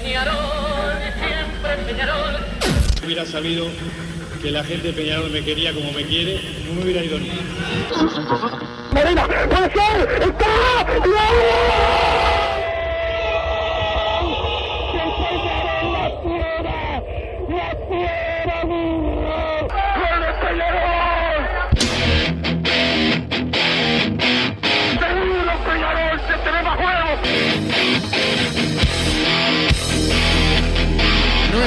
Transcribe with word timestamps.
Peñarol, 0.00 0.92
siempre 1.18 1.76
Peñarol. 1.86 2.36
Hubiera 3.04 3.24
sabido 3.24 3.66
que 4.42 4.50
la 4.50 4.62
gente 4.62 4.88
de 4.88 4.92
Peñarol 4.92 5.30
me 5.30 5.42
quería 5.42 5.72
como 5.72 5.90
me 5.92 6.04
quiere, 6.04 6.38
no 6.66 6.74
me 6.74 6.82
hubiera 6.82 7.02
ido 7.02 7.18
ni. 7.18 7.30
Medina, 8.92 9.26
puede 9.26 9.72
ser, 9.72 10.22
está, 10.22 10.86
No 10.98 12.15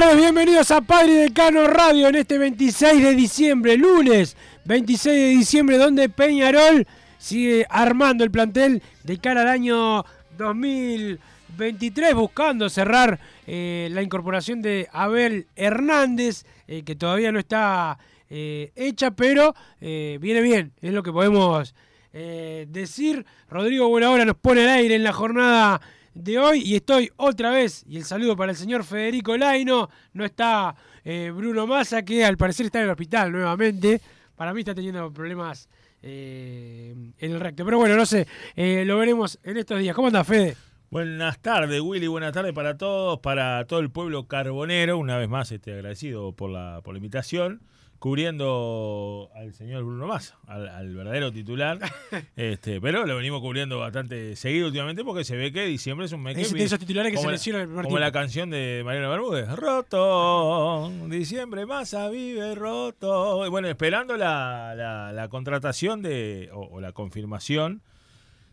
Tardes, 0.00 0.16
bienvenidos 0.16 0.70
a 0.70 0.80
Padre 0.80 1.12
Decano 1.12 1.66
Radio 1.66 2.08
en 2.08 2.14
este 2.14 2.38
26 2.38 3.02
de 3.02 3.14
diciembre, 3.14 3.76
lunes 3.76 4.34
26 4.64 5.14
de 5.14 5.28
diciembre, 5.28 5.76
donde 5.76 6.08
Peñarol 6.08 6.86
sigue 7.18 7.66
armando 7.68 8.24
el 8.24 8.30
plantel 8.30 8.82
de 9.04 9.18
cara 9.18 9.42
al 9.42 9.48
año 9.48 10.02
2023, 10.38 12.14
buscando 12.14 12.70
cerrar 12.70 13.20
eh, 13.46 13.90
la 13.92 14.00
incorporación 14.00 14.62
de 14.62 14.88
Abel 14.90 15.48
Hernández, 15.54 16.46
eh, 16.66 16.82
que 16.82 16.96
todavía 16.96 17.30
no 17.30 17.38
está 17.38 17.98
eh, 18.30 18.72
hecha, 18.76 19.10
pero 19.10 19.54
viene 19.80 20.40
bien, 20.40 20.72
es 20.80 20.94
lo 20.94 21.02
que 21.02 21.12
podemos 21.12 21.74
decir. 22.10 23.26
Rodrigo 23.50 23.88
Buenahora 23.88 24.24
nos 24.24 24.36
pone 24.36 24.62
al 24.62 24.70
aire 24.70 24.94
en 24.94 25.04
la 25.04 25.12
jornada 25.12 25.78
de 26.14 26.38
hoy 26.38 26.62
y 26.64 26.76
estoy 26.76 27.10
otra 27.16 27.50
vez, 27.50 27.84
y 27.86 27.96
el 27.96 28.04
saludo 28.04 28.36
para 28.36 28.52
el 28.52 28.56
señor 28.56 28.84
Federico 28.84 29.36
Laino, 29.36 29.88
no 30.12 30.24
está 30.24 30.74
eh, 31.04 31.32
Bruno 31.34 31.66
Massa, 31.66 32.02
que 32.02 32.24
al 32.24 32.36
parecer 32.36 32.66
está 32.66 32.78
en 32.78 32.84
el 32.86 32.90
hospital 32.90 33.32
nuevamente, 33.32 34.00
para 34.36 34.52
mí 34.52 34.60
está 34.60 34.74
teniendo 34.74 35.12
problemas 35.12 35.68
eh, 36.02 36.94
en 37.18 37.32
el 37.32 37.40
recto, 37.40 37.64
pero 37.64 37.78
bueno, 37.78 37.96
no 37.96 38.06
sé, 38.06 38.26
eh, 38.56 38.84
lo 38.86 38.98
veremos 38.98 39.38
en 39.42 39.56
estos 39.56 39.78
días. 39.78 39.94
¿Cómo 39.94 40.08
anda 40.08 40.24
Fede? 40.24 40.56
Buenas 40.90 41.38
tardes, 41.38 41.80
Willy. 41.80 42.08
Buenas 42.08 42.32
tardes 42.32 42.52
para 42.52 42.76
todos, 42.76 43.20
para 43.20 43.64
todo 43.66 43.78
el 43.78 43.90
pueblo 43.90 44.26
carbonero. 44.26 44.98
Una 44.98 45.18
vez 45.18 45.28
más, 45.28 45.52
este, 45.52 45.72
agradecido 45.72 46.32
por 46.32 46.50
la, 46.50 46.80
por 46.82 46.94
la 46.94 46.98
invitación. 46.98 47.60
Cubriendo 48.00 49.30
al 49.34 49.52
señor 49.52 49.84
Bruno 49.84 50.06
Massa, 50.06 50.38
al, 50.46 50.66
al 50.68 50.94
verdadero 50.94 51.30
titular. 51.32 51.78
este, 52.36 52.80
pero 52.80 53.04
lo 53.06 53.14
venimos 53.14 53.40
cubriendo 53.42 53.78
bastante 53.78 54.34
seguido 54.36 54.68
últimamente 54.68 55.04
porque 55.04 55.22
se 55.22 55.36
ve 55.36 55.52
que 55.52 55.66
diciembre 55.66 56.06
es 56.06 56.12
un 56.12 56.22
mes 56.22 56.34
que 56.34 56.40
Es 56.40 56.52
de 56.52 56.64
esos 56.64 56.78
titulares 56.78 57.12
que 57.12 57.16
como 57.16 57.28
se 57.28 57.32
lesionan 57.32 57.60
el 57.60 57.66
primer 57.68 57.84
Como 57.84 57.96
tiempo. 57.96 58.06
la 58.06 58.10
canción 58.12 58.48
de 58.48 58.80
Mariano 58.86 59.10
Bermúdez. 59.10 59.48
Roto. 59.54 60.90
Diciembre 61.08 61.66
Massa 61.66 62.08
vive 62.08 62.54
roto. 62.54 63.44
Y 63.46 63.50
bueno, 63.50 63.68
esperando 63.68 64.16
la, 64.16 64.74
la- 64.74 65.12
la 65.12 65.28
contratación 65.28 66.00
de, 66.00 66.48
o, 66.54 66.60
o 66.62 66.80
la 66.80 66.92
confirmación 66.92 67.82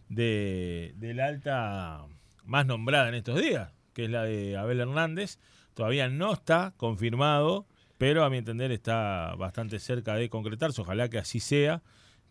de, 0.10 0.94
del 0.98 1.20
alta 1.22 2.06
más 2.44 2.66
nombrada 2.66 3.08
en 3.10 3.16
estos 3.16 3.42
días, 3.42 3.72
que 3.94 4.04
es 4.06 4.10
la 4.10 4.24
de 4.24 4.58
Abel 4.58 4.82
Hernández. 4.82 5.40
Todavía 5.74 6.10
no 6.10 6.34
está 6.34 6.74
confirmado, 6.76 7.66
pero 7.98 8.24
a 8.24 8.30
mi 8.30 8.38
entender 8.38 8.72
está 8.72 9.36
bastante 9.36 9.80
cerca 9.80 10.16
de 10.16 10.30
concretarse. 10.30 10.82
Ojalá 10.82 11.10
que 11.10 11.18
así 11.18 11.40
sea, 11.40 11.82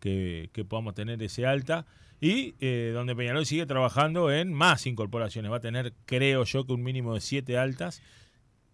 que, 0.00 0.50
podamos 0.69 0.94
tener 0.94 1.22
ese 1.22 1.47
alta. 1.47 1.87
Y 2.21 2.54
eh, 2.60 2.93
donde 2.94 3.15
Peñarol 3.15 3.44
sigue 3.44 3.66
trabajando 3.66 4.32
en 4.32 4.53
más 4.53 4.87
incorporaciones. 4.87 5.50
Va 5.50 5.56
a 5.56 5.60
tener, 5.60 5.93
creo 6.06 6.44
yo, 6.44 6.65
que 6.65 6.72
un 6.72 6.82
mínimo 6.82 7.15
de 7.15 7.21
siete 7.21 7.59
altas. 7.59 8.03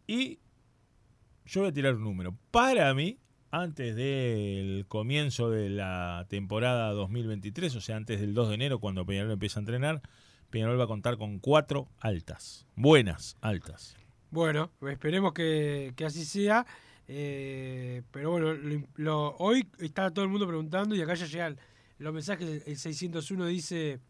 Y 0.06 0.38
yo 1.46 1.62
voy 1.62 1.70
a 1.70 1.72
tirar 1.72 1.94
un 1.94 2.04
número. 2.04 2.36
Para 2.50 2.92
mí, 2.94 3.18
antes 3.50 3.96
del 3.96 4.84
comienzo 4.86 5.50
de 5.50 5.70
la 5.70 6.26
temporada 6.28 6.92
2023, 6.92 7.74
o 7.76 7.80
sea, 7.80 7.96
antes 7.96 8.20
del 8.20 8.34
2 8.34 8.50
de 8.50 8.54
enero, 8.54 8.78
cuando 8.78 9.04
Peñarol 9.04 9.32
empieza 9.32 9.58
a 9.58 9.62
entrenar, 9.62 10.02
Peñarol 10.50 10.78
va 10.78 10.84
a 10.84 10.88
contar 10.88 11.16
con 11.16 11.38
cuatro 11.38 11.88
altas. 11.98 12.66
Buenas 12.76 13.36
altas. 13.40 13.96
Bueno, 14.32 14.70
esperemos 14.90 15.32
que, 15.34 15.92
que 15.94 16.04
así 16.06 16.24
sea. 16.24 16.64
eh, 17.06 18.02
pero 18.10 18.30
bueno, 18.30 18.54
lo- 18.54 18.82
lo- 18.96 19.36
hoy 19.38 19.66
está 19.78 20.10
todo 20.10 20.24
el 20.24 20.30
mundo 20.30 20.46
preguntando 20.48 20.94
y 20.96 21.02
acá 21.02 21.12
ya 21.14 21.26
llegan 21.26 21.58
los 21.98 22.14
mensajes. 22.14 22.66
El 22.66 22.76
601 22.78 23.44
dice: 23.46 24.00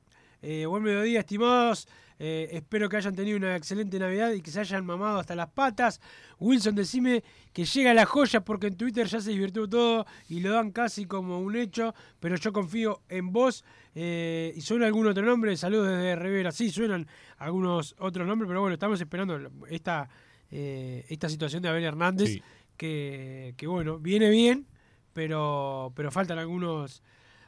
eh, 0.40 0.64
Buen 0.66 0.84
mediodía, 0.84 1.18
estimados. 1.20 1.88
Eh, 2.24 2.50
espero 2.52 2.88
que 2.88 2.96
hayan 2.96 3.16
tenido 3.16 3.36
una 3.36 3.56
excelente 3.56 3.98
Navidad 3.98 4.30
y 4.30 4.40
que 4.42 4.52
se 4.52 4.60
hayan 4.60 4.86
mamado 4.86 5.18
hasta 5.18 5.34
las 5.34 5.48
patas. 5.50 6.00
Wilson, 6.38 6.76
decime 6.76 7.24
que 7.52 7.64
llega 7.64 7.92
la 7.94 8.06
joya 8.06 8.44
porque 8.44 8.68
en 8.68 8.76
Twitter 8.76 9.08
ya 9.08 9.20
se 9.20 9.30
divirtió 9.32 9.68
todo 9.68 10.06
y 10.28 10.38
lo 10.38 10.52
dan 10.52 10.70
casi 10.70 11.04
como 11.06 11.40
un 11.40 11.56
hecho. 11.56 11.94
Pero 12.20 12.36
yo 12.36 12.52
confío 12.52 13.02
en 13.08 13.32
vos. 13.32 13.64
eh, 13.96 14.52
¿Y 14.54 14.60
suena 14.60 14.86
algún 14.86 15.08
otro 15.08 15.24
nombre? 15.24 15.56
Saludos 15.56 15.88
desde 15.88 16.14
Rivera. 16.14 16.52
Sí, 16.52 16.70
suenan 16.70 17.08
algunos 17.38 17.96
otros 17.98 18.24
nombres, 18.24 18.46
pero 18.46 18.60
bueno, 18.60 18.74
estamos 18.74 19.00
esperando 19.00 19.40
esta, 19.68 20.08
eh, 20.52 21.04
esta 21.08 21.28
situación 21.28 21.60
de 21.60 21.70
Abel 21.70 21.82
Hernández, 21.84 22.28
Sí. 22.28 22.42
que, 22.76 23.54
que 23.56 23.66
bueno, 23.66 23.98
viene 23.98 24.30
bien, 24.30 24.68
pero, 25.12 25.92
pero 25.96 26.12
faltan 26.12 26.38
algunos 26.38 27.02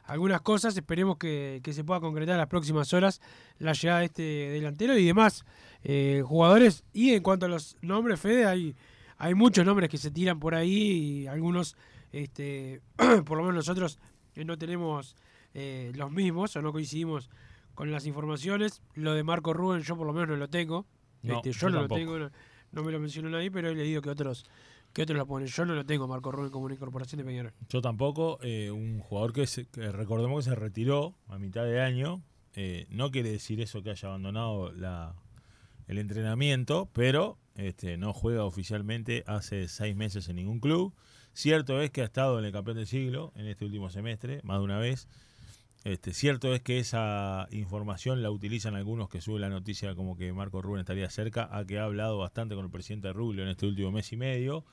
algunas 0.05 0.41
cosas. 0.41 0.75
Esperemos 0.75 1.17
que, 1.17 1.61
que 1.63 1.73
se 1.73 1.83
pueda 1.83 1.99
concretar 1.99 2.33
en 2.33 2.39
las 2.39 2.47
próximas 2.47 2.93
horas 2.93 3.21
la 3.59 3.73
llegada 3.73 3.99
de 3.99 4.05
este 4.05 4.21
delantero 4.23 4.97
y 4.97 5.05
demás 5.05 5.45
eh, 5.83 6.23
jugadores. 6.25 6.83
Y 6.93 7.13
en 7.13 7.23
cuanto 7.23 7.45
a 7.45 7.49
los 7.49 7.77
nombres, 7.81 8.19
Fede, 8.19 8.45
hay, 8.45 8.75
hay 9.17 9.33
muchos 9.33 9.65
nombres 9.65 9.89
que 9.89 9.97
se 9.97 10.11
tiran 10.11 10.39
por 10.39 10.55
ahí 10.55 10.73
y 11.23 11.27
algunos, 11.27 11.75
este, 12.11 12.81
por 13.25 13.37
lo 13.37 13.43
menos 13.43 13.55
nosotros, 13.55 13.99
eh, 14.35 14.45
no 14.45 14.57
tenemos 14.57 15.15
eh, 15.53 15.91
los 15.95 16.11
mismos 16.11 16.55
o 16.55 16.61
no 16.61 16.71
coincidimos 16.71 17.29
con 17.73 17.91
las 17.91 18.05
informaciones. 18.05 18.81
Lo 18.93 19.13
de 19.13 19.23
Marco 19.23 19.53
Rubén 19.53 19.81
yo 19.81 19.95
por 19.95 20.07
lo 20.07 20.13
menos 20.13 20.29
no 20.29 20.35
lo 20.37 20.49
tengo. 20.49 20.85
No, 21.23 21.37
Este, 21.37 21.51
yo, 21.51 21.59
yo 21.61 21.69
no 21.69 21.79
tampoco. 21.79 21.95
lo 21.99 22.05
tengo, 22.05 22.19
no, 22.19 22.31
no 22.71 22.83
me 22.83 22.91
lo 22.91 22.99
mencionó 22.99 23.29
nadie, 23.29 23.49
pero 23.51 23.69
he 23.69 23.75
leído 23.75 24.01
que 24.01 24.09
otros 24.09 24.45
que 24.95 25.03
otros 25.03 25.17
lo 25.17 25.27
ponen. 25.27 25.47
Yo 25.47 25.65
no 25.65 25.75
lo 25.75 25.85
tengo, 25.85 26.07
Marco 26.07 26.31
Rubén, 26.31 26.49
como 26.49 26.65
una 26.65 26.73
incorporación 26.73 27.19
de 27.19 27.25
Peñarol. 27.25 27.53
Yo 27.69 27.81
tampoco. 27.81 28.39
eh, 28.41 28.71
un 28.71 28.99
jugador 28.99 29.33
que, 29.33 29.45
se- 29.45 29.67
que 29.67 29.91
recordemos 29.91 30.43
que 30.45 30.49
se 30.51 30.55
retiró 30.55 31.13
a 31.27 31.37
mitad 31.37 31.65
de 31.65 31.81
año. 31.81 32.23
eh, 32.55 32.87
no 32.89 33.11
quiere 33.11 33.29
decir 33.31 33.59
eso 33.61 33.83
que 33.83 33.89
haya 33.91 34.07
abandonado 34.07 34.71
la, 34.71 35.13
el 35.87 35.97
entrenamiento, 35.97 36.89
pero 36.93 37.37
este, 37.55 37.97
no 37.97 38.13
juega 38.13 38.45
oficialmente 38.45 39.23
hace 39.27 39.67
seis 39.67 39.95
meses 39.95 40.29
en 40.29 40.37
ningún 40.37 40.59
club. 40.61 40.93
Cierto 41.33 41.81
es 41.81 41.91
que 41.91 42.01
ha 42.01 42.05
estado 42.05 42.39
en 42.39 42.45
el 42.45 42.53
campeón 42.53 42.77
del 42.77 42.87
siglo 42.87 43.33
en 43.35 43.47
este 43.47 43.65
último 43.65 43.89
semestre, 43.89 44.39
más 44.43 44.59
de 44.59 44.63
una 44.63 44.79
vez. 44.79 45.09
Este, 45.83 46.13
cierto 46.13 46.53
es 46.55 46.61
que 46.61 46.79
esa 46.79 47.47
información 47.51 48.23
la 48.23 48.31
utilizan 48.31 48.73
algunos 48.75 49.09
que 49.09 49.19
suben 49.21 49.41
la 49.41 49.49
noticia 49.49 49.93
como 49.93 50.15
que 50.15 50.31
Marco 50.31 50.61
Rubén 50.61 50.79
estaría 50.79 51.09
cerca, 51.09 51.49
a 51.51 51.65
que 51.65 51.77
ha 51.77 51.83
hablado 51.83 52.17
bastante 52.17 52.55
con 52.55 52.63
el 52.65 52.71
presidente 52.71 53.11
Rubio 53.11 53.43
en 53.43 53.49
este 53.49 53.65
último 53.67 53.91
mes 53.91 54.11
y 54.13 54.15
medio. 54.17 54.63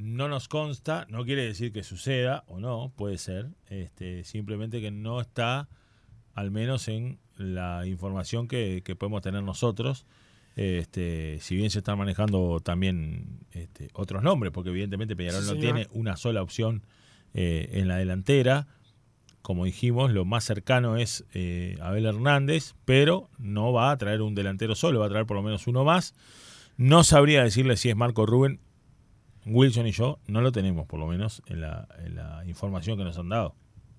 No 0.00 0.28
nos 0.28 0.48
consta, 0.48 1.06
no 1.10 1.24
quiere 1.24 1.44
decir 1.44 1.72
que 1.72 1.82
suceda 1.82 2.44
o 2.46 2.58
no, 2.58 2.90
puede 2.96 3.18
ser, 3.18 3.50
este, 3.68 4.24
simplemente 4.24 4.80
que 4.80 4.90
no 4.90 5.20
está 5.20 5.68
al 6.34 6.50
menos 6.50 6.88
en 6.88 7.18
la 7.36 7.86
información 7.86 8.48
que, 8.48 8.82
que 8.82 8.96
podemos 8.96 9.20
tener 9.20 9.42
nosotros. 9.42 10.06
Este, 10.56 11.38
si 11.40 11.54
bien 11.54 11.70
se 11.70 11.78
están 11.78 11.98
manejando 11.98 12.60
también 12.60 13.40
este, 13.52 13.88
otros 13.92 14.22
nombres, 14.22 14.52
porque 14.52 14.70
evidentemente 14.70 15.16
Peñarol 15.16 15.42
Sí, 15.42 15.54
no 15.54 15.60
tiene 15.60 15.86
una 15.92 16.16
sola 16.16 16.42
opción 16.42 16.82
eh, 17.34 17.68
en 17.72 17.86
la 17.86 17.96
delantera. 17.96 18.68
Como 19.42 19.66
dijimos, 19.66 20.12
lo 20.12 20.24
más 20.24 20.44
cercano 20.44 20.96
es 20.96 21.24
eh, 21.34 21.76
Abel 21.80 22.06
Hernández, 22.06 22.74
pero 22.84 23.28
no 23.38 23.72
va 23.72 23.90
a 23.90 23.98
traer 23.98 24.22
un 24.22 24.34
delantero 24.34 24.74
solo, 24.74 25.00
va 25.00 25.06
a 25.06 25.10
traer 25.10 25.26
por 25.26 25.36
lo 25.36 25.42
menos 25.42 25.66
uno 25.66 25.84
más. 25.84 26.14
No 26.76 27.04
sabría 27.04 27.42
decirle 27.42 27.76
si 27.76 27.90
es 27.90 27.96
Marco 27.96 28.24
Rubén. 28.24 28.60
Wilson 29.46 29.86
y 29.86 29.92
yo 29.92 30.18
no 30.26 30.40
lo 30.40 30.52
tenemos, 30.52 30.86
por 30.86 31.00
lo 31.00 31.06
menos 31.06 31.42
en 31.46 31.60
la, 31.60 31.88
en 32.04 32.16
la 32.16 32.42
información 32.46 32.98
que 32.98 33.04
nos 33.04 33.18
han 33.18 33.28
dado. 33.28 33.54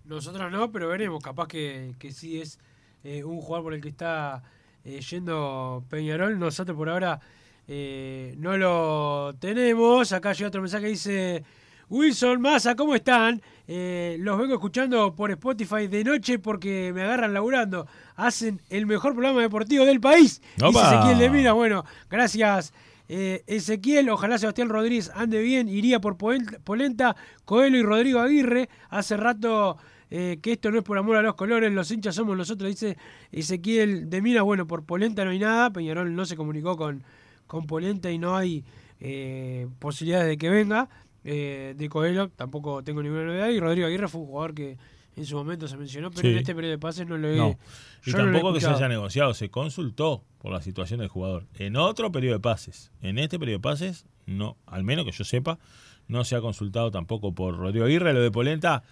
Nosotros 0.05 0.51
no, 0.51 0.71
pero 0.71 0.89
veremos. 0.89 1.23
Capaz 1.23 1.47
que, 1.47 1.93
que 1.97 2.11
sí 2.11 2.41
es 2.41 2.59
eh, 3.03 3.23
un 3.23 3.39
jugador 3.39 3.63
por 3.63 3.73
el 3.73 3.81
que 3.81 3.89
está 3.89 4.43
eh, 4.83 4.99
yendo 4.99 5.83
Peñarol. 5.89 6.37
Nosotros 6.39 6.75
por 6.75 6.89
ahora 6.89 7.19
eh, 7.67 8.35
no 8.37 8.57
lo 8.57 9.33
tenemos. 9.39 10.11
Acá 10.11 10.33
llega 10.33 10.49
otro 10.49 10.61
mensaje 10.61 10.83
que 10.83 10.89
dice: 10.89 11.43
Wilson, 11.89 12.41
Massa, 12.41 12.75
¿cómo 12.75 12.95
están? 12.95 13.41
Eh, 13.67 14.17
los 14.19 14.37
vengo 14.37 14.55
escuchando 14.55 15.15
por 15.15 15.31
Spotify 15.31 15.87
de 15.87 16.03
noche 16.03 16.39
porque 16.39 16.91
me 16.93 17.03
agarran 17.03 17.33
laburando. 17.33 17.87
Hacen 18.15 18.61
el 18.69 18.85
mejor 18.85 19.13
programa 19.13 19.41
deportivo 19.41 19.85
del 19.85 20.01
país. 20.01 20.41
Dice. 20.57 20.79
Ezequiel 20.79 21.19
de 21.19 21.29
Mina. 21.29 21.53
Bueno, 21.53 21.85
gracias. 22.09 22.73
Eh, 23.13 23.43
Ezequiel, 23.45 24.09
ojalá 24.09 24.37
Sebastián 24.37 24.69
Rodríguez 24.69 25.11
ande 25.13 25.41
bien, 25.41 25.67
iría 25.67 25.99
por 25.99 26.15
Polenta, 26.17 27.17
Coelho 27.43 27.77
y 27.77 27.83
Rodrigo 27.83 28.21
Aguirre. 28.21 28.69
Hace 28.89 29.17
rato 29.17 29.77
eh, 30.09 30.39
que 30.41 30.53
esto 30.53 30.71
no 30.71 30.77
es 30.77 30.83
por 30.85 30.97
amor 30.97 31.17
a 31.17 31.21
los 31.21 31.35
colores, 31.35 31.73
los 31.73 31.91
hinchas 31.91 32.15
somos 32.15 32.37
nosotros, 32.37 32.69
dice 32.69 32.97
Ezequiel 33.33 34.09
de 34.09 34.21
Mina. 34.21 34.43
Bueno, 34.43 34.65
por 34.65 34.85
Polenta 34.85 35.25
no 35.25 35.31
hay 35.31 35.39
nada, 35.39 35.71
Peñarol 35.71 36.15
no 36.15 36.25
se 36.25 36.37
comunicó 36.37 36.77
con, 36.77 37.03
con 37.47 37.67
Polenta 37.67 38.09
y 38.09 38.17
no 38.17 38.37
hay 38.37 38.63
eh, 39.01 39.67
posibilidades 39.79 40.29
de 40.29 40.37
que 40.37 40.49
venga. 40.49 40.87
Eh, 41.25 41.75
de 41.75 41.89
Coelho 41.89 42.29
tampoco 42.29 42.81
tengo 42.81 43.03
ninguna 43.03 43.25
novedad 43.25 43.49
y 43.49 43.59
Rodrigo 43.59 43.87
Aguirre 43.87 44.07
fue 44.07 44.21
un 44.21 44.27
jugador 44.27 44.55
que 44.55 44.77
en 45.21 45.25
su 45.27 45.35
momento 45.35 45.67
se 45.67 45.77
mencionó, 45.77 46.09
pero 46.11 46.21
Sí. 46.21 46.27
en 46.29 46.37
este 46.37 46.53
periodo 46.53 46.71
de 46.71 46.77
pases 46.79 47.07
no 47.07 47.17
lo 47.17 47.27
he 47.29 47.35
No. 47.35 47.57
Y 48.05 48.11
no 48.11 48.17
tampoco 48.17 48.53
que 48.53 48.61
se 48.61 48.67
haya 48.67 48.87
negociado, 48.87 49.33
se 49.33 49.49
consultó 49.49 50.23
por 50.39 50.51
la 50.51 50.61
situación 50.61 50.99
del 50.99 51.09
jugador. 51.09 51.47
En 51.55 51.75
otro 51.77 52.11
periodo 52.11 52.35
de 52.35 52.39
pases, 52.41 52.91
en 53.01 53.17
este 53.19 53.39
periodo 53.39 53.59
de 53.59 53.61
pases, 53.63 54.05
no, 54.25 54.57
al 54.65 54.83
menos 54.83 55.05
que 55.05 55.11
yo 55.11 55.23
sepa, 55.23 55.59
no 56.07 56.23
se 56.23 56.35
ha 56.35 56.41
consultado 56.41 56.91
tampoco 56.91 57.33
por 57.33 57.57
Rodrigo 57.57 57.85
Aguirre. 57.85 58.13
Lo 58.13 58.21
de 58.21 58.31
Polenta 58.31 58.83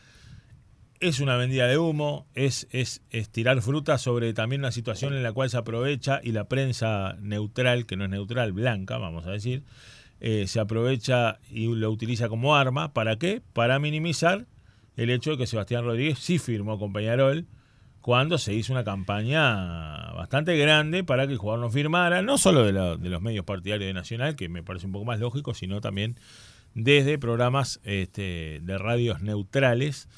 es 0.99 1.19
una 1.19 1.35
vendida 1.37 1.67
de 1.67 1.77
humo, 1.77 2.27
es, 2.35 2.67
es, 2.71 3.01
es 3.09 3.29
tirar 3.29 3.61
fruta 3.61 3.97
sobre 3.97 4.33
también 4.33 4.61
una 4.61 4.71
situación 4.71 5.13
en 5.13 5.23
la 5.23 5.31
cual 5.31 5.49
se 5.49 5.57
aprovecha 5.57 6.19
y 6.23 6.31
la 6.33 6.45
prensa 6.45 7.15
neutral, 7.21 7.85
que 7.85 7.95
no 7.95 8.03
es 8.03 8.09
neutral, 8.09 8.51
blanca, 8.53 8.97
vamos 8.97 9.25
a 9.25 9.31
decir, 9.31 9.63
eh, 10.19 10.45
se 10.47 10.59
aprovecha 10.59 11.39
y 11.49 11.67
lo 11.73 11.89
utiliza 11.89 12.27
como 12.27 12.55
arma. 12.55 12.93
¿Para 12.93 13.15
qué? 13.17 13.41
Para 13.53 13.79
minimizar 13.79 14.45
el 14.99 15.09
hecho 15.11 15.31
de 15.31 15.37
que 15.37 15.47
Sebastián 15.47 15.85
Rodríguez 15.85 16.19
sí 16.19 16.39
firmó 16.39 16.77
con 16.77 16.91
Peñarol 16.91 17.45
cuando 18.01 18.37
se 18.37 18.53
hizo 18.53 18.73
una 18.73 18.83
campaña 18.83 20.11
bastante 20.11 20.57
grande 20.57 21.05
para 21.05 21.25
que 21.25 21.33
el 21.33 21.39
jugador 21.39 21.61
no 21.61 21.69
firmara, 21.69 22.21
no 22.21 22.37
solo 22.37 22.65
de, 22.65 22.73
los 23.09 23.21
medios 23.21 23.45
partidarios 23.45 23.87
de 23.87 23.93
Nacional, 23.93 24.35
que 24.35 24.49
me 24.49 24.61
parece 24.61 24.87
un 24.87 24.91
poco 24.91 25.05
más 25.05 25.19
lógico, 25.19 25.53
sino 25.53 25.79
también 25.79 26.17
desde 26.73 27.17
programas 27.17 27.79
este, 27.83 28.59
de 28.61 28.77
radios 28.77 29.21
neutrales 29.21 30.09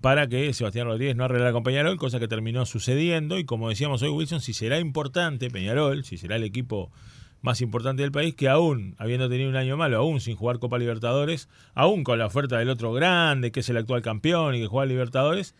para 0.00 0.26
que 0.26 0.52
Sebastián 0.52 0.86
Rodríguez 0.86 1.14
no 1.14 1.24
arreglara 1.24 1.52
con 1.52 1.62
Peñarol, 1.62 1.96
cosa 1.96 2.18
que 2.18 2.28
terminó 2.28 2.66
sucediendo. 2.66 3.38
Y 3.38 3.44
como 3.44 3.68
decíamos 3.68 4.02
hoy, 4.02 4.10
Wilson, 4.10 4.40
si 4.40 4.52
será 4.52 4.80
importante 4.80 5.48
Peñarol, 5.48 6.04
si 6.04 6.18
será 6.18 6.36
el 6.36 6.44
equipo 6.44 6.90
más 7.40 7.60
importante 7.60 8.02
del 8.02 8.12
país, 8.12 8.34
que 8.34 8.48
aún, 8.48 8.94
habiendo 8.98 9.28
tenido 9.28 9.48
un 9.48 9.56
año 9.56 9.76
malo, 9.76 9.98
aún 9.98 10.20
sin 10.20 10.36
jugar 10.36 10.58
Copa 10.58 10.78
Libertadores, 10.78 11.48
aún 11.74 12.04
con 12.04 12.18
la 12.18 12.26
oferta 12.26 12.58
del 12.58 12.70
otro 12.70 12.92
grande, 12.92 13.52
que 13.52 13.60
es 13.60 13.68
el 13.68 13.76
actual 13.76 14.02
campeón 14.02 14.54
y 14.54 14.60
que 14.60 14.66
juega 14.66 14.86
Libertadores, 14.86 15.54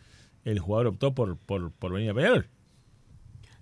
el 0.44 0.58
jugador 0.58 0.88
optó 0.88 1.14
por, 1.14 1.36
por, 1.36 1.72
por 1.72 1.92
venir 1.92 2.10
a 2.10 2.14
Peñarol. 2.14 2.48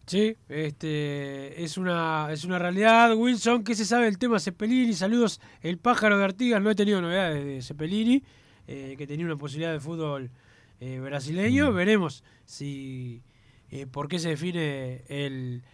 Sí, 0.07 0.37
este, 0.49 1.65
es 1.65 1.77
una, 1.77 2.29
es 2.31 2.45
una 2.45 2.61
realidad. 2.61 3.13
Wilson, 3.17 3.65
¿qué 3.65 3.75
se 3.75 3.85
sabe 3.85 4.05
del 4.05 4.19
tema 4.19 4.39
Cepelini? 4.39 4.93
Saludos, 4.93 5.41
el 5.63 5.79
pájaro 5.79 6.17
de 6.17 6.25
Artigas. 6.25 6.63
No 6.63 6.71
he 6.71 6.77
tenido 6.77 7.03
novedades 7.03 7.45
de 7.45 7.61
Cepelini, 7.61 8.23
eh, 8.69 8.95
que 8.97 9.07
tenía 9.09 9.27
una 9.27 9.37
posibilidad 9.37 9.73
de 9.73 9.81
fútbol 9.81 10.31
eh, 10.79 11.01
brasileño. 11.01 11.73
Veremos 11.73 12.23
si 12.45 13.25
eh, 13.71 13.87
por 13.87 14.07
qué 14.07 14.21
se 14.21 14.29
define 14.29 15.03
el, 15.09 15.65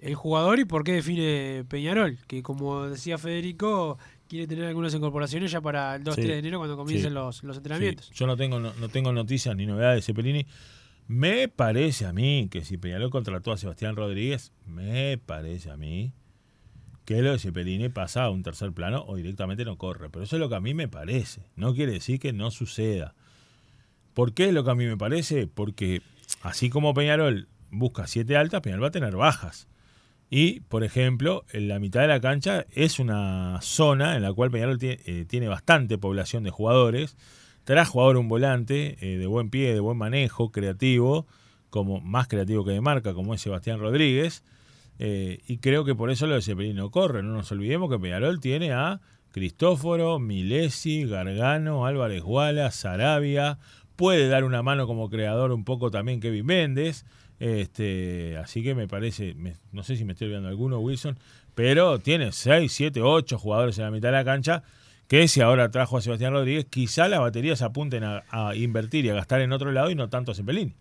el 0.00 0.14
jugador 0.14 0.58
y 0.58 0.64
por 0.64 0.84
qué 0.84 0.92
define 0.92 1.64
Peñarol, 1.68 2.18
que 2.26 2.42
como 2.42 2.86
decía 2.86 3.18
Federico, 3.18 3.98
quiere 4.28 4.46
tener 4.46 4.64
algunas 4.66 4.94
incorporaciones 4.94 5.50
ya 5.50 5.60
para 5.60 5.96
el 5.96 6.04
2-3 6.04 6.14
Sí, 6.14 6.22
de 6.22 6.38
enero 6.38 6.58
cuando 6.58 6.76
comiencen 6.76 7.10
sí. 7.10 7.14
los, 7.14 7.42
los 7.44 7.56
entrenamientos. 7.56 8.06
Sí, 8.06 8.14
yo 8.14 8.26
no 8.26 8.36
tengo, 8.36 8.60
no, 8.60 8.72
no 8.74 8.88
tengo 8.88 9.12
noticias 9.12 9.54
ni 9.56 9.66
novedades 9.66 9.98
de 9.98 10.02
Cepelini. 10.12 10.46
Me 11.08 11.48
parece 11.48 12.04
a 12.06 12.12
mí 12.12 12.48
que 12.50 12.64
si 12.64 12.76
Peñarol 12.78 13.10
contrató 13.10 13.52
a 13.52 13.56
Sebastián 13.56 13.94
Rodríguez, 13.96 14.52
me 14.66 15.18
parece 15.18 15.70
a 15.70 15.76
mí 15.76 16.12
que 17.04 17.22
lo 17.22 17.30
de 17.30 17.38
Cepelini 17.38 17.88
pasa 17.88 18.24
a 18.24 18.30
un 18.30 18.42
tercer 18.42 18.72
plano 18.72 19.04
o 19.06 19.14
directamente 19.14 19.64
no 19.64 19.78
corre. 19.78 20.10
Pero 20.10 20.24
eso 20.24 20.34
es 20.36 20.40
lo 20.40 20.48
que 20.48 20.56
a 20.56 20.60
mí 20.60 20.74
me 20.74 20.88
parece. 20.88 21.42
No 21.54 21.72
quiere 21.74 21.92
decir 21.92 22.18
que 22.18 22.32
no 22.32 22.50
suceda. 22.50 23.14
¿Por 24.12 24.34
qué 24.34 24.46
es 24.48 24.52
lo 24.52 24.64
que 24.64 24.70
a 24.72 24.74
mí 24.74 24.84
me 24.86 24.96
parece? 24.96 25.46
Porque 25.46 26.02
así 26.42 26.68
como 26.70 26.92
Peñarol 26.94 27.48
busca 27.70 28.08
siete 28.08 28.36
altas, 28.36 28.60
Peñarol 28.60 28.82
va 28.82 28.88
a 28.88 28.92
tener 28.92 29.14
bajas. 29.14 29.68
Y, 30.28 30.60
por 30.60 30.82
ejemplo, 30.82 31.44
en 31.52 31.68
la 31.68 31.78
mitad 31.78 32.00
de 32.00 32.08
la 32.08 32.20
cancha 32.20 32.66
es 32.74 32.98
una 32.98 33.60
zona 33.62 34.16
en 34.16 34.22
la 34.22 34.32
cual 34.32 34.50
Peñarol 34.50 34.78
tiene, 34.78 34.98
eh, 35.06 35.24
tiene 35.28 35.48
bastante 35.48 35.98
población 35.98 36.42
de 36.42 36.50
jugadores. 36.50 37.16
Tras 37.64 37.88
jugador 37.88 38.16
un 38.16 38.28
volante 38.28 38.96
eh, 39.00 39.18
de 39.18 39.26
buen 39.26 39.50
pie, 39.50 39.72
de 39.72 39.80
buen 39.80 39.96
manejo, 39.96 40.50
creativo, 40.50 41.26
como 41.70 42.00
más 42.00 42.28
creativo 42.28 42.64
que 42.64 42.72
de 42.72 42.80
marca, 42.80 43.14
como 43.14 43.34
es 43.34 43.40
Sebastián 43.40 43.80
Rodríguez. 43.80 44.42
Eh, 44.98 45.40
y 45.46 45.58
creo 45.58 45.84
que 45.84 45.94
por 45.94 46.10
eso 46.10 46.26
lo 46.26 46.34
de 46.34 46.42
Cepelini 46.42 46.74
no 46.74 46.90
corre. 46.90 47.22
No 47.22 47.32
nos 47.32 47.50
olvidemos 47.52 47.90
que 47.90 47.98
Peñarol 47.98 48.40
tiene 48.40 48.72
a 48.72 49.00
Cristóforo, 49.30 50.18
Milesi, 50.18 51.04
Gargano, 51.06 51.86
Álvarez 51.86 52.22
Guala, 52.22 52.70
Sarabia. 52.70 53.58
Puede 53.94 54.28
dar 54.28 54.44
una 54.44 54.62
mano 54.62 54.86
como 54.86 55.08
creador 55.08 55.52
un 55.52 55.64
poco 55.64 55.90
también 55.90 56.20
Kevin 56.20 56.46
Méndez. 56.46 57.04
Este, 57.38 58.36
así 58.38 58.62
que 58.62 58.74
me 58.74 58.88
parece, 58.88 59.34
me- 59.34 59.56
no 59.72 59.82
sé 59.82 59.96
si 59.96 60.04
me 60.04 60.12
estoy 60.12 60.26
olvidando 60.26 60.48
alguno, 60.48 60.78
Wilson, 60.78 61.18
pero 61.54 61.98
tiene 61.98 62.32
6, 62.32 62.72
7, 62.72 63.02
8 63.02 63.38
jugadores 63.38 63.76
en 63.78 63.84
la 63.84 63.90
mitad 63.90 64.08
de 64.08 64.12
la 64.12 64.24
cancha 64.24 64.62
que 65.08 65.28
si 65.28 65.40
ahora 65.40 65.70
trajo 65.70 65.96
a 65.96 66.00
Sebastián 66.00 66.32
Rodríguez, 66.32 66.64
quizá 66.68 67.06
las 67.08 67.20
baterías 67.20 67.62
apunten 67.62 68.02
a, 68.04 68.24
a 68.30 68.56
invertir 68.56 69.04
y 69.04 69.10
a 69.10 69.14
gastar 69.14 69.40
en 69.40 69.52
otro 69.52 69.70
lado 69.70 69.90
y 69.90 69.94
no 69.94 70.08
tanto 70.08 70.32
a 70.32 70.34
Cepelini. 70.34 70.74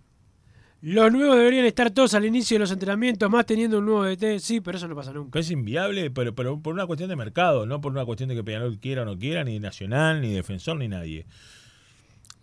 Los 0.81 1.11
nuevos 1.11 1.37
deberían 1.37 1.65
estar 1.65 1.89
todos 1.91 2.13
al 2.13 2.25
inicio 2.25 2.55
de 2.55 2.59
los 2.59 2.71
entrenamientos, 2.71 3.29
más 3.29 3.45
teniendo 3.45 3.79
un 3.79 3.85
nuevo 3.85 4.03
DT. 4.03 4.39
Sí, 4.39 4.61
pero 4.61 4.77
eso 4.77 4.87
no 4.87 4.95
pasa 4.95 5.13
nunca. 5.13 5.39
Es 5.39 5.49
inviable, 5.49 6.11
pero, 6.11 6.35
pero 6.35 6.59
por 6.59 6.73
una 6.73 6.85
cuestión 6.85 7.09
de 7.09 7.15
mercado, 7.15 7.65
no 7.65 7.81
por 7.81 7.91
una 7.91 8.05
cuestión 8.05 8.29
de 8.29 8.35
que 8.35 8.43
Peñarol 8.43 8.77
quiera 8.79 9.01
o 9.01 9.05
no 9.05 9.17
quiera, 9.17 9.43
ni 9.43 9.59
Nacional, 9.59 10.21
ni 10.21 10.31
Defensor, 10.33 10.77
ni 10.77 10.87
nadie. 10.87 11.25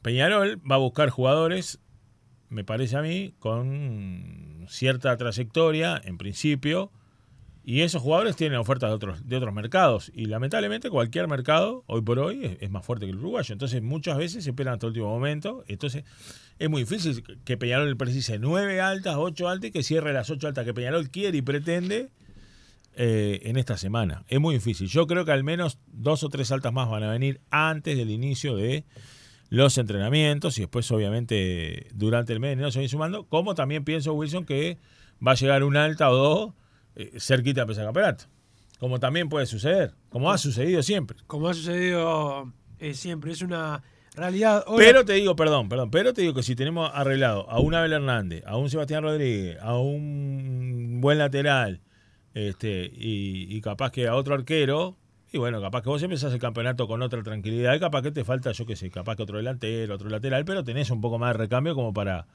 Peñarol 0.03 0.61
va 0.69 0.77
a 0.77 0.79
buscar 0.79 1.11
jugadores, 1.11 1.79
me 2.53 2.65
parece 2.65 2.97
a 2.97 3.03
mí, 3.03 3.35
con 3.39 4.67
cierta 4.69 5.17
trayectoria, 5.17 6.01
en 6.05 6.19
principio, 6.19 6.93
y 7.65 7.81
esos 7.81 8.03
jugadores 8.03 8.37
tienen 8.37 8.59
ofertas 8.59 8.91
de 8.91 8.95
otros, 8.95 9.29
de 9.29 9.37
otros 9.37 9.55
mercados. 9.55 10.11
Y 10.15 10.27
lamentablemente 10.27 10.91
cualquier 10.91 11.29
mercado, 11.29 11.85
hoy 11.87 12.03
por 12.03 12.19
hoy, 12.19 12.59
es, 12.61 12.71
más 12.71 12.85
fuerte 12.85 13.07
que 13.07 13.13
el 13.13 13.19
uruguayo. 13.19 13.53
Entonces 13.53 13.81
muchas 13.83 14.19
veces 14.19 14.45
se 14.45 14.51
esperan 14.51 14.75
hasta 14.75 14.87
el 14.87 14.91
último 14.91 15.09
momento. 15.09 15.65
Entonces 15.67 16.05
es 16.59 16.69
muy 16.69 16.83
difícil 16.83 17.23
que 17.45 17.57
Peñarol 17.57 17.97
precise 17.97 18.39
nueve 18.39 18.81
altas, 18.81 19.15
ocho 19.17 19.49
altas 19.49 19.69
y 19.69 19.73
que 19.73 19.83
cierre 19.83 20.13
las 20.13 20.29
ocho 20.29 20.49
altas 20.49 20.65
que 20.65 20.75
Peñarol 20.75 21.09
quiere 21.09 21.39
y 21.39 21.43
pretende 21.43 22.11
eh, 22.97 23.41
en 23.45 23.57
esta 23.57 23.79
semana. 23.79 24.25
Es 24.29 24.41
muy 24.41 24.57
difícil. 24.57 24.89
Yo 24.89 25.07
creo 25.07 25.25
que 25.25 25.33
al 25.33 25.45
menos 25.45 25.79
dos 25.87 26.25
o 26.25 26.29
tres 26.29 26.51
altas 26.51 26.73
más 26.73 26.91
van 26.91 27.05
a 27.05 27.11
venir 27.13 27.41
antes 27.51 27.97
del 27.97 28.11
inicio 28.11 28.57
de 28.57 28.85
los 29.55 29.77
entrenamientos 29.77 30.57
y 30.57 30.63
después 30.63 30.91
obviamente 30.93 31.89
durante 31.93 32.33
el 32.33 32.41
mes 32.41 32.57
de 32.57 32.65
enero 32.65 32.89
sumando. 32.89 33.27
Como 33.29 33.55
también 33.55 33.85
pienso, 33.85 34.15
Wilson, 34.15 34.47
que 34.47 34.79
va 35.25 35.33
a 35.33 35.35
llegar 35.35 35.63
un 35.63 35.77
alta 35.77 36.11
o 36.11 36.17
dos 36.17 36.55
eh, 36.97 37.11
cerquita 37.19 37.61
de 37.61 37.63
empezar 37.65 37.83
el 37.83 37.89
campeonato. 37.89 38.25
Como 38.79 38.99
también 38.99 39.29
puede 39.29 39.45
suceder, 39.45 39.93
como 40.09 40.33
ha 40.33 40.39
sucedido 40.39 40.83
siempre. 40.83 41.19
Como 41.27 41.49
ha 41.49 41.55
sucedido 41.55 42.51
eh, 42.79 42.95
siempre, 42.95 43.31
es 43.33 43.43
una 43.43 43.83
realidad. 44.17 44.65
hoy- 44.67 44.79
Pero 44.79 45.05
te 45.05 45.13
digo, 45.13 45.37
perdón, 45.37 45.69
perdón, 45.69 45.91
pero 45.91 46.15
te 46.15 46.23
digo 46.23 46.33
que 46.33 46.43
si 46.43 46.57
tenemos 46.57 46.91
arreglado 46.95 47.49
a 47.51 47.61
un 47.61 47.75
Abel 47.75 47.93
Hernández, 47.93 48.43
a 48.47 48.57
un 48.57 48.71
Sebastián 48.71 49.03
Rodríguez, 49.03 49.59
a 49.61 49.77
un 49.77 50.99
buen 51.03 51.19
lateral, 51.19 51.83
este, 52.33 52.91
y, 52.95 53.55
y 53.55 53.61
capaz 53.61 53.91
que 53.93 54.09
a 54.09 54.15
otro 54.15 54.35
arquero, 54.35 54.97
y 55.33 55.39
bueno, 55.39 55.61
capaz 55.61 55.83
que 55.83 55.89
vos 55.89 56.03
empezás 56.03 56.33
el 56.33 56.39
campeonato 56.39 56.87
con 56.87 57.01
otra 57.03 57.23
tranquilidad, 57.23 57.75
y 57.75 57.81
capaz 57.81 58.03
que 58.03 58.11
te 58.13 58.23
falta, 58.25 58.53
yo 58.53 58.67
qué 58.67 58.77
sé, 58.77 58.91
capaz 58.91 59.17
que 59.17 59.23
otro 59.23 59.39
delantero, 59.39 59.95
otro 59.95 60.09
lateral, 60.11 60.45
pero 60.45 60.63
tenés 60.63 60.91
un 60.91 61.01
poco 61.01 61.19
más 61.19 61.33
de 61.35 61.39
recambio 61.39 61.75
como 61.75 61.95
para, 61.95 62.27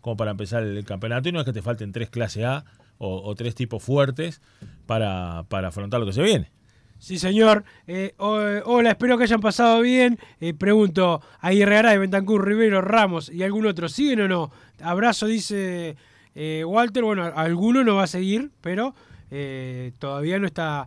como 0.00 0.16
para 0.16 0.30
empezar 0.30 0.62
el, 0.62 0.84
campeonato, 0.84 1.28
y 1.28 1.32
no 1.32 1.40
es 1.40 1.44
que 1.44 1.52
te 1.52 1.62
falten 1.62 1.92
tres 1.92 2.08
clase 2.08 2.44
A 2.46 2.64
o, 2.98 3.34
tres 3.34 3.54
tipos 3.54 3.82
fuertes 3.82 4.40
para, 4.86 5.44
para 5.48 5.68
afrontar 5.68 6.00
lo 6.00 6.06
que 6.06 6.14
se 6.14 6.22
viene. 6.22 6.50
Sí, 6.98 7.18
señor. 7.18 7.64
Eh, 7.86 8.14
ho- 8.16 8.40
hola, 8.64 8.90
espero 8.92 9.18
que 9.18 9.24
hayan 9.24 9.42
pasado 9.42 9.82
bien. 9.82 10.18
Eh, 10.40 10.54
pregunto, 10.54 11.20
Aguirre 11.40 11.74
Garay, 11.74 11.98
Bentancur, 11.98 12.46
Rivero, 12.46 12.80
Ramos 12.80 13.28
y 13.28 13.42
algún 13.42 13.66
otro, 13.66 13.90
¿siguen 13.90 14.22
o 14.22 14.28
no? 14.28 14.50
Abrazo, 14.82 15.26
dice 15.26 15.96
eh, 16.34 16.64
Walter. 16.66 17.04
Bueno, 17.04 17.24
alguno 17.24 17.84
no 17.84 17.96
va 17.96 18.04
a 18.04 18.06
seguir, 18.06 18.50
pero 18.62 18.94
eh, 19.30 19.92
todavía 19.98 20.38
no 20.38 20.46
está 20.46 20.86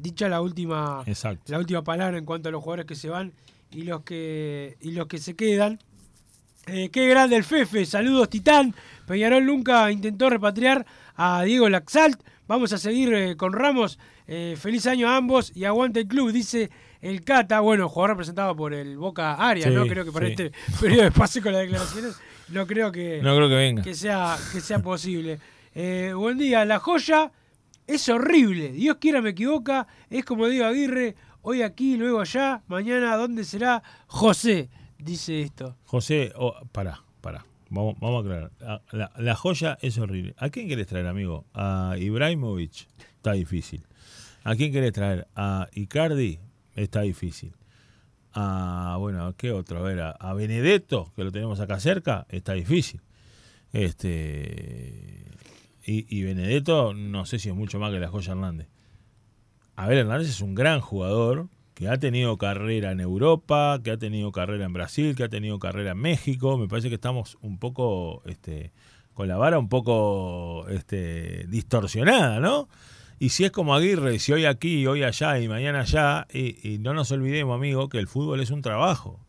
dicha 0.00 0.28
la 0.28 0.40
última, 0.40 1.02
Exacto. 1.06 1.52
la 1.52 1.58
última 1.58 1.82
palabra 1.82 2.16
en 2.18 2.24
cuanto 2.24 2.48
a 2.48 2.52
los 2.52 2.62
jugadores 2.62 2.86
que 2.86 2.94
se 2.94 3.08
van 3.08 3.32
y 3.70 3.82
los 3.82 4.02
que, 4.02 4.76
y 4.80 4.92
los 4.92 5.06
que 5.06 5.18
se 5.18 5.34
quedan. 5.36 5.78
Eh, 6.66 6.90
qué 6.90 7.08
grande 7.08 7.36
el 7.36 7.44
Fefe, 7.44 7.84
saludos 7.86 8.28
Titán. 8.30 8.74
Peñarol 9.06 9.44
nunca 9.46 9.90
intentó 9.90 10.28
repatriar 10.30 10.84
a 11.16 11.42
Diego 11.42 11.68
Laxalt. 11.68 12.20
Vamos 12.46 12.72
a 12.72 12.78
seguir 12.78 13.12
eh, 13.14 13.36
con 13.36 13.52
Ramos. 13.52 13.98
Eh, 14.26 14.56
feliz 14.58 14.86
año 14.86 15.08
a 15.08 15.16
ambos 15.16 15.50
y 15.56 15.64
aguante 15.64 16.00
el 16.00 16.06
club, 16.06 16.30
dice 16.32 16.70
el 17.00 17.24
Cata. 17.24 17.60
Bueno, 17.60 17.88
jugador 17.88 18.10
representado 18.10 18.54
por 18.54 18.74
el 18.74 18.96
Boca 18.98 19.34
Arias, 19.34 19.68
Sí, 19.68 19.74
¿no? 19.74 19.86
Creo 19.86 20.04
que 20.04 20.12
para 20.12 20.26
sí. 20.26 20.32
este 20.32 20.52
periodo 20.80 21.02
de 21.04 21.10
pase 21.10 21.40
con 21.42 21.52
las 21.52 21.62
declaraciones 21.62 22.16
no 22.48 22.66
creo 22.66 22.92
que, 22.92 23.20
No 23.22 23.34
creo 23.36 23.48
que 23.48 23.54
venga. 23.56 23.82
que, 23.82 23.94
sea, 23.94 24.36
que 24.52 24.60
sea 24.60 24.80
posible. 24.80 25.38
Buen 25.74 26.36
día, 26.38 26.64
la 26.64 26.78
joya 26.78 27.30
es 27.94 28.08
horrible. 28.08 28.72
Dios 28.72 28.96
quiera 29.00 29.20
me 29.22 29.30
equivoca. 29.30 29.86
Es 30.08 30.24
como 30.24 30.46
digo 30.46 30.64
Aguirre, 30.64 31.14
hoy 31.42 31.62
aquí, 31.62 31.96
luego 31.96 32.20
allá, 32.20 32.62
mañana, 32.68 33.16
¿dónde 33.16 33.44
será? 33.44 33.82
José, 34.06 34.68
dice 34.98 35.42
esto. 35.42 35.76
José, 35.84 36.32
oh, 36.36 36.54
pará, 36.72 37.02
pará. 37.20 37.44
Vamos, 37.68 37.94
vamos 38.00 38.18
a 38.24 38.26
aclarar. 38.26 38.82
La, 38.90 39.12
la- 39.16 39.34
joya 39.36 39.78
es 39.80 39.96
horrible. 39.98 40.34
¿A 40.38 40.50
quién 40.50 40.66
querés 40.68 40.88
traer, 40.88 41.06
amigo? 41.06 41.44
A 41.54 41.94
Ibrahimovic. 41.98 42.88
Está 43.16 43.32
difícil. 43.32 43.86
¿A 44.42 44.56
quién 44.56 44.72
querés 44.72 44.92
traer? 44.92 45.28
A 45.36 45.68
Icardi. 45.72 46.40
Está 46.74 47.02
difícil. 47.02 47.52
A, 48.32 48.96
bueno, 48.98 49.24
¿a 49.26 49.36
¿qué 49.36 49.52
otro? 49.52 49.78
A 49.78 49.82
ver, 49.82 50.00
a, 50.00 50.10
a 50.10 50.34
Benedetto, 50.34 51.12
que 51.14 51.22
lo 51.22 51.30
tenemos 51.30 51.60
acá 51.60 51.78
cerca. 51.78 52.26
Está 52.28 52.54
difícil. 52.54 53.00
Este. 53.72 55.24
Y, 55.92 56.22
Benedetto, 56.22 56.94
no 56.94 57.26
sé 57.26 57.40
si 57.40 57.48
es 57.48 57.54
mucho 57.54 57.80
más 57.80 57.92
que 57.92 57.98
la 57.98 58.06
joya 58.06 58.32
Hernández. 58.32 58.68
Abel 59.74 59.98
Hernández 59.98 60.28
es 60.28 60.40
un 60.40 60.54
gran 60.54 60.80
jugador 60.80 61.48
que 61.74 61.88
ha 61.88 61.98
tenido 61.98 62.38
carrera 62.38 62.92
en 62.92 63.00
Europa, 63.00 63.80
que 63.82 63.90
ha 63.90 63.96
tenido 63.96 64.30
carrera 64.30 64.66
en 64.66 64.72
Brasil, 64.72 65.16
que 65.16 65.24
ha 65.24 65.28
tenido 65.28 65.58
carrera 65.58 65.92
en 65.92 65.98
México. 65.98 66.56
Me 66.58 66.68
parece 66.68 66.90
que 66.90 66.94
estamos 66.94 67.38
un 67.40 67.58
poco 67.58 68.22
este, 68.26 68.72
con 69.14 69.26
la 69.26 69.36
vara 69.36 69.58
un 69.58 69.68
poco 69.68 70.68
este, 70.68 71.46
distorsionada, 71.48 72.38
¿no? 72.38 72.68
Y 73.18 73.30
si 73.30 73.44
es 73.44 73.50
como 73.50 73.74
Aguirre, 73.74 74.20
si 74.20 74.32
hoy 74.32 74.44
aquí, 74.44 74.86
hoy 74.86 75.02
allá 75.02 75.40
y 75.40 75.48
mañana 75.48 75.80
allá, 75.80 76.28
y, 76.32 76.68
y 76.72 76.78
no 76.78 76.94
nos 76.94 77.10
olvidemos, 77.10 77.56
amigo, 77.56 77.88
que 77.88 77.98
el 77.98 78.06
fútbol 78.06 78.40
es 78.40 78.50
un 78.50 78.62
trabajo. 78.62 79.26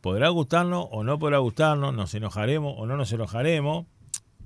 Podrá 0.00 0.30
gustarnos 0.30 0.86
o 0.90 1.04
no 1.04 1.18
podrá 1.18 1.38
gustarnos, 1.38 1.92
nos 1.92 2.14
enojaremos 2.14 2.74
o 2.78 2.86
no 2.86 2.96
nos 2.96 3.12
enojaremos. 3.12 3.86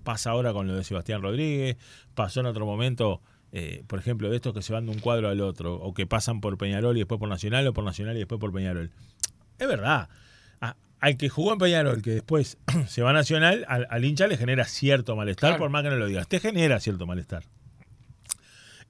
Pasa 0.03 0.31
ahora 0.31 0.53
con 0.53 0.67
lo 0.67 0.75
de 0.77 0.85
Sebastián 0.85 1.23
Rodríguez, 1.23 1.77
pasó 2.15 2.41
en 2.41 2.47
otro 2.47 2.67
momento, 2.67 3.21
eh, 3.53 3.83
por 3.87 3.99
ejemplo, 3.99 4.29
de 4.31 4.37
estos 4.37 4.53
que 4.55 4.63
se 4.63 4.73
van 4.73 4.87
de 4.87 4.93
un 4.93 4.99
cuadro 4.99 5.29
al 5.29 5.41
otro, 5.41 5.75
o 5.77 5.95
que 5.95 6.07
pasan 6.07 6.41
por 6.41 6.57
Peñarol 6.59 6.97
y 6.97 7.01
después 7.01 7.19
por 7.19 7.29
Nacional, 7.29 7.67
o 7.67 7.73
por 7.73 7.85
Nacional 7.85 8.17
y 8.17 8.21
después 8.21 8.41
por 8.41 8.53
Peñarol. 8.53 8.91
Es 9.59 9.69
verdad. 9.69 10.09
A- 10.61 10.77
al 11.01 11.17
que 11.17 11.29
jugó 11.29 11.53
en 11.53 11.59
Peñarol, 11.59 12.01
que 12.03 12.11
después 12.11 12.59
se 12.89 13.03
va 13.03 13.11
a 13.11 13.13
Nacional, 13.13 13.65
al, 13.69 13.87
al 13.91 14.05
hincha 14.05 14.27
le 14.27 14.37
genera 14.37 14.65
cierto 14.65 15.17
malestar, 15.17 15.51
Claro. 15.51 15.59
por 15.65 15.71
más 15.71 15.83
que 15.83 15.91
no 15.91 15.97
lo 15.97 16.07
digas. 16.07 16.27
Te 16.29 16.41
genera 16.41 16.79
cierto 16.81 17.07
malestar. 17.07 17.45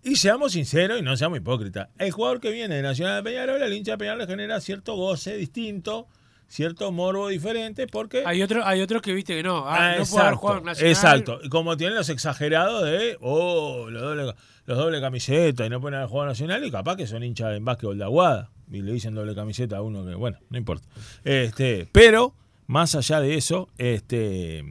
Y 0.05 0.17
seamos 0.17 0.53
sinceros 0.53 0.99
y 0.99 1.03
no 1.03 1.17
seamos 1.17 1.39
hipócritas. 1.39 1.89
El 1.99 2.11
jugador 2.11 2.41
que 2.41 2.51
viene 2.51 2.75
de 2.75 2.83
Nacional 2.83 3.23
de 3.23 3.31
Peñarol, 3.31 3.63
al 3.63 3.73
hincha 3.73 3.93
de 3.93 3.99
Peñarol 3.99 4.19
le 4.21 4.27
genera 4.27 4.61
cierto 4.61 4.97
goce 4.97 5.37
distinto, 5.37 6.09
cierto 6.53 6.93
morbo 6.93 7.29
diferente, 7.29 7.87
porque... 7.87 8.25
Hay, 8.27 8.43
otro, 8.43 8.65
hay 8.65 8.83
otros 8.83 9.01
que 9.01 9.15
viste 9.15 9.35
que 9.35 9.43
no. 9.43 9.67
Ah, 9.67 9.93
Ah, 9.93 9.97
no 9.99 10.05
puede 10.05 10.23
exacto, 10.25 10.37
jugado 10.37 10.59
en 10.59 10.65
Nacional. 10.67 10.93
exacto. 10.93 11.41
Y 11.43 11.49
como 11.49 11.77
tienen 11.77 11.97
los 11.97 12.09
exagerados 12.11 12.85
de, 12.85 13.17
oh, 13.21 13.89
los 13.89 14.03
doble, 14.03 14.35
los 14.67 14.79
doble 14.79 15.01
camiseta 15.01 15.65
y 15.65 15.71
no 15.71 15.81
pueden 15.81 15.97
haber 15.97 16.09
jugado 16.11 16.29
nacional 16.29 16.65
y 16.65 16.71
capaz 16.71 16.97
que 16.97 17.07
son 17.07 17.23
hinchas 17.23 17.57
en 17.57 17.65
básquetbol 17.65 17.97
de 17.97 18.05
Aguada 18.05 18.51
y 18.71 18.83
le 18.83 18.93
dicen 18.93 19.15
doble 19.15 19.35
camiseta 19.35 19.79
a 19.79 19.83
uno 19.83 20.05
que, 20.05 20.15
bueno, 20.15 20.39
no 20.51 20.59
importa. 20.59 20.87
Este, 21.25 21.89
pero, 21.91 22.35
más 22.67 22.95
allá 22.95 23.21
de 23.21 23.37
eso, 23.37 23.69
este, 23.79 24.63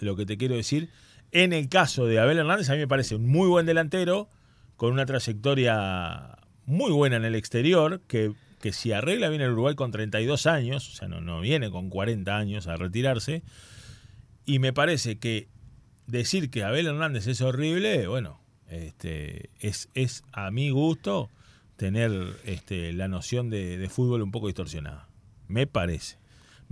lo 0.00 0.16
que 0.16 0.26
te 0.26 0.36
quiero 0.36 0.54
decir, 0.54 0.90
en 1.32 1.54
el 1.54 1.68
caso 1.70 2.06
de 2.06 2.20
Abel 2.20 2.38
Hernández, 2.38 2.68
a 2.68 2.74
mí 2.74 2.78
me 2.78 2.88
parece 2.88 3.14
un 3.14 3.26
muy 3.26 3.48
buen 3.48 3.64
delantero, 3.64 4.28
con 4.76 4.92
una 4.92 5.06
trayectoria 5.06 6.38
muy 6.66 6.90
buena 6.92 7.16
en 7.16 7.24
el 7.24 7.34
exterior, 7.34 8.00
que, 8.06 8.32
que 8.62 8.72
si 8.72 8.92
arregla 8.92 9.28
bien 9.28 9.42
el 9.42 9.50
Uruguay 9.50 9.74
con 9.74 9.90
32 9.90 10.46
años, 10.46 10.88
o 10.88 10.92
sea, 10.96 11.08
no, 11.08 11.20
no 11.20 11.40
viene 11.40 11.70
con 11.70 11.90
40 11.90 12.38
años 12.38 12.68
a 12.68 12.76
retirarse, 12.76 13.42
y 14.46 14.60
me 14.60 14.72
parece 14.72 15.18
que 15.18 15.48
decir 16.06 16.48
que 16.48 16.62
Abel 16.62 16.86
Hernández 16.86 17.26
es 17.26 17.40
horrible, 17.42 18.06
bueno, 18.06 18.40
este, 18.70 19.50
es, 19.60 19.90
es 19.94 20.22
a 20.32 20.50
mi 20.50 20.70
gusto 20.70 21.28
tener 21.76 22.12
este, 22.44 22.92
la 22.92 23.08
noción 23.08 23.50
de, 23.50 23.76
de 23.76 23.88
fútbol 23.88 24.22
un 24.22 24.30
poco 24.30 24.46
distorsionada. 24.46 25.08
Me 25.48 25.66
parece. 25.66 26.21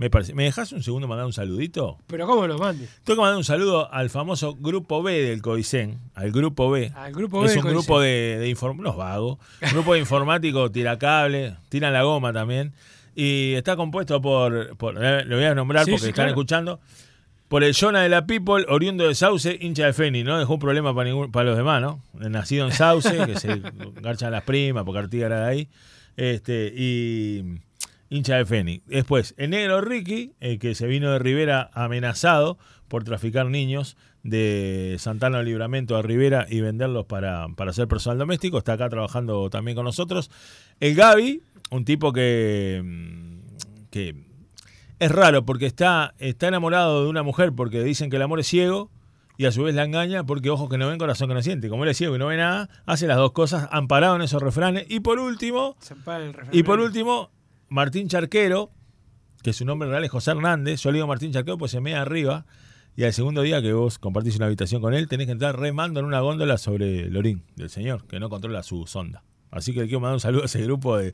Me 0.01 0.09
parece. 0.09 0.33
¿Me 0.33 0.45
dejas 0.45 0.71
un 0.71 0.81
segundo 0.81 1.07
mandar 1.07 1.27
un 1.27 1.31
saludito? 1.33 1.99
Pero 2.07 2.25
¿cómo 2.25 2.47
lo 2.47 2.57
mande? 2.57 2.87
Tengo 3.03 3.17
que 3.17 3.21
mandar 3.21 3.37
un 3.37 3.43
saludo 3.43 3.93
al 3.93 4.09
famoso 4.09 4.55
grupo 4.55 5.03
B 5.03 5.13
del 5.21 5.43
COICEN, 5.43 5.99
al 6.15 6.31
grupo 6.31 6.71
B. 6.71 6.91
Al 6.95 7.13
grupo 7.13 7.39
B 7.41 7.45
es 7.45 7.53
del 7.53 7.63
un 7.65 7.71
grupo 7.71 7.99
de, 8.01 8.37
de 8.39 8.49
inform- 8.51 8.79
unos 8.79 8.97
vagos, 8.97 9.37
grupo 9.71 9.93
de 9.93 9.99
informáticos, 9.99 10.71
tira 10.71 10.97
cable, 10.97 11.55
tiran 11.69 11.93
la 11.93 12.01
goma 12.01 12.33
también. 12.33 12.73
Y 13.15 13.53
está 13.53 13.75
compuesto 13.75 14.19
por, 14.23 14.75
por 14.77 14.95
eh, 14.99 15.23
lo 15.23 15.35
voy 15.35 15.45
a 15.45 15.53
nombrar 15.53 15.85
Sí, 15.85 15.91
porque 15.91 16.05
sí, 16.05 16.09
están 16.09 16.23
claro. 16.23 16.29
escuchando, 16.31 16.79
por 17.47 17.63
el 17.63 17.75
Jonah 17.79 18.01
de 18.01 18.09
la 18.09 18.25
People, 18.25 18.65
oriundo 18.69 19.07
de 19.07 19.13
Sauce, 19.13 19.55
hincha 19.61 19.85
de 19.85 19.93
Feni, 19.93 20.23
no 20.23 20.39
dejó 20.39 20.55
un 20.55 20.59
problema 20.59 20.95
para 20.95 21.09
ningún, 21.11 21.31
para 21.31 21.49
los 21.49 21.57
demás, 21.57 21.79
¿no? 21.79 22.01
Nacido 22.13 22.65
en 22.65 22.71
Sauce, 22.71 23.15
que 23.27 23.37
se 23.39 23.61
garchan 24.01 24.31
las 24.31 24.41
primas, 24.45 24.83
porque 24.83 24.97
Artigas 24.99 25.27
era 25.27 25.41
de 25.41 25.47
ahí, 25.47 25.69
este, 26.15 26.73
y 26.75 27.43
hincha 28.11 28.35
de 28.35 28.45
Feni. 28.45 28.83
Después, 28.85 29.33
el 29.37 29.51
negro 29.51 29.81
Ricky, 29.81 30.33
el 30.41 30.59
que 30.59 30.75
se 30.75 30.85
vino 30.85 31.11
de 31.11 31.17
Rivera 31.17 31.71
amenazado 31.73 32.59
por 32.89 33.05
traficar 33.05 33.47
niños 33.47 33.97
de 34.21 34.97
Santana 34.99 35.41
Libramento 35.41 35.95
a 35.95 36.01
Rivera 36.01 36.45
y 36.47 36.59
venderlos 36.59 37.05
para, 37.05 37.47
para 37.55 37.71
hacer 37.71 37.87
personal 37.87 38.19
doméstico, 38.19 38.57
está 38.57 38.73
acá 38.73 38.89
trabajando 38.89 39.49
también 39.49 39.75
con 39.75 39.85
nosotros. 39.85 40.29
El 40.81 40.93
Gaby, 40.93 41.41
un 41.71 41.85
tipo 41.85 42.11
que, 42.11 42.81
mm, 42.83 43.89
que 43.89 44.15
es 44.99 45.11
raro 45.11 45.45
porque 45.45 45.65
está, 45.65 46.13
está 46.19 46.49
enamorado 46.49 47.05
de 47.05 47.09
una 47.09 47.23
mujer 47.23 47.53
porque 47.53 47.81
dicen 47.81 48.09
que 48.09 48.17
el 48.17 48.21
amor 48.23 48.41
es 48.41 48.47
ciego 48.47 48.91
y 49.37 49.45
a 49.45 49.53
su 49.53 49.63
vez 49.63 49.73
la 49.73 49.85
engaña 49.85 50.25
porque 50.25 50.49
ojos 50.49 50.69
que 50.69 50.77
no 50.77 50.89
ven, 50.89 50.99
corazón 50.99 51.29
que 51.29 51.33
no 51.33 51.41
siente. 51.41 51.69
Como 51.69 51.85
él 51.85 51.89
es 51.89 51.97
ciego 51.97 52.13
y 52.17 52.19
no 52.19 52.27
ve 52.27 52.35
nada, 52.35 52.69
hace 52.85 53.07
las 53.07 53.17
dos 53.17 53.31
cosas 53.31 53.69
amparado 53.71 54.17
en 54.17 54.21
esos 54.21 54.43
refranes. 54.43 54.85
Y 54.89 54.99
por 54.99 55.17
último, 55.17 55.77
Se 55.79 55.93
ampara 55.93 56.25
el 56.25 56.35
y 56.51 56.63
por 56.63 56.81
último, 56.81 57.31
Martín 57.71 58.09
Charquero, 58.09 58.69
que 59.41 59.53
su 59.53 59.63
nombre 59.63 59.87
real 59.87 60.03
es 60.03 60.11
José 60.11 60.31
Hernández. 60.31 60.81
Yo 60.81 60.91
le 60.91 60.97
digo 60.97 61.07
Martín 61.07 61.31
Charquero 61.31 61.57
pues 61.57 61.71
se 61.71 61.79
me 61.79 61.95
arriba. 61.95 62.45
Y 62.97 63.05
al 63.05 63.13
segundo 63.13 63.41
día 63.43 63.61
que 63.61 63.71
vos 63.71 63.97
compartís 63.97 64.35
una 64.35 64.47
habitación 64.47 64.81
con 64.81 64.93
él, 64.93 65.07
tenés 65.07 65.27
que 65.27 65.31
entrar 65.31 65.57
remando 65.57 66.01
en 66.01 66.05
una 66.05 66.19
góndola 66.19 66.57
sobre 66.57 67.09
Lorín, 67.09 67.45
del 67.55 67.69
señor, 67.69 68.05
que 68.07 68.19
no 68.19 68.27
controla 68.29 68.61
su 68.61 68.85
sonda. 68.87 69.23
Así 69.49 69.73
que 69.73 69.79
le 69.79 69.85
quiero 69.85 70.01
mandar 70.01 70.15
un 70.15 70.19
saludo 70.19 70.43
a 70.43 70.45
ese 70.47 70.61
grupo 70.61 70.97
de, 70.97 71.13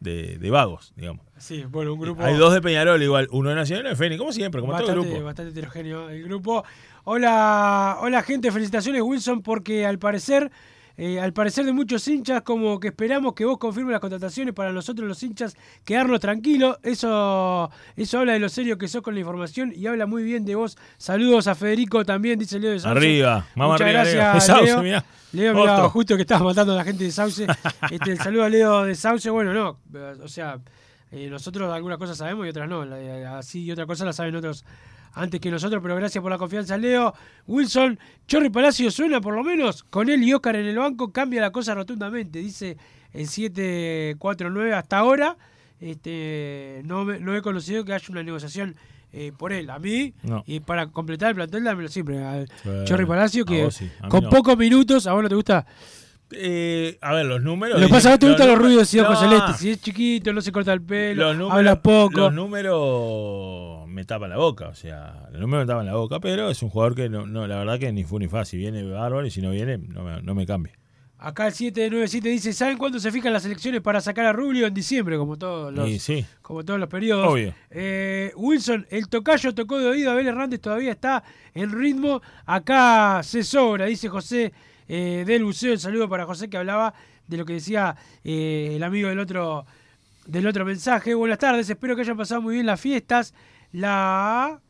de- 0.00 0.38
de 0.38 0.50
vagos, 0.50 0.94
digamos. 0.96 1.26
Sí, 1.36 1.64
bueno, 1.68 1.92
un 1.92 2.00
grupo. 2.00 2.22
Hay 2.22 2.34
dos 2.36 2.54
de 2.54 2.62
Peñarol 2.62 3.02
igual, 3.02 3.28
uno 3.30 3.50
de 3.50 3.56
Nacional 3.56 3.82
y 3.82 3.84
uno 3.84 3.90
de 3.90 3.96
Fénix, 3.96 4.18
como 4.18 4.32
siempre, 4.32 4.62
como 4.62 4.72
todo 4.72 4.80
el 4.80 4.86
bastante, 4.96 5.10
grupo. 5.10 5.24
bastante 5.26 5.50
heterogéneo 5.50 6.08
el 6.08 6.22
grupo. 6.24 6.64
Hola, 7.04 7.98
hola 8.00 8.22
gente, 8.22 8.50
felicitaciones 8.50 9.02
Wilson 9.02 9.42
porque 9.42 9.84
al 9.84 9.98
parecer, 9.98 10.50
eh, 11.00 11.20
al 11.20 11.32
parecer 11.32 11.64
de 11.64 11.72
muchos 11.72 12.06
hinchas, 12.08 12.42
como 12.42 12.78
que 12.80 12.88
esperamos 12.88 13.32
que 13.34 13.44
vos 13.44 13.56
confirmes 13.56 13.92
las 13.92 14.00
contrataciones 14.00 14.52
para 14.52 14.72
nosotros 14.72 15.06
los 15.08 15.22
hinchas 15.22 15.56
quedarnos 15.84 16.18
tranquilos. 16.20 16.76
Eso, 16.82 17.70
eso 17.96 18.18
habla 18.18 18.32
de 18.34 18.40
lo 18.40 18.48
serio 18.48 18.76
que 18.76 18.88
sos 18.88 19.00
con 19.00 19.14
la 19.14 19.20
información 19.20 19.72
y 19.74 19.86
habla 19.86 20.06
muy 20.06 20.24
bien 20.24 20.44
de 20.44 20.56
vos. 20.56 20.76
Saludos 20.96 21.46
a 21.46 21.54
Federico 21.54 22.04
también, 22.04 22.38
dice 22.38 22.58
Leo 22.58 22.72
de 22.72 22.80
Sauce. 22.80 22.98
Arriba, 22.98 23.46
vamos 23.54 23.74
Muchas 23.74 23.86
arriba, 23.86 24.04
Leo. 24.04 24.14
gracias, 24.14 24.34
De 24.48 24.52
Sauce, 24.52 24.64
Leo. 24.72 24.82
mirá. 24.82 25.04
Leo, 25.32 25.54
mirá, 25.54 25.88
justo 25.88 26.16
que 26.16 26.22
estabas 26.22 26.42
matando 26.42 26.72
a 26.72 26.76
la 26.76 26.84
gente 26.84 27.04
de 27.04 27.10
Sauce. 27.12 27.46
Este, 27.90 28.10
el 28.10 28.18
saludo 28.18 28.44
a 28.44 28.48
Leo 28.48 28.82
de 28.84 28.94
Sauce. 28.94 29.30
Bueno, 29.30 29.54
no, 29.54 29.78
o 30.22 30.28
sea, 30.28 30.58
Eh, 31.10 31.30
nosotros 31.30 31.72
algunas 31.72 31.96
cosas 31.96 32.18
sabemos 32.18 32.44
y 32.44 32.50
otras 32.50 32.68
no. 32.68 32.84
Eh, 32.84 33.24
así 33.24 33.62
y 33.64 33.70
otra 33.72 33.86
cosa 33.86 34.04
la 34.04 34.12
saben 34.12 34.34
otros 34.36 34.62
antes 35.12 35.40
que 35.40 35.50
nosotros, 35.50 35.80
pero 35.82 35.96
gracias 35.96 36.20
por 36.22 36.30
la 36.30 36.38
confianza, 36.38 36.76
Leo. 36.76 37.12
Wilson, 37.46 37.98
Chorri 38.26 38.50
Palacio 38.50 38.90
suena 38.90 39.20
por 39.20 39.34
lo 39.34 39.42
menos. 39.42 39.82
Con 39.84 40.08
él 40.08 40.22
y 40.22 40.32
Oscar 40.32 40.56
en 40.56 40.66
el 40.66 40.76
banco 40.78 41.12
cambia 41.12 41.40
la 41.40 41.50
cosa 41.50 41.74
rotundamente, 41.74 42.38
dice 42.40 42.76
el 43.12 43.26
749 43.28 44.74
hasta 44.74 44.98
ahora. 44.98 45.36
Este, 45.80 46.82
no, 46.84 47.04
no 47.04 47.36
he 47.36 47.42
conocido 47.42 47.84
que 47.84 47.92
haya 47.92 48.06
una 48.10 48.22
negociación 48.22 48.74
eh, 49.12 49.32
por 49.36 49.52
él. 49.52 49.70
A 49.70 49.78
mí, 49.78 50.12
No. 50.22 50.42
y 50.46 50.60
para 50.60 50.88
completar 50.88 51.30
el 51.30 51.34
plantel, 51.36 51.64
dámelo 51.64 51.88
siempre 51.88 52.22
al. 52.24 52.48
Chorri 52.84 53.06
Palacio, 53.06 53.44
que 53.44 53.70
sí, 53.70 53.88
con 54.08 54.24
no. 54.24 54.30
pocos 54.30 54.56
minutos, 54.58 55.06
¿a 55.06 55.12
vos 55.12 55.22
no 55.22 55.28
te 55.28 55.34
gusta? 55.34 55.66
Eh, 56.32 56.98
a 57.00 57.14
ver, 57.14 57.24
los 57.24 57.40
números. 57.42 57.80
Lo 57.80 57.86
que 57.86 57.92
pasa 57.92 58.10
es 58.10 58.14
que 58.16 58.18
te 58.18 58.28
gustan 58.28 58.48
los 58.48 58.58
ruidos 58.58 58.92
No, 58.94 59.16
celestes. 59.16 59.56
Si 59.56 59.70
es 59.70 59.80
chiquito, 59.80 60.32
no 60.32 60.42
se 60.42 60.52
corta 60.52 60.72
el 60.74 60.82
pelo, 60.82 61.32
números, 61.32 61.52
habla 61.52 61.80
poco. 61.80 62.20
Los 62.20 62.34
números 62.34 63.77
me 63.98 64.04
tapan 64.04 64.30
la 64.30 64.36
boca, 64.36 64.68
o 64.68 64.74
sea, 64.76 65.26
los 65.32 65.40
números 65.40 65.66
me 65.66 65.72
tapan 65.72 65.86
la 65.86 65.96
boca, 65.96 66.20
pero 66.20 66.50
es 66.50 66.62
un 66.62 66.70
jugador 66.70 66.94
que 66.94 67.08
no, 67.08 67.26
no 67.26 67.48
la 67.48 67.58
verdad 67.58 67.80
que 67.80 67.92
ni 67.92 68.04
fue 68.04 68.20
ni 68.20 68.28
fue. 68.28 68.44
Si 68.44 68.56
viene 68.56 68.84
bárbaro 68.84 69.26
y 69.26 69.30
si 69.32 69.42
no 69.42 69.50
viene, 69.50 69.76
no 69.76 70.04
me, 70.04 70.22
no 70.22 70.36
me 70.36 70.46
cambie. 70.46 70.72
Acá 71.20 71.48
el 71.48 71.52
797 71.52 72.28
dice, 72.28 72.52
¿saben 72.52 72.78
cuándo 72.78 73.00
se 73.00 73.10
fijan 73.10 73.32
las 73.32 73.44
elecciones 73.44 73.80
para 73.80 74.00
sacar 74.00 74.24
a 74.26 74.32
Rubio? 74.32 74.68
En 74.68 74.72
diciembre, 74.74 75.18
como 75.18 75.36
todos 75.36 75.74
los, 75.74 75.90
sí, 76.00 76.24
como 76.42 76.64
todos 76.64 76.78
los 76.78 76.88
periodos. 76.88 77.26
Obvio. 77.26 77.52
Eh, 77.70 78.30
Wilson, 78.36 78.86
el 78.88 79.08
tocayo 79.08 79.52
tocó 79.52 79.80
de 79.80 79.88
oído, 79.88 80.12
Abel 80.12 80.28
Hernández 80.28 80.60
todavía 80.60 80.92
está 80.92 81.24
en 81.54 81.72
ritmo. 81.72 82.22
Acá 82.46 83.20
se 83.24 83.42
sobra, 83.42 83.86
dice 83.86 84.08
José 84.08 84.52
eh, 84.86 85.24
del 85.26 85.42
Buceo. 85.42 85.72
El 85.72 85.80
saludo 85.80 86.08
para 86.08 86.24
José 86.24 86.48
que 86.48 86.56
hablaba 86.56 86.94
de 87.26 87.36
lo 87.36 87.44
que 87.44 87.54
decía 87.54 87.96
eh, 88.22 88.74
el 88.76 88.82
amigo 88.84 89.08
del 89.08 89.18
otro, 89.18 89.66
del 90.24 90.46
otro 90.46 90.64
mensaje. 90.64 91.14
Buenas 91.14 91.38
tardes, 91.38 91.68
espero 91.68 91.96
que 91.96 92.02
hayan 92.02 92.16
pasado 92.16 92.42
muy 92.42 92.54
bien 92.54 92.66
las 92.66 92.80
fiestas. 92.80 93.34
La, 93.72 94.60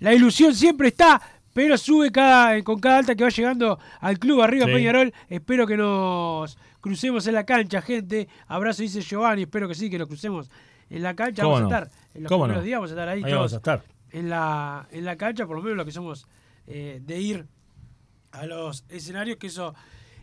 la 0.00 0.14
ilusión 0.14 0.54
siempre 0.54 0.88
está, 0.88 1.20
pero 1.52 1.76
sube 1.76 2.10
cada, 2.10 2.62
con 2.62 2.78
cada 2.80 2.98
alta 2.98 3.14
que 3.14 3.24
va 3.24 3.30
llegando 3.30 3.78
al 4.00 4.18
club 4.18 4.42
arriba 4.42 4.66
Sí. 4.66 4.72
Peñarol. 4.72 5.12
Espero 5.28 5.66
que 5.66 5.76
nos 5.76 6.56
crucemos 6.80 7.26
en 7.26 7.34
la 7.34 7.44
cancha, 7.44 7.82
gente. 7.82 8.28
Abrazo, 8.46 8.82
dice 8.82 9.00
Giovanni. 9.00 9.42
Espero 9.42 9.68
que 9.68 9.74
sí, 9.74 9.90
que 9.90 9.98
nos 9.98 10.08
crucemos 10.08 10.50
en 10.90 11.02
la 11.02 11.14
cancha. 11.14 11.42
¿Cómo 11.42 11.54
Vamos 11.56 11.72
a 11.72 11.78
estar 11.78 11.90
en 12.14 12.22
los 12.22 12.30
¿Cómo 12.30 12.44
primeros 12.44 12.62
no? 12.62 12.66
días, 12.66 12.76
vamos 12.78 12.90
a 12.90 12.94
estar 12.94 13.08
ahí, 13.08 13.18
ahí 13.24 13.30
todos 13.30 13.34
vamos 13.34 13.52
a 13.52 13.56
estar. 13.56 13.82
en 14.12 14.30
la, 14.30 14.88
en 14.90 15.04
la 15.04 15.16
cancha, 15.16 15.46
por 15.46 15.56
lo 15.56 15.62
menos 15.62 15.76
lo 15.76 15.84
que 15.84 15.92
somos 15.92 16.26
eh, 16.66 17.00
de 17.04 17.20
ir 17.20 17.46
a 18.32 18.46
los 18.46 18.84
escenarios, 18.88 19.36
que 19.38 19.48
eso 19.48 19.74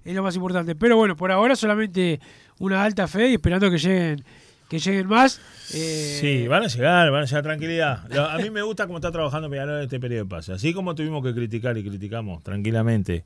es 0.04 0.16
lo 0.16 0.24
más 0.24 0.36
importante. 0.36 0.76
Pero 0.76 0.96
bueno, 0.98 1.16
por 1.16 1.32
ahora 1.32 1.56
solamente 1.56 2.20
una 2.60 2.84
alta 2.84 3.08
fe 3.08 3.30
y 3.30 3.34
esperando 3.34 3.70
que 3.70 3.78
lleguen, 3.78 4.24
que 4.70 4.80
lleguen 4.80 5.08
más. 5.08 5.40
Eh, 5.74 6.18
Sí, 6.22 6.48
van 6.48 6.64
a 6.64 6.68
llegar, 6.68 7.12
van 7.12 7.24
a 7.24 7.26
llegar 7.26 7.44
tranquilidad. 7.44 8.32
A 8.32 8.38
mí 8.38 8.50
me 8.50 8.62
gusta 8.62 8.86
cómo 8.88 8.98
está 8.98 9.12
trabajando 9.12 9.50
Peñarol 9.50 9.78
en 9.78 9.84
este 9.84 10.00
periodo 10.00 10.24
de 10.24 10.30
pase. 10.30 10.54
Así 10.54 10.74
como 10.74 10.96
tuvimos 10.96 11.24
que 11.24 11.34
criticar 11.34 11.78
y 11.78 11.84
criticamos 11.84 12.44
tranquilamente 12.44 13.26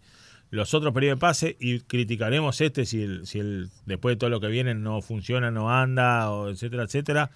los 0.51 0.73
otros 0.73 0.93
periodos 0.93 1.17
de 1.17 1.21
pase 1.21 1.57
y 1.59 1.79
criticaremos 1.81 2.59
este 2.61 2.85
si 2.85 3.03
el, 3.03 3.27
si 3.27 3.39
el 3.39 3.69
después 3.85 4.15
de 4.15 4.17
todo 4.17 4.29
lo 4.29 4.39
que 4.39 4.47
viene 4.47 4.73
no 4.73 5.01
funciona, 5.01 5.51
no 5.51 5.71
anda, 5.71 6.31
o 6.31 6.49
etcétera, 6.49 6.83
etcétera. 6.83 7.31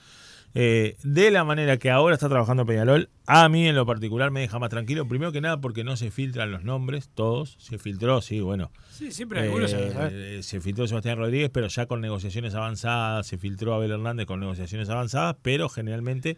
Eh, 0.56 0.98
de 1.04 1.32
la 1.32 1.44
manera 1.44 1.78
que 1.78 1.90
ahora 1.90 2.14
está 2.14 2.30
trabajando 2.30 2.66
Peñarol, 2.66 3.10
a 3.26 3.50
mí 3.50 3.68
en 3.68 3.76
lo 3.76 3.88
particular 3.88 4.30
me 4.30 4.42
deja 4.42 4.60
más 4.60 4.70
tranquilo. 4.70 5.08
Primero 5.08 5.32
que 5.32 5.42
nada 5.42 5.60
porque 5.60 5.84
no 5.84 5.98
se 5.98 6.12
filtran 6.12 6.52
los 6.52 6.64
nombres, 6.64 7.10
todos. 7.14 7.56
Se 7.60 7.80
filtró, 7.80 8.22
sí, 8.22 8.40
bueno. 8.40 8.72
Sí, 8.92 9.12
siempre 9.12 9.40
hay 9.40 9.46
algunos. 9.48 9.74
Eh, 9.74 9.92
eh, 10.12 10.40
se 10.44 10.62
filtró 10.62 10.88
Sebastián 10.88 11.18
Rodríguez, 11.18 11.50
pero 11.52 11.68
ya 11.68 11.88
con 11.88 12.02
negociaciones 12.02 12.54
avanzadas, 12.54 13.26
se 13.26 13.38
filtró 13.38 13.74
Abel 13.74 13.92
Hernández 13.92 14.28
con 14.28 14.40
negociaciones 14.40 14.90
avanzadas, 14.90 15.38
pero 15.42 15.70
generalmente, 15.70 16.38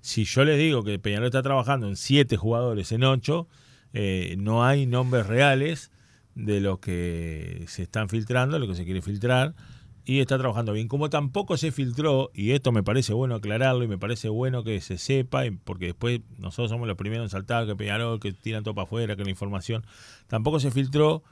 si 0.00 0.24
yo 0.24 0.44
les 0.44 0.58
digo 0.58 0.84
que 0.84 0.98
Peñarol 1.00 1.26
está 1.26 1.42
trabajando 1.42 1.88
en 1.88 1.96
siete 1.96 2.36
jugadores, 2.36 2.92
en 2.92 3.02
ocho, 3.02 3.48
eh, 3.92 4.36
no 4.38 4.64
hay 4.64 4.86
nombres 4.86 5.26
reales 5.26 5.90
de 6.36 6.60
los 6.60 6.78
que 6.78 7.64
se 7.66 7.82
están 7.82 8.08
filtrando, 8.08 8.58
lo 8.58 8.68
que 8.68 8.74
se 8.74 8.84
quiere 8.84 9.02
filtrar, 9.02 9.54
y 10.06 10.20
está 10.20 10.38
trabajando 10.38 10.72
bien. 10.72 10.88
Como 10.88 11.10
tampoco 11.10 11.58
se 11.58 11.72
filtró, 11.72 12.30
y 12.32 12.52
esto 12.52 12.72
me 12.72 12.82
parece 12.82 13.12
bueno 13.12 13.34
aclararlo, 13.34 13.84
y 13.84 13.88
me 13.88 13.98
parece 13.98 14.30
bueno 14.30 14.64
que 14.64 14.80
se 14.80 14.96
sepa, 14.96 15.42
porque 15.64 15.86
después 15.86 16.20
nosotros 16.38 16.70
somos 16.70 16.88
los 16.88 16.96
primeros 16.96 17.24
en 17.26 17.30
saltar, 17.30 17.66
que 17.66 17.76
Peñarol, 17.76 18.20
que 18.20 18.32
tiran 18.32 18.62
todo 18.62 18.74
para 18.74 18.84
afuera, 18.84 19.16
que 19.16 19.24
la 19.24 19.30
información, 19.30 19.84
tampoco 20.28 20.60
se 20.60 20.70
filtró 20.70 21.22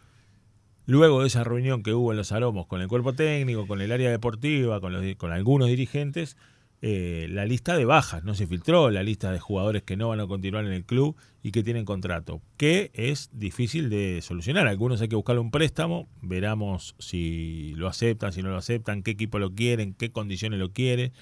Luego 0.87 1.23
de 1.23 1.29
esa 1.29 1.45
reunión 1.45 1.83
que 1.83 1.95
hubo 1.95 2.11
en 2.11 2.19
los 2.19 2.31
aromos 2.31 2.67
con 2.67 2.83
el 2.83 2.89
cuerpo 2.89 3.15
técnico, 3.15 3.67
con 3.67 3.81
el 3.81 3.91
área 3.91 4.11
deportiva, 4.11 4.81
con, 4.81 4.93
los, 4.93 5.17
con 5.17 5.33
algunos 5.33 5.69
dirigentes, 5.69 6.37
eh, 6.87 7.29
la 7.31 7.47
lista 7.47 7.79
de 7.79 7.87
bajas 7.87 8.25
no 8.25 8.35
se 8.35 8.47
filtró, 8.47 8.91
la 8.91 9.03
lista 9.03 9.33
de 9.33 9.41
jugadores 9.41 9.83
que 9.85 9.97
no 9.97 10.09
van 10.11 10.21
a 10.21 10.27
continuar 10.27 10.67
en 10.67 10.73
el 10.73 10.85
club 10.85 11.17
y 11.43 11.51
que 11.51 11.63
tienen 11.63 11.87
contrato, 11.87 12.43
que 12.59 12.91
es 12.93 13.31
difícil 13.33 13.89
de 13.89 14.21
solucionar. 14.21 14.67
Algunos 14.69 15.01
hay 15.01 15.09
que 15.09 15.17
buscarle 15.17 15.41
un 15.41 15.51
préstamo, 15.51 16.09
veramos 16.21 16.95
si 16.99 17.73
lo 17.77 17.89
aceptan, 17.89 18.35
si 18.35 18.43
no 18.43 18.51
lo 18.51 18.59
aceptan, 18.59 19.03
qué 19.03 19.13
equipo 19.13 19.39
lo 19.39 19.55
quieren, 19.55 19.95
qué 19.95 20.13
condiciones 20.13 20.59
lo 20.59 20.73
quieren, 20.75 21.13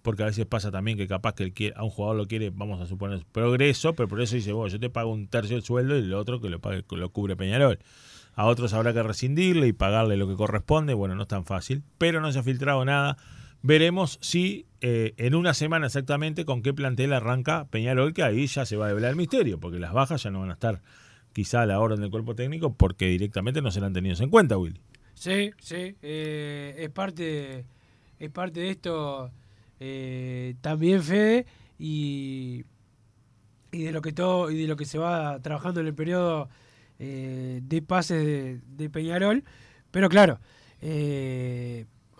porque 0.00 0.22
a 0.22 0.26
veces 0.26 0.46
pasa 0.46 0.70
también 0.70 0.96
que 0.96 1.06
capaz 1.06 1.34
que 1.34 1.52
quiere- 1.52 1.74
a 1.76 1.84
un 1.84 1.90
jugador 1.90 2.16
lo 2.16 2.26
quiere, 2.26 2.48
vamos 2.48 2.80
a 2.80 2.86
suponer, 2.86 3.22
progreso, 3.30 3.94
pero 3.94 4.08
por 4.08 4.22
eso 4.22 4.36
dice, 4.36 4.52
bueno, 4.54 4.72
yo 4.72 4.80
te 4.80 4.88
pago 4.88 5.12
un 5.12 5.28
tercio 5.28 5.54
del 5.54 5.64
sueldo 5.64 5.96
y 5.98 6.00
el 6.00 6.14
otro 6.14 6.40
que 6.40 6.48
lo, 6.48 6.60
pague, 6.60 6.82
lo 6.92 7.10
cubre 7.10 7.36
Peñarol. 7.36 7.78
A 8.34 8.46
otros 8.46 8.72
habrá 8.72 8.94
que 8.94 9.02
rescindirle 9.02 9.66
y 9.66 9.74
pagarle 9.74 10.16
lo 10.16 10.26
que 10.26 10.34
corresponde. 10.34 10.94
Bueno, 10.94 11.14
no 11.14 11.22
es 11.22 11.28
tan 11.28 11.44
fácil, 11.44 11.82
pero 11.98 12.22
no 12.22 12.32
se 12.32 12.38
ha 12.38 12.42
filtrado 12.42 12.82
nada. 12.86 13.18
Veremos 13.62 14.18
si 14.22 14.66
eh, 14.80 15.12
en 15.18 15.34
una 15.34 15.52
semana 15.52 15.86
exactamente 15.86 16.46
con 16.46 16.62
qué 16.62 16.72
plantel 16.72 17.12
arranca 17.12 17.66
Peñarol, 17.66 18.14
que 18.14 18.22
ahí 18.22 18.46
ya 18.46 18.64
se 18.64 18.76
va 18.76 18.86
a 18.86 18.88
develar 18.88 19.10
el 19.10 19.16
misterio, 19.16 19.60
porque 19.60 19.78
las 19.78 19.92
bajas 19.92 20.22
ya 20.22 20.30
no 20.30 20.40
van 20.40 20.50
a 20.50 20.54
estar 20.54 20.80
quizá 21.34 21.62
a 21.62 21.66
la 21.66 21.78
orden 21.78 22.00
del 22.00 22.10
cuerpo 22.10 22.34
técnico 22.34 22.72
porque 22.72 23.06
directamente 23.06 23.60
no 23.60 23.70
serán 23.70 23.92
tenidos 23.92 24.20
en 24.20 24.30
cuenta, 24.30 24.56
Willy. 24.56 24.80
Sí, 25.14 25.50
sí, 25.60 25.94
eh, 26.00 26.74
es 26.78 26.88
parte 26.90 27.66
es 28.18 28.30
parte 28.30 28.60
de 28.60 28.70
esto 28.70 29.30
eh, 29.78 30.54
también 30.62 31.02
Fede 31.02 31.46
y, 31.78 32.64
y 33.72 33.82
de 33.82 33.92
lo 33.92 34.00
que 34.00 34.12
todo 34.12 34.50
y 34.50 34.62
de 34.62 34.68
lo 34.68 34.76
que 34.76 34.86
se 34.86 34.98
va 34.98 35.38
trabajando 35.40 35.80
en 35.80 35.86
el 35.86 35.94
periodo 35.94 36.48
de 36.98 37.82
pases 37.86 38.60
de, 38.76 38.90
Peñarol, 38.90 39.42
pero 39.90 40.10
claro, 40.10 40.38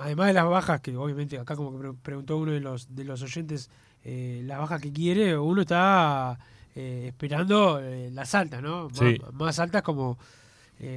además 0.00 0.26
de 0.28 0.32
las 0.34 0.46
bajas 0.48 0.80
que 0.80 0.96
obviamente 0.96 1.38
acá 1.38 1.54
como 1.56 1.72
que 1.72 1.78
pre- 1.78 1.92
preguntó 2.02 2.36
uno 2.36 2.52
de 2.52 2.60
los 2.60 2.94
de 2.94 3.04
los 3.04 3.22
oyentes 3.22 3.70
eh, 4.04 4.42
las 4.46 4.58
bajas 4.58 4.80
que 4.80 4.92
quiere, 4.92 5.36
uno 5.36 5.60
está 5.62 6.38
eh, 6.74 7.04
esperando 7.08 7.80
eh, 7.80 8.10
las 8.12 8.34
altas, 8.34 8.62
¿no? 8.62 8.88
Más- 8.88 8.98
Sí. 8.98 9.16
más 9.32 9.58
altas 9.58 9.82
como 9.82 10.18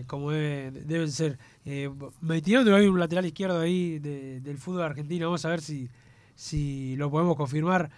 como 0.08 0.32
debe- 0.32 0.72
deben 0.72 1.12
ser. 1.12 1.38
Eh, 1.66 1.90
me 2.22 2.42
tiraron 2.42 2.66
de 2.66 2.74
ahí 2.74 2.88
un 2.88 2.98
lateral 2.98 3.26
izquierdo 3.26 3.60
ahí 3.60 4.00
de- 4.00 4.40
del 4.40 4.58
fútbol 4.58 4.84
argentino. 4.84 5.26
Vamos 5.26 5.44
a 5.44 5.50
ver 5.50 5.60
si, 5.60 5.90
si 6.36 6.96
lo 6.96 7.12
podemos 7.12 7.36
confirmar 7.36 7.90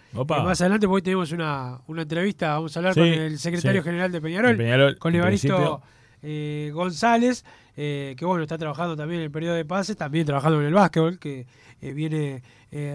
más 0.44 0.60
adelante, 0.60 0.88
porque 0.88 0.96
hoy 0.96 1.02
tenemos 1.02 1.30
una, 1.30 1.78
una 1.86 2.02
entrevista. 2.02 2.54
Vamos 2.54 2.76
a 2.76 2.80
hablar 2.80 2.94
Sí, 2.94 2.98
con 3.00 3.08
el 3.08 3.38
secretario 3.38 3.82
sí. 3.82 3.84
general 3.86 4.10
de 4.10 4.20
Peñarol, 4.20 4.56
Peñarol, 4.56 4.98
con 4.98 5.14
Evaristo 5.14 5.80
eh, 6.22 6.70
González, 6.72 7.44
eh, 7.76 8.14
que 8.16 8.24
bueno, 8.24 8.42
está 8.42 8.58
trabajando 8.58 8.96
también 8.96 9.20
en 9.20 9.24
el 9.26 9.30
periodo 9.30 9.54
de 9.54 9.64
pases, 9.64 9.96
también 9.96 10.26
trabajando 10.26 10.60
en 10.60 10.66
el 10.66 10.74
básquetbol, 10.74 11.18
que 11.18 11.46
eh, 11.80 11.92
viene 11.92 12.42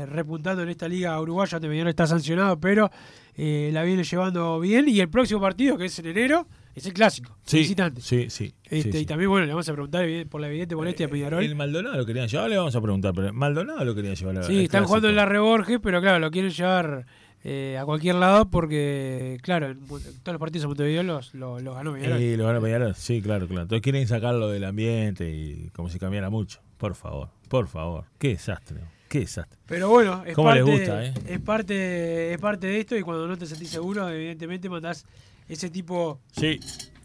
repuntando 0.08 0.62
en 0.62 0.70
esta 0.70 0.88
liga 0.88 1.20
uruguaya, 1.20 1.56
donde 1.58 1.70
Peñarol 1.70 1.90
está 1.90 2.06
sancionado, 2.06 2.60
pero 2.60 2.92
la 3.36 3.84
viene 3.84 4.04
llevando 4.04 4.60
bien. 4.60 4.88
Y 4.88 5.00
el 5.00 5.10
próximo 5.10 5.42
partido, 5.42 5.76
que 5.76 5.86
es 5.86 5.98
en 5.98 6.06
enero, 6.06 6.46
es 6.76 6.86
el 6.86 6.94
clásico, 6.94 7.36
Sí, 7.46 7.60
visitante. 7.60 8.00
sí, 8.02 8.30
sí. 8.30 8.54
Este, 8.64 8.92
sí, 8.92 8.98
Y 9.00 9.06
también, 9.06 9.30
bueno, 9.32 9.46
le 9.48 9.54
vamos 9.54 9.68
a 9.68 9.74
preguntar 9.74 10.06
por 10.30 10.40
la 10.40 10.48
evidente 10.50 10.76
molestia 10.76 11.08
a 11.08 11.10
Peñarol. 11.10 11.44
El 11.44 11.56
Maldonado 11.56 11.98
lo 11.98 12.06
querían 12.06 12.28
llevar, 12.28 12.50
le 12.50 12.58
vamos 12.58 12.76
a 12.76 12.82
preguntar, 12.82 13.14
pero 13.16 13.34
Maldonado 13.34 13.84
lo 13.84 13.96
querían 13.96 14.14
llevar. 14.16 14.44
sí, 14.44 14.66
están 14.66 14.86
jugando 14.86 15.10
en 15.10 15.16
la 15.16 15.26
Reborges, 15.26 15.80
pero 15.82 16.00
claro, 16.00 16.20
lo 16.20 16.30
quieren 16.30 16.52
llevar 16.52 17.06
eh, 17.44 17.78
a 17.80 17.86
cualquier 17.86 18.16
lado 18.16 18.50
porque, 18.50 19.38
claro, 19.42 19.76
todos 19.88 20.04
los 20.26 20.38
partidos 20.38 20.62
de 20.64 20.68
Montevideo 20.68 21.04
los, 21.04 21.34
lo, 21.34 21.60
lo 21.60 21.74
ganó 21.74 21.94
Peñarol. 21.94 22.22
Y 22.22 22.38
lo 22.38 22.46
van 22.46 22.56
a 22.58 22.62
Peñarol, 22.62 22.96
sí, 22.96 23.22
claro, 23.22 23.48
claro. 23.48 23.64
Entonces 23.64 23.82
quieren 23.82 24.08
sacarlo 24.08 24.50
del 24.50 24.64
ambiente 24.64 25.30
y 25.30 25.70
como 25.74 25.90
si 25.90 25.98
cambiara 26.00 26.30
mucho. 26.30 26.60
Por 26.78 26.96
favor, 26.96 27.30
por 27.48 27.68
favor. 27.68 28.06
Qué 28.18 28.30
desastre, 28.30 28.82
qué 29.08 29.20
desastre. 29.22 29.60
Pero 29.66 29.90
bueno, 29.90 30.24
es 30.26 30.36
¿Cómo 30.36 30.50
parte, 30.50 30.64
les 30.64 30.80
gusta, 30.80 31.06
eh? 31.06 31.14
es 31.28 31.40
parte 31.40 32.34
es 32.34 32.40
parte 32.40 32.68
de 32.68 32.80
esto 32.80 32.96
y 32.96 33.02
cuando 33.02 33.28
no 33.28 33.38
te 33.38 33.46
sentís 33.46 33.70
seguro, 33.70 34.08
evidentemente 34.10 34.70
mandás 34.70 35.06
ese 35.48 35.70
tipo 35.70 36.20
Sí, 36.32 36.60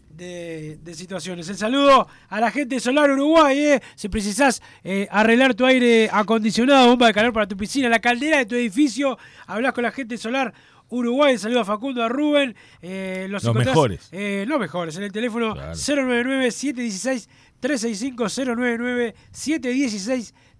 de, 0.09 0.77
de 0.81 0.93
situaciones. 0.95 1.47
El 1.49 1.57
saludo 1.57 2.07
a 2.29 2.39
la 2.39 2.49
gente 2.51 2.75
de 2.75 2.81
Solar 2.81 3.11
Uruguay, 3.11 3.57
eh. 3.59 3.81
si 3.95 4.07
precisás 4.09 4.61
eh, 4.83 5.07
arreglar 5.11 5.53
tu 5.53 5.65
aire 5.65 6.09
acondicionado, 6.11 6.87
bomba 6.89 7.07
de 7.07 7.13
calor 7.13 7.33
para 7.33 7.47
tu 7.47 7.55
piscina, 7.57 7.89
la 7.89 7.99
caldera 7.99 8.37
de 8.39 8.45
tu 8.45 8.55
edificio, 8.55 9.17
hablas 9.45 9.73
con 9.73 9.83
la 9.83 9.91
gente 9.91 10.15
de 10.15 10.19
Solar 10.19 10.53
Uruguay, 10.89 11.33
el 11.33 11.39
saludo 11.39 11.59
a 11.59 11.65
Facundo, 11.65 12.01
a 12.03 12.09
Rubén, 12.09 12.55
eh, 12.81 13.27
los, 13.29 13.43
Los 13.43 13.53
mejores. 13.55 14.07
eh, 14.11 14.45
los 14.47 14.59
mejores, 14.59 14.95
en 14.97 15.03
el 15.03 15.11
teléfono 15.11 15.53
Claro. 15.53 15.73
099-716-365, 15.73 18.29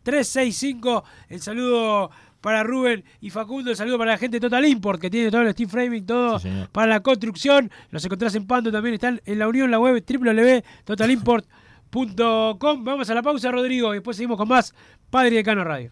099-716-365, 0.04 1.04
el 1.30 1.42
saludo 1.42 2.12
para 2.48 2.64
Rubén 2.64 3.04
y 3.20 3.30
Facundo. 3.30 3.72
El 3.72 3.76
saludo 3.76 3.98
para 3.98 4.12
la 4.12 4.18
gente 4.18 4.38
de 4.38 4.40
Total 4.40 4.66
Import, 4.66 5.02
que 5.02 5.10
tiene 5.10 5.30
todo 5.30 5.42
el 5.42 5.52
steel 5.52 5.68
framing, 5.68 6.06
todo 6.06 6.40
Sí, 6.40 6.48
para 6.72 6.88
la 6.88 7.02
construcción. 7.02 7.70
Los 7.92 8.06
encontrás 8.06 8.34
en 8.36 8.48
Pando 8.48 8.72
también, 8.72 8.94
están 8.94 9.20
en 9.26 9.40
la 9.40 9.50
unión, 9.50 9.70
la 9.70 9.80
web 9.80 10.02
www.totalimport.com. 10.02 12.84
Vamos 12.86 13.10
a 13.10 13.14
la 13.14 13.22
pausa, 13.22 13.52
Rodrigo, 13.52 13.94
y 13.94 13.98
después 13.98 14.16
seguimos 14.16 14.38
con 14.38 14.48
más 14.48 14.74
Padre 15.10 15.36
de 15.36 15.44
Cano 15.44 15.66
Radio. 15.66 15.92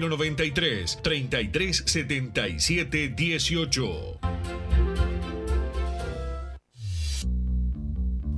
093 0.00 0.96
3377 1.02 3.14
18. 3.16 4.95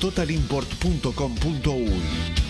www.totalimport.com.uy. 0.00 2.49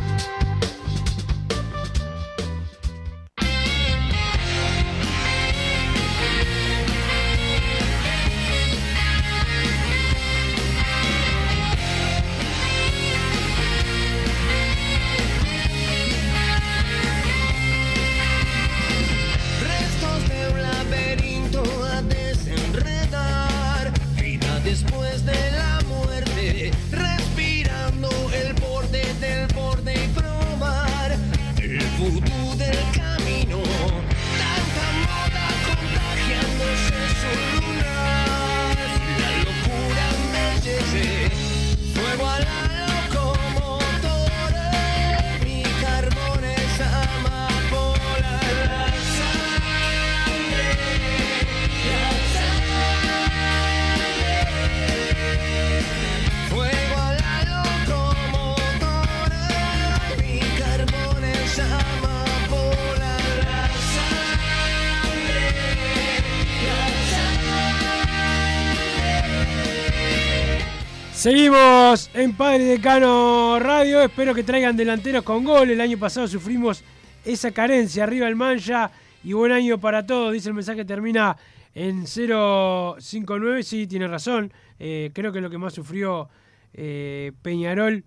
Decano 72.71 73.59
Radio. 73.59 74.01
Espero 74.01 74.33
que 74.33 74.45
traigan 74.45 74.77
delanteros 74.77 75.23
con 75.23 75.43
gol. 75.43 75.69
El 75.71 75.81
año 75.81 75.97
pasado 75.97 76.25
sufrimos 76.25 76.85
esa 77.25 77.51
carencia. 77.51 78.05
Arriba 78.05 78.29
el 78.29 78.37
Mancha 78.37 78.89
y 79.25 79.33
buen 79.33 79.51
año 79.51 79.77
para 79.77 80.05
todos. 80.05 80.31
Dice 80.31 80.47
el 80.47 80.55
mensaje 80.55 80.85
termina 80.85 81.35
en 81.75 82.07
059. 82.07 83.63
Sí, 83.63 83.87
tiene 83.87 84.07
razón. 84.07 84.53
Eh, 84.79 85.11
creo 85.13 85.33
que 85.33 85.41
lo 85.41 85.49
que 85.49 85.57
más 85.57 85.73
sufrió 85.73 86.29
eh, 86.73 87.33
Peñarol 87.41 88.05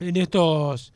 en 0.00 0.16
estos. 0.16 0.92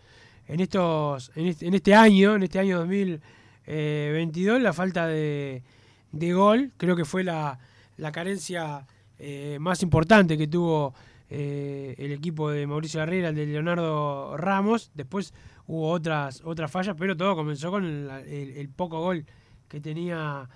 En 0.48 0.58
estos. 0.58 1.30
En 1.36 1.46
este, 1.46 1.68
este 1.68 1.94
año, 1.94 2.34
en 2.34 2.42
este 2.42 2.58
año 2.58 2.78
2022, 2.78 4.60
la 4.60 4.72
falta 4.72 5.06
de, 5.06 5.62
de 6.10 6.32
gol. 6.32 6.72
Creo 6.78 6.96
que 6.96 7.04
fue 7.04 7.22
la, 7.22 7.60
la 7.96 8.10
carencia 8.10 8.84
eh, 9.20 9.58
más 9.60 9.84
importante 9.84 10.36
que 10.36 10.48
tuvo 10.48 10.92
eh, 11.34 11.94
el 11.96 12.12
equipo 12.12 12.50
de 12.50 12.66
Mauricio 12.66 13.00
Herrera, 13.00 13.30
el 13.30 13.34
de 13.34 13.46
Leonardo 13.46 14.36
Ramos. 14.36 14.90
Después 14.94 15.32
hubo 15.66 15.88
otras, 15.90 16.42
otras 16.44 16.70
fallas, 16.70 16.94
pero 16.98 17.16
todo 17.16 17.34
comenzó 17.34 17.70
con 17.70 17.86
el, 17.86 18.68
poco 18.68 19.00
gol 19.00 19.24
que 19.66 19.80
tenía, 19.80 20.46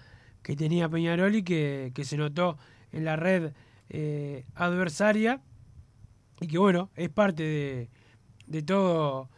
que 0.42 0.54
tenía 0.54 0.90
Peñarol 0.90 1.34
y 1.34 1.42
que, 1.42 1.92
que 1.94 2.04
se 2.04 2.18
notó 2.18 2.58
en 2.92 3.06
la 3.06 3.16
red 3.16 3.54
eh, 3.88 4.44
adversaria. 4.54 5.40
Y 6.42 6.46
que 6.46 6.58
bueno, 6.58 6.90
es 6.94 7.08
parte 7.08 7.42
de, 7.42 7.90
de 8.46 8.62
todo 8.62 9.30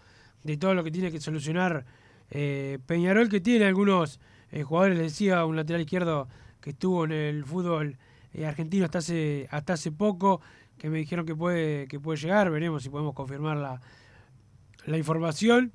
de 0.43 0.57
todo 0.57 0.75
lo 0.75 0.83
que 0.83 0.91
tiene 0.91 1.13
que 1.13 1.21
solucionar 1.21 1.85
eh, 2.31 2.81
Peñarol, 2.85 3.29
que 3.29 3.41
tiene 3.41 3.67
algunos 3.67 4.19
jugadores, 4.65 4.99
les 4.99 5.13
decía, 5.13 5.45
un 5.45 5.55
lateral 5.55 5.83
izquierdo 5.83 6.29
que 6.61 6.71
estuvo 6.71 7.05
en 7.05 7.13
el 7.13 7.45
fútbol 7.45 7.97
argentino 8.45 8.87
hasta 8.87 8.99
hace, 8.99 9.47
hasta 9.51 9.75
hace 9.75 9.93
poco, 9.93 10.41
que 10.79 10.89
me 10.89 10.99
dijeron 10.99 11.27
que 11.27 11.35
puede, 11.35 11.89
que 11.89 12.01
puede 12.01 12.19
llegar, 12.19 12.51
veremos 12.51 12.83
si 12.83 12.89
podemos 12.91 13.15
confirmar 13.15 13.57
la, 13.57 13.81
la 14.87 14.97
información. 14.97 15.73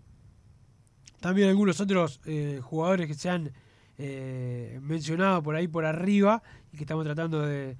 También 1.19 1.49
algunos 1.49 1.79
otros 1.79 2.19
eh, 2.25 2.59
jugadores 2.61 3.07
que 3.07 3.13
se 3.13 3.29
han 3.29 3.51
eh, 3.97 4.79
mencionado 4.81 5.43
por 5.43 5.55
ahí 5.55 5.67
por 5.67 5.85
arriba 5.85 6.41
y 6.71 6.77
que 6.77 6.83
estamos 6.83 7.05
tratando 7.05 7.41
de, 7.45 7.77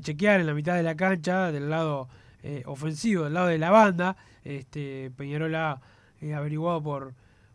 chequear 0.00 0.40
en 0.40 0.46
la 0.46 0.54
mitad 0.54 0.74
de 0.74 0.82
la 0.82 0.96
cancha, 0.96 1.52
del 1.52 1.70
lado 1.70 2.08
eh, 2.42 2.62
ofensivo, 2.66 3.24
del 3.24 3.34
lado 3.34 3.46
de 3.46 3.58
la 3.58 3.70
banda. 3.70 4.16
Este, 4.42 5.12
Peñarol 5.16 5.54
ha 5.54 5.80
eh, 6.20 6.34
averiguado 6.34 6.82
por, 6.82 7.14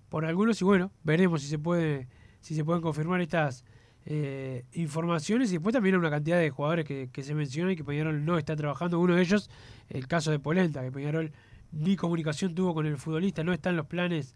por 0.10 0.24
algunos 0.24 0.62
y 0.62 0.66
bueno, 0.66 0.92
veremos 1.04 1.42
si 1.42 1.48
se 1.48 1.60
puede 1.60 2.08
si 2.42 2.56
se 2.56 2.64
pueden 2.64 2.82
confirmar 2.82 3.20
estas 3.20 3.66
eh, 4.10 4.64
informaciones 4.72 5.50
y 5.50 5.56
después 5.56 5.74
también 5.74 5.98
una 5.98 6.10
cantidad 6.10 6.40
de 6.40 6.50
jugadores 6.50 6.86
que, 6.86 7.24
se 7.24 7.36
mencionan 7.36 7.74
y 7.74 7.76
que 7.76 7.84
Peñarol 7.84 8.24
no 8.24 8.38
está 8.38 8.56
trabajando. 8.56 9.02
Uno 9.02 9.16
de 9.16 9.22
ellos, 9.22 9.50
el 9.90 10.08
caso 10.08 10.32
de 10.32 10.40
Polenta, 10.40 10.82
que 10.82 10.94
Peñarol 10.94 11.34
ni 11.74 11.98
comunicación 11.98 12.56
tuvo 12.56 12.74
con 12.74 12.86
el 12.86 12.98
futbolista, 12.98 13.44
no 13.44 13.52
está 13.52 13.70
en 13.70 13.76
los 13.76 13.86
planes 13.86 14.34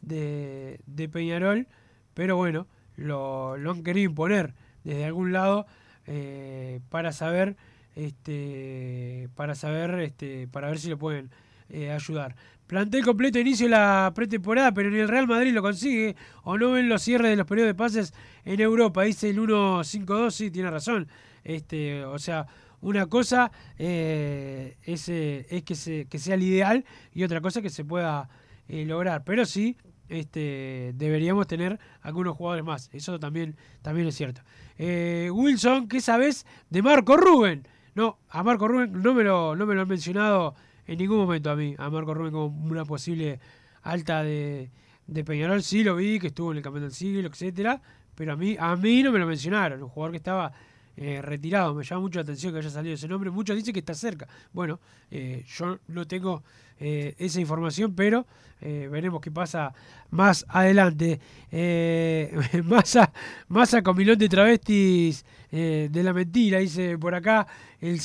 de, 0.00 0.80
Peñarol, 1.12 1.68
pero 2.14 2.36
bueno, 2.36 2.66
lo, 2.96 3.56
lo 3.56 3.70
han 3.70 3.84
querido 3.84 4.10
imponer 4.10 4.54
desde 4.82 5.04
algún 5.04 5.32
lado 5.32 5.66
eh, 6.08 6.80
para 6.88 7.12
saber 7.12 7.56
este 7.94 9.28
para 9.36 9.54
saber 9.54 10.00
este 10.00 10.48
para 10.48 10.68
ver 10.68 10.80
si 10.80 10.88
lo 10.90 10.98
pueden 10.98 11.30
eh, 11.68 11.92
ayudar. 11.92 12.34
Plantel 12.72 13.04
completo 13.04 13.38
inicio 13.38 13.68
la 13.68 14.10
pretemporada, 14.14 14.72
pero 14.72 14.90
ni 14.90 14.98
el 14.98 15.06
Real 15.06 15.26
Madrid 15.26 15.52
lo 15.52 15.60
consigue. 15.60 16.16
O 16.42 16.56
no 16.56 16.70
ven 16.70 16.88
los 16.88 17.02
cierres 17.02 17.28
de 17.28 17.36
los 17.36 17.46
periodos 17.46 17.68
de 17.68 17.74
pases 17.74 18.14
en 18.46 18.60
Europa. 18.60 19.02
Dice 19.02 19.28
el 19.28 19.38
1-5-2, 19.40 20.30
sí, 20.30 20.50
tiene 20.50 20.70
razón. 20.70 21.06
Este, 21.44 22.02
o 22.02 22.18
sea, 22.18 22.46
una 22.80 23.04
cosa 23.08 23.52
eh, 23.76 24.78
es, 24.84 25.06
eh, 25.10 25.62
que, 25.66 25.74
se, 25.74 26.06
que 26.06 26.18
sea 26.18 26.34
el 26.34 26.44
ideal 26.44 26.86
y 27.12 27.24
otra 27.24 27.42
cosa 27.42 27.60
que 27.60 27.68
se 27.68 27.84
pueda 27.84 28.30
eh, 28.68 28.86
lograr. 28.86 29.22
Pero 29.22 29.44
sí, 29.44 29.76
este, 30.08 30.92
deberíamos 30.94 31.46
tener 31.46 31.78
algunos 32.00 32.38
jugadores 32.38 32.64
más. 32.64 32.88
Eso 32.94 33.20
también, 33.20 33.54
también 33.82 34.08
es 34.08 34.14
cierto. 34.14 34.40
Wilson, 34.78 35.88
¿qué 35.88 36.00
sabes 36.00 36.46
de 36.70 36.80
Marco 36.80 37.18
Rubén? 37.18 37.68
No, 37.94 38.18
a 38.30 38.42
Marco 38.42 38.66
Rubén 38.66 39.02
no 39.02 39.12
me 39.12 39.24
lo, 39.24 39.54
no 39.56 39.66
me 39.66 39.74
lo 39.74 39.82
han 39.82 39.88
mencionado 39.88 40.54
en 40.86 40.98
ningún 40.98 41.18
momento 41.18 41.50
a 41.50 41.56
mí, 41.56 41.74
a 41.78 41.90
Marco 41.90 42.14
Rubén 42.14 42.32
como 42.32 42.46
una 42.46 42.84
posible 42.84 43.40
alta 43.82 44.22
de, 44.22 44.70
de 45.06 45.24
Peñarol. 45.24 45.62
Sí 45.62 45.84
lo 45.84 45.96
vi, 45.96 46.18
que 46.18 46.28
estuvo 46.28 46.50
en 46.52 46.58
el 46.58 46.62
campeón 46.62 46.84
del 46.84 46.92
siglo, 46.92 47.28
etcétera, 47.28 47.80
pero 48.14 48.32
a 48.32 48.36
mí, 48.36 48.56
a 48.58 48.76
mí 48.76 49.02
no 49.02 49.12
me 49.12 49.18
lo 49.18 49.26
mencionaron. 49.26 49.82
Un 49.82 49.88
jugador 49.88 50.12
que 50.12 50.18
estaba 50.18 50.52
eh, 50.96 51.22
retirado. 51.22 51.74
Me 51.74 51.84
llama 51.84 52.02
mucho 52.02 52.18
la 52.18 52.24
atención 52.24 52.52
que 52.52 52.58
haya 52.58 52.70
salido 52.70 52.94
ese 52.94 53.08
nombre. 53.08 53.30
Muchos 53.30 53.56
dicen 53.56 53.72
que 53.72 53.80
está 53.80 53.94
cerca. 53.94 54.28
Bueno, 54.52 54.78
eh, 55.10 55.44
yo 55.46 55.78
no 55.88 56.06
tengo 56.06 56.42
eh, 56.78 57.14
esa 57.18 57.40
información, 57.40 57.94
pero 57.94 58.26
veremos 58.60 59.20
qué 59.20 59.32
pasa 59.32 59.74
más 60.10 60.46
adelante. 60.48 61.18
Masa, 62.64 63.12
masa 63.48 63.82
con 63.82 63.96
milón 63.96 64.16
de 64.16 64.28
travestis 64.28 65.24
de 65.50 65.90
la 65.92 66.12
mentira, 66.12 66.60
dice 66.60 66.96
por 66.96 67.12
acá 67.12 67.44
el 67.80 67.98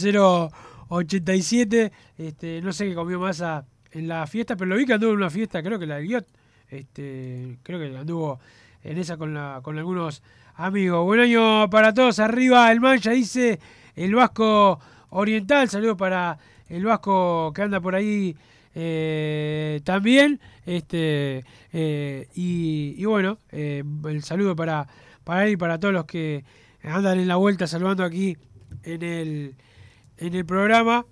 087. 0.90 1.92
Este, 2.18 2.62
no 2.62 2.74
sé 2.74 2.88
qué 2.88 2.96
comió 2.96 3.20
masa 3.20 3.66
en 3.92 4.08
la 4.08 4.28
fiesta, 4.28 4.56
pero 4.56 4.70
lo 4.70 4.76
vi 4.76 4.86
que 4.86 4.94
anduvo 4.94 5.12
en 5.12 5.18
una 5.18 5.30
fiesta, 5.30 5.62
creo 5.64 5.80
que 5.80 5.86
la 5.86 5.98
de 5.98 6.04
Guiot. 6.04 6.28
Este, 6.70 7.58
creo 7.64 7.80
que 7.80 7.98
anduvo 7.98 8.40
en 8.84 8.98
esa 8.98 9.18
con, 9.18 9.34
la, 9.34 9.62
con 9.64 9.78
algunos 9.78 10.22
amigos. 10.56 11.04
Buen 11.06 11.20
año 11.20 11.70
para 11.70 11.94
todos. 11.94 12.20
Arriba 12.20 12.72
el 12.72 12.82
Mancha, 12.82 13.12
dice 13.12 13.60
el 13.96 14.16
Vasco 14.16 14.80
Oriental. 15.10 15.70
Saludos 15.70 15.98
para 15.98 16.38
el 16.70 16.84
Vasco 16.84 17.52
que 17.54 17.62
anda 17.62 17.80
por 17.80 17.96
ahí 17.96 18.36
eh, 18.76 19.82
también. 19.84 20.40
Este, 20.66 21.44
eh, 21.74 22.28
y, 22.36 22.96
y 22.98 23.06
bueno, 23.06 23.40
eh, 23.52 23.84
el 24.06 24.24
saludo 24.24 24.56
para, 24.56 24.88
para 25.24 25.46
él 25.46 25.54
y 25.54 25.58
para 25.58 25.80
todos 25.80 25.94
los 25.94 26.06
que 26.06 26.44
andan 26.84 27.20
en 27.20 27.28
la 27.28 27.38
vuelta 27.38 27.68
saludando 27.68 28.04
aquí 28.04 28.38
en 28.84 29.04
el, 29.04 29.56
en 30.18 30.34
el 30.36 30.46
programa. 30.46 31.06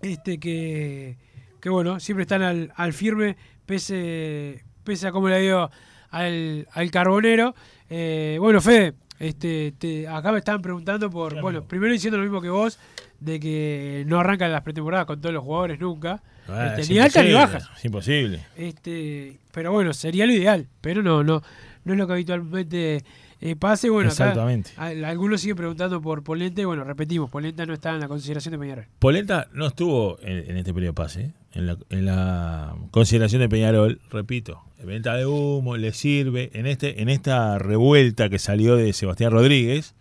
Este 0.00 0.38
que, 0.38 1.16
que 1.60 1.68
bueno, 1.68 2.00
siempre 2.00 2.22
están 2.22 2.42
al, 2.42 2.72
al 2.74 2.92
firme, 2.92 3.36
pese, 3.66 4.64
pese 4.84 5.06
a 5.06 5.12
cómo 5.12 5.28
le 5.28 5.40
dio 5.40 5.70
al, 6.10 6.66
al 6.72 6.90
carbonero. 6.90 7.54
Eh, 7.88 8.36
bueno, 8.40 8.60
Fede, 8.60 8.94
este, 9.20 9.72
te- 9.78 10.08
acá 10.08 10.32
me 10.32 10.38
estaban 10.38 10.60
preguntando 10.60 11.08
por, 11.08 11.40
bueno, 11.40 11.62
primero 11.64 11.92
diciendo 11.92 12.18
lo 12.18 12.24
mismo 12.24 12.40
que 12.40 12.48
vos, 12.48 12.78
de 13.20 13.38
que 13.38 14.02
no 14.08 14.18
arrancan 14.18 14.50
las 14.50 14.62
pretemporadas 14.62 15.06
con 15.06 15.20
todos 15.20 15.32
los 15.32 15.44
jugadores 15.44 15.78
nunca. 15.78 16.20
Ah, 16.48 16.66
Este, 16.70 16.80
es 16.80 16.90
ni 16.90 16.98
altas 16.98 17.24
ni 17.24 17.32
bajas. 17.32 17.70
Es 17.76 17.84
imposible. 17.84 18.44
Este, 18.56 19.38
pero 19.52 19.70
bueno, 19.70 19.92
sería 19.92 20.26
lo 20.26 20.32
ideal, 20.32 20.66
pero 20.80 21.00
no, 21.04 21.22
no, 21.22 21.42
no 21.84 21.92
es 21.92 21.98
lo 21.98 22.06
que 22.08 22.12
habitualmente 22.14 23.04
eh, 23.42 23.56
pase. 23.56 23.90
Bueno, 23.90 24.10
Exactamente. 24.10 24.70
algunos 24.78 25.40
siguen 25.40 25.56
preguntando 25.56 26.00
por 26.00 26.22
Polenta 26.22 26.62
y 26.62 26.64
bueno, 26.64 26.84
repetimos, 26.84 27.28
Polenta 27.28 27.66
no 27.66 27.74
está 27.74 27.90
en 27.90 28.00
la 28.00 28.08
consideración 28.08 28.52
de 28.52 28.58
Peñarol. 28.58 28.86
Polenta 28.98 29.48
no 29.52 29.66
estuvo 29.66 30.18
en, 30.22 30.50
en 30.50 30.56
este 30.56 30.72
periodo 30.72 30.92
de 30.92 30.94
pase, 30.94 31.20
¿eh? 31.22 31.32
en 31.54 31.66
la, 31.66 31.76
en 31.90 32.06
la 32.06 32.74
consideración 32.92 33.42
de 33.42 33.48
Peñarol, 33.48 34.00
repito, 34.10 34.62
venta 34.84 35.16
de 35.16 35.26
humo, 35.26 35.76
le 35.76 35.92
sirve, 35.92 36.50
en 36.54 36.66
este, 36.66 37.02
en 37.02 37.08
esta 37.08 37.58
revuelta 37.58 38.28
que 38.28 38.38
salió 38.38 38.76
de 38.76 38.92
Sebastián 38.92 39.32
Rodríguez, 39.32 39.94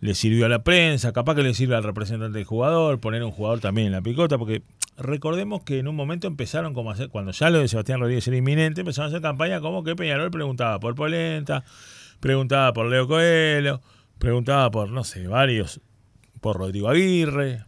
le 0.00 0.14
sirvió 0.14 0.46
a 0.46 0.48
la 0.48 0.62
prensa, 0.62 1.12
capaz 1.12 1.34
que 1.34 1.42
le 1.42 1.54
sirve 1.54 1.76
al 1.76 1.82
representante 1.82 2.36
del 2.36 2.44
jugador, 2.44 3.00
poner 3.00 3.22
un 3.22 3.30
jugador 3.30 3.60
también 3.60 3.86
en 3.86 3.92
la 3.92 4.02
picota, 4.02 4.36
porque 4.36 4.62
recordemos 4.98 5.62
que 5.62 5.78
en 5.78 5.88
un 5.88 5.96
momento 5.96 6.26
empezaron 6.26 6.74
como 6.74 6.90
a 6.90 6.94
hacer, 6.94 7.08
cuando 7.08 7.32
ya 7.32 7.48
lo 7.50 7.58
de 7.58 7.68
Sebastián 7.68 8.00
Rodríguez 8.00 8.28
era 8.28 8.36
inminente, 8.36 8.82
empezaron 8.82 9.06
a 9.06 9.08
hacer 9.14 9.22
campaña 9.22 9.60
como 9.60 9.82
que 9.82 9.96
Peñarol 9.96 10.30
preguntaba 10.30 10.78
por 10.78 10.94
Polenta, 10.94 11.64
preguntaba 12.24 12.72
por 12.72 12.86
Leo 12.86 13.06
Coelho, 13.06 13.82
preguntaba 14.18 14.70
por, 14.70 14.88
no 14.88 15.04
sé, 15.04 15.26
varios, 15.28 15.82
por 16.40 16.56
Rodrigo 16.56 16.88
Aguirre, 16.88 17.66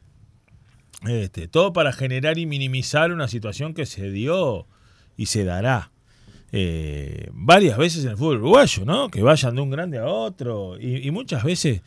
este, 1.07 1.47
todo 1.47 1.75
para 1.75 1.93
generar 1.93 2.39
y 2.39 2.47
minimizar 2.47 3.13
una 3.13 3.29
situación 3.29 3.75
que 3.75 3.85
se 3.85 4.11
dio 4.11 4.67
y 5.15 5.27
se 5.27 5.45
dará 5.45 5.91
eh, 6.53 7.29
varias 7.35 7.77
veces 7.77 8.05
en 8.05 8.13
el 8.13 8.17
fútbol 8.17 8.39
uruguayo, 8.39 8.87
¿no? 8.87 9.11
Que 9.11 9.21
vayan 9.21 9.57
de 9.57 9.61
un 9.61 9.69
grande 9.69 9.99
a 9.99 10.07
otro 10.07 10.81
y, 10.81 11.07
y 11.07 11.11
muchas 11.11 11.45
veces, 11.45 11.83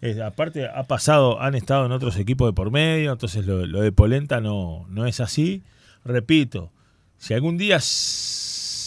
eh, 0.00 0.22
aparte, 0.22 0.68
ha 0.68 0.84
pasado, 0.84 1.40
han 1.40 1.56
estado 1.56 1.86
en 1.86 1.90
otros 1.90 2.16
equipos 2.18 2.48
de 2.48 2.52
por 2.52 2.70
medio, 2.70 3.10
entonces 3.10 3.44
lo, 3.44 3.66
lo 3.66 3.80
de 3.80 3.90
Polenta 3.90 4.40
no, 4.40 4.86
no 4.90 5.06
es 5.06 5.18
así. 5.18 5.64
Repito, 6.04 6.70
si 7.18 7.34
algún 7.34 7.58
día 7.58 7.80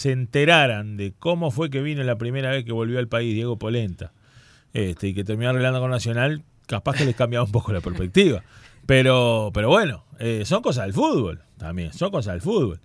se 0.06 0.12
enteraran 0.12 0.98
de 0.98 1.14
cómo 1.18 1.50
fue 1.50 1.72
que 1.72 1.82
vino 1.82 2.04
la 2.04 2.16
primera 2.16 2.52
vez 2.52 2.64
que 2.64 2.72
volvió 2.72 3.00
al 3.00 3.08
país 3.08 3.34
Diego 3.34 3.58
Polenta 3.58 4.14
este, 4.72 5.08
y 5.08 5.14
que 5.16 5.24
terminó 5.24 5.50
arreglando 5.50 5.80
con 5.80 5.90
Nacional, 5.90 6.44
capaz 6.68 6.96
que 6.96 7.06
les 7.06 7.16
cambiaba 7.16 7.44
un 7.44 7.52
poco 7.52 7.74
la 7.74 7.82
perspectiva. 7.82 8.44
Pero, 8.86 9.50
pero 9.52 9.70
bueno, 9.70 10.06
eh, 10.20 10.44
son 10.46 10.62
cosas 10.62 10.86
del 10.86 10.94
fútbol 10.94 11.42
también, 11.58 11.92
son 11.92 12.12
cosas 12.12 12.36
del 12.36 12.42
fútbol. 12.42 12.82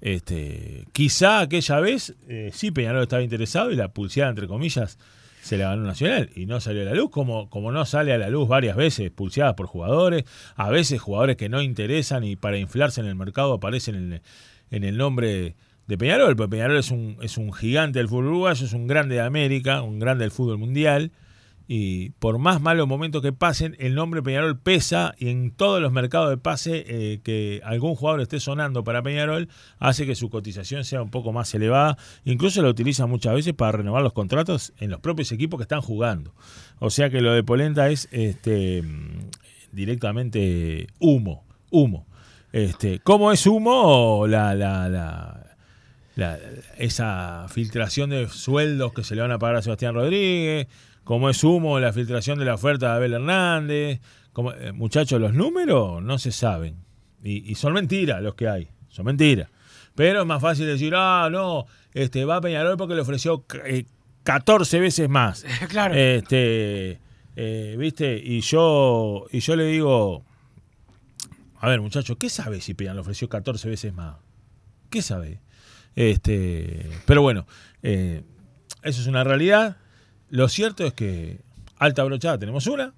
Este, 0.00 0.88
quizá 0.90 1.38
aquella 1.38 1.78
vez 1.78 2.16
eh, 2.26 2.50
sí 2.52 2.72
Peñarol 2.72 3.04
estaba 3.04 3.22
interesado 3.22 3.70
y 3.70 3.76
la 3.76 3.92
pulseada, 3.92 4.30
entre 4.30 4.48
comillas, 4.48 4.98
se 5.42 5.56
la 5.58 5.68
ganó 5.68 5.84
Nacional 5.84 6.30
y 6.34 6.46
no 6.46 6.58
salió 6.58 6.82
a 6.82 6.86
la 6.86 6.94
luz, 6.94 7.10
como, 7.10 7.48
como 7.48 7.70
no 7.70 7.84
sale 7.84 8.12
a 8.12 8.18
la 8.18 8.28
luz 8.28 8.48
varias 8.48 8.74
veces, 8.74 9.12
pulseadas 9.12 9.54
por 9.54 9.66
jugadores, 9.66 10.24
a 10.56 10.68
veces 10.68 11.00
jugadores 11.00 11.36
que 11.36 11.48
no 11.48 11.62
interesan 11.62 12.24
y 12.24 12.34
para 12.34 12.58
inflarse 12.58 13.00
en 13.00 13.06
el 13.06 13.14
mercado 13.14 13.52
aparecen 13.52 13.94
en 13.94 14.22
en 14.70 14.84
el 14.84 14.96
nombre 14.96 15.54
de 15.86 15.98
Peñarol, 15.98 16.36
porque 16.36 16.50
Peñarol 16.50 16.78
es 16.78 16.90
un, 16.90 17.16
es 17.22 17.38
un 17.38 17.52
gigante 17.52 17.98
del 17.98 18.08
fútbol 18.08 18.26
uruguayo, 18.26 18.64
es 18.64 18.72
un 18.72 18.86
grande 18.86 19.16
de 19.16 19.20
América, 19.20 19.82
un 19.82 19.98
grande 19.98 20.24
del 20.24 20.30
fútbol 20.30 20.58
mundial, 20.58 21.12
y 21.68 22.10
por 22.10 22.38
más 22.38 22.60
malos 22.60 22.86
momentos 22.86 23.22
que 23.22 23.32
pasen, 23.32 23.76
el 23.80 23.96
nombre 23.96 24.22
Peñarol 24.22 24.58
pesa 24.58 25.14
y 25.18 25.30
en 25.30 25.50
todos 25.50 25.82
los 25.82 25.90
mercados 25.90 26.30
de 26.30 26.36
pase 26.36 26.84
eh, 26.86 27.20
que 27.24 27.60
algún 27.64 27.96
jugador 27.96 28.20
esté 28.20 28.38
sonando 28.38 28.84
para 28.84 29.02
Peñarol 29.02 29.48
hace 29.80 30.06
que 30.06 30.14
su 30.14 30.30
cotización 30.30 30.84
sea 30.84 31.02
un 31.02 31.10
poco 31.10 31.32
más 31.32 31.52
elevada. 31.54 31.98
Incluso 32.24 32.62
la 32.62 32.68
utiliza 32.68 33.06
muchas 33.06 33.34
veces 33.34 33.52
para 33.52 33.78
renovar 33.78 34.02
los 34.02 34.12
contratos 34.12 34.74
en 34.78 34.90
los 34.90 35.00
propios 35.00 35.32
equipos 35.32 35.58
que 35.58 35.62
están 35.62 35.80
jugando. 35.80 36.34
O 36.78 36.90
sea 36.90 37.10
que 37.10 37.20
lo 37.20 37.32
de 37.32 37.42
Polenta 37.42 37.90
es 37.90 38.08
este, 38.12 38.84
directamente 39.72 40.86
humo, 41.00 41.44
humo. 41.70 42.06
Este, 42.52 43.00
¿Cómo 43.00 43.32
es 43.32 43.44
humo 43.44 44.26
la, 44.28 44.54
la, 44.54 44.88
la- 46.16 46.38
esa 46.78 47.46
filtración 47.48 48.10
de 48.10 48.28
sueldos 48.28 48.92
que 48.92 49.04
se 49.04 49.14
le 49.14 49.22
van 49.22 49.30
a 49.32 49.38
pagar 49.38 49.56
a 49.56 49.62
Sebastián 49.62 49.94
Rodríguez? 49.94 50.66
¿Cómo 51.04 51.30
es 51.30 51.44
humo 51.44 51.78
la 51.78 51.92
filtración 51.92 52.38
de 52.40 52.44
la 52.46 52.54
oferta 52.54 52.90
de 52.90 52.96
Abel 52.96 53.12
Hernández? 53.14 54.00
Como, 54.32 54.52
eh, 54.52 54.72
muchachos, 54.72 55.20
los 55.20 55.32
números 55.32 56.02
no 56.02 56.18
se 56.18 56.32
saben. 56.32 56.84
Y, 57.22 57.48
y 57.50 57.54
son 57.54 57.72
mentiras 57.74 58.20
los 58.22 58.34
que 58.34 58.48
hay. 58.48 58.68
Son 58.88 59.04
mentiras. 59.06 59.48
Pero 59.94 60.20
es 60.22 60.26
más 60.26 60.42
fácil 60.42 60.66
decir, 60.66 60.92
ah, 60.96 61.28
no, 61.30 61.66
este, 61.94 62.24
va 62.24 62.36
a 62.36 62.40
Peñarol 62.40 62.76
porque 62.76 62.94
le 62.94 63.00
ofreció 63.02 63.44
eh, 63.64 63.84
14 64.24 64.80
veces 64.80 65.08
más. 65.08 65.44
Claro. 65.68 65.94
Este, 65.94 66.98
eh, 67.36 67.76
¿viste? 67.78 68.16
Y 68.22 68.40
yo, 68.40 69.26
y 69.30 69.40
yo 69.40 69.54
le 69.56 69.64
digo, 69.66 70.24
a 71.60 71.68
ver, 71.68 71.80
muchachos, 71.80 72.16
¿qué 72.18 72.28
sabe 72.28 72.60
si 72.60 72.74
Peñarol 72.74 72.96
le 72.96 73.00
ofreció 73.02 73.28
14 73.28 73.68
veces 73.68 73.92
más? 73.94 74.16
¿Qué 74.90 75.02
sabe? 75.02 75.40
Este, 75.96 76.88
pero 77.06 77.22
bueno, 77.22 77.46
eh, 77.82 78.22
eso 78.82 79.00
es 79.00 79.06
una 79.08 79.24
realidad. 79.24 79.78
Lo 80.30 80.48
cierto 80.48 80.86
es 80.86 80.92
que 80.92 81.40
alta 81.78 82.04
brochada 82.04 82.38
tenemos 82.38 82.66
una, 82.66 82.94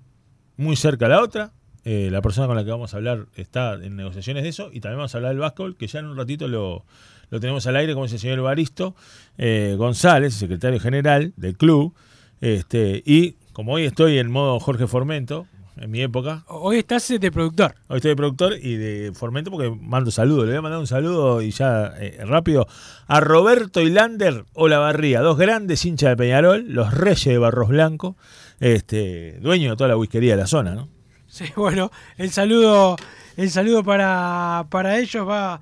muy 0.57 0.77
cerca 0.77 1.09
la 1.09 1.23
otra. 1.23 1.53
Eh, 1.85 2.09
la 2.11 2.21
persona 2.21 2.47
con 2.47 2.57
la 2.57 2.65
que 2.65 2.71
vamos 2.71 2.93
a 2.93 2.99
hablar 2.99 3.27
está 3.35 3.75
en 3.75 3.97
negociaciones 3.97 4.43
de 4.43 4.51
eso. 4.51 4.71
Y 4.73 4.81
también 4.81 4.99
vamos 4.99 5.15
a 5.15 5.19
hablar 5.19 5.31
del 5.31 5.39
básquetbol, 5.39 5.77
que 5.77 5.87
ya 5.87 6.01
en 6.01 6.07
un 6.07 6.17
ratito 6.17 6.49
lo, 6.49 6.85
lo 7.31 7.41
tenemos 7.41 7.67
al 7.67 7.77
aire, 7.77 7.95
como 7.95 8.05
es 8.05 8.13
el 8.13 8.19
señor 8.19 8.41
Baristo 8.41 8.95
eh, 9.39 9.75
González, 9.79 10.35
secretario 10.35 10.81
general 10.81 11.33
del 11.37 11.57
club. 11.57 11.95
Este, 12.41 13.03
y 13.07 13.37
como 13.53 13.73
hoy 13.73 13.85
estoy 13.85 14.19
en 14.19 14.31
modo 14.31 14.59
Jorge 14.61 14.87
Formento, 14.87 15.47
en 15.81 15.91
mi 15.91 16.01
época. 16.03 16.45
Hoy 16.49 16.79
estás 16.79 17.09
de 17.09 17.31
productor. 17.31 17.75
Hoy 17.89 17.97
estoy 17.97 18.11
de 18.11 18.17
productor 18.17 18.55
y 18.61 18.77
de 18.77 19.13
Formento 19.15 19.51
porque 19.51 19.71
mando 19.71 20.11
saludos. 20.11 20.45
Le 20.45 20.53
voy 20.53 20.59
a 20.59 20.63
mandar 20.63 20.81
un 20.81 20.87
saludo 20.87 21.43
y 21.43 21.51
ya 21.51 21.95
eh, 21.99 22.19
rápido 22.25 22.67
a 23.07 23.21
Roberto 23.21 23.81
y 23.81 23.91
Lander 23.91 24.45
Olavarría, 24.55 25.21
dos 25.21 25.39
grandes 25.39 25.85
hinchas 25.85 26.11
de 26.11 26.17
Peñarol, 26.17 26.67
los 26.69 26.93
reyes 26.95 27.25
de 27.25 27.39
Barros 27.39 27.69
Blanco, 27.69 28.17
este, 28.61 29.39
dueño 29.41 29.71
de 29.71 29.77
toda 29.77 29.89
la 29.89 29.97
whiskería 29.97 30.33
de 30.33 30.43
la 30.43 30.47
zona, 30.47 30.75
¿no? 30.75 30.89
Sí, 31.27 31.45
bueno, 31.57 31.91
el 32.17 32.31
saludo, 32.31 32.97
el 33.37 33.51
saludo 33.51 33.85
para, 33.85 34.67
para 34.71 34.99
ellos 34.99 35.29
va, 35.29 35.61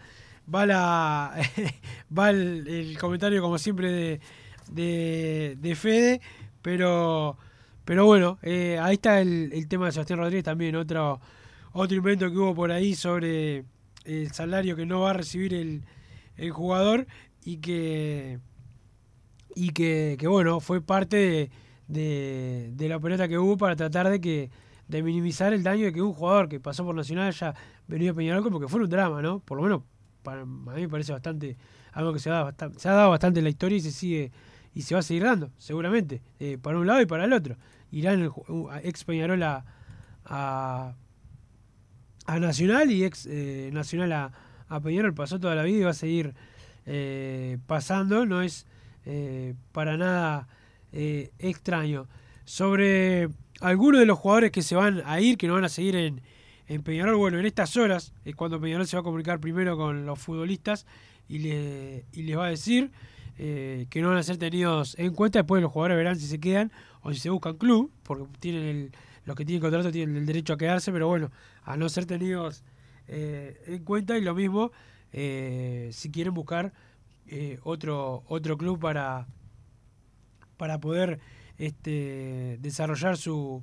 va 0.52 0.66
la 0.66 1.34
va 2.16 2.30
el, 2.30 2.66
el 2.68 2.98
comentario 2.98 3.42
como 3.42 3.58
siempre 3.58 3.90
de, 3.90 4.20
de, 4.70 5.56
de 5.60 5.74
Fede, 5.74 6.20
pero 6.62 7.36
pero 7.86 8.04
bueno, 8.04 8.38
eh, 8.42 8.78
ahí 8.82 8.94
está 8.94 9.20
el, 9.20 9.50
el 9.52 9.68
tema 9.68 9.86
de 9.86 9.92
Sebastián 9.92 10.18
Rodríguez 10.18 10.44
también, 10.44 10.74
otro, 10.74 11.20
otro 11.72 11.96
invento 11.96 12.28
que 12.28 12.36
hubo 12.36 12.52
por 12.52 12.72
ahí 12.72 12.96
sobre 12.96 13.64
el 14.04 14.32
salario 14.32 14.74
que 14.74 14.84
no 14.84 15.00
va 15.02 15.10
a 15.10 15.12
recibir 15.12 15.54
el, 15.54 15.84
el 16.36 16.50
jugador 16.50 17.06
y 17.44 17.58
que 17.58 18.40
y 19.54 19.70
que, 19.70 20.16
que, 20.18 20.26
bueno, 20.26 20.60
fue 20.60 20.82
parte 20.82 21.50
de, 21.86 22.72
de, 22.74 22.88
la 22.88 22.96
opereta 22.96 23.28
que 23.28 23.38
hubo 23.38 23.56
para 23.56 23.76
tratar 23.76 24.10
de 24.10 24.20
que 24.20 24.50
de 24.88 25.02
minimizar 25.02 25.52
el 25.52 25.62
daño 25.62 25.86
de 25.86 25.92
que 25.92 26.02
un 26.02 26.12
jugador 26.12 26.48
que 26.48 26.60
pasó 26.60 26.84
por 26.84 26.94
Nacional 26.94 27.28
haya 27.28 27.54
venido 27.86 28.12
a 28.12 28.14
Peñarol 28.16 28.50
porque 28.50 28.68
fue 28.68 28.80
un 28.82 28.90
drama, 28.90 29.22
¿no? 29.22 29.38
Por 29.38 29.58
lo 29.58 29.62
menos 29.62 29.82
para, 30.24 30.42
a 30.42 30.44
mí 30.44 30.80
me 30.82 30.88
parece 30.88 31.12
bastante 31.12 31.56
algo 31.92 32.12
que 32.12 32.18
se, 32.18 32.30
da 32.30 32.42
bastante, 32.42 32.80
se 32.80 32.88
ha 32.88 32.92
dado 32.92 33.10
bastante 33.10 33.38
en 33.40 33.44
la 33.44 33.50
historia 33.50 33.78
y 33.78 33.80
se 33.80 33.92
sigue 33.92 34.32
y 34.74 34.82
se 34.82 34.94
va 34.94 34.98
a 35.00 35.02
seguir 35.02 35.22
dando, 35.22 35.50
seguramente, 35.56 36.20
eh, 36.38 36.58
para 36.60 36.78
un 36.78 36.86
lado 36.86 37.00
y 37.00 37.06
para 37.06 37.24
el 37.24 37.32
otro. 37.32 37.56
Irán 37.90 38.20
el, 38.20 38.30
ex 38.82 39.04
Peñarol 39.04 39.42
a, 39.42 39.64
a, 40.24 40.94
a 42.26 42.40
Nacional 42.40 42.90
y 42.90 43.04
ex 43.04 43.26
eh, 43.26 43.70
Nacional 43.72 44.12
a, 44.12 44.32
a, 44.68 44.80
Peñarol 44.80 45.14
pasó 45.14 45.38
toda 45.38 45.54
la 45.54 45.62
vida 45.62 45.78
y 45.78 45.82
va 45.82 45.90
a 45.90 45.94
seguir 45.94 46.34
eh, 46.84 47.58
pasando, 47.66 48.26
no 48.26 48.42
es 48.42 48.66
eh, 49.04 49.54
para 49.72 49.96
nada 49.96 50.48
extraño. 50.92 52.08
Sobre 52.46 53.28
algunos 53.60 54.00
de 54.00 54.06
los 54.06 54.18
jugadores 54.18 54.50
que 54.50 54.62
se 54.62 54.76
van 54.76 55.02
a 55.04 55.20
ir, 55.20 55.36
que 55.36 55.46
no 55.46 55.54
van 55.54 55.64
a 55.64 55.68
seguir 55.68 55.94
en, 55.94 56.22
en 56.68 56.82
Peñarol, 56.82 57.16
bueno, 57.16 57.38
en 57.38 57.44
estas 57.44 57.76
horas 57.76 58.14
es 58.24 58.34
cuando 58.34 58.58
Peñarol 58.58 58.86
se 58.86 58.96
va 58.96 59.02
a 59.02 59.04
comunicar 59.04 59.38
primero 59.38 59.76
con 59.76 60.06
los 60.06 60.18
futbolistas 60.18 60.86
y, 61.28 61.40
le, 61.40 62.06
y 62.12 62.22
les 62.22 62.38
va 62.38 62.46
a 62.46 62.50
decir 62.50 62.92
que 63.36 64.00
no 64.00 64.08
van 64.08 64.16
a 64.16 64.22
ser 64.22 64.38
tenidos 64.38 64.98
en 64.98 65.12
cuenta. 65.12 65.40
Después 65.40 65.60
los 65.60 65.70
jugadores 65.70 65.98
verán 65.98 66.18
si 66.18 66.26
se 66.26 66.40
quedan 66.40 66.72
o 67.06 67.12
si 67.12 67.20
se 67.20 67.30
buscan 67.30 67.56
club, 67.56 67.92
porque 68.02 68.24
tienen 68.40 68.90
los 69.26 69.36
que 69.36 69.44
tienen 69.44 69.60
contrato 69.60 69.92
tienen 69.92 70.16
el 70.16 70.26
derecho 70.26 70.54
a 70.54 70.56
quedarse, 70.56 70.90
pero 70.90 71.06
bueno, 71.06 71.30
a 71.62 71.76
no 71.76 71.88
ser 71.88 72.04
tenidos 72.04 72.64
eh, 73.06 73.62
en 73.66 73.84
cuenta 73.84 74.18
y 74.18 74.22
lo 74.22 74.34
mismo 74.34 74.72
eh, 75.12 75.90
si 75.92 76.10
quieren 76.10 76.34
buscar 76.34 76.72
eh, 77.28 77.60
otro, 77.62 78.24
otro 78.26 78.58
club 78.58 78.80
para, 78.80 79.28
para 80.56 80.80
poder 80.80 81.20
este, 81.58 82.58
desarrollar 82.60 83.16
su, 83.16 83.62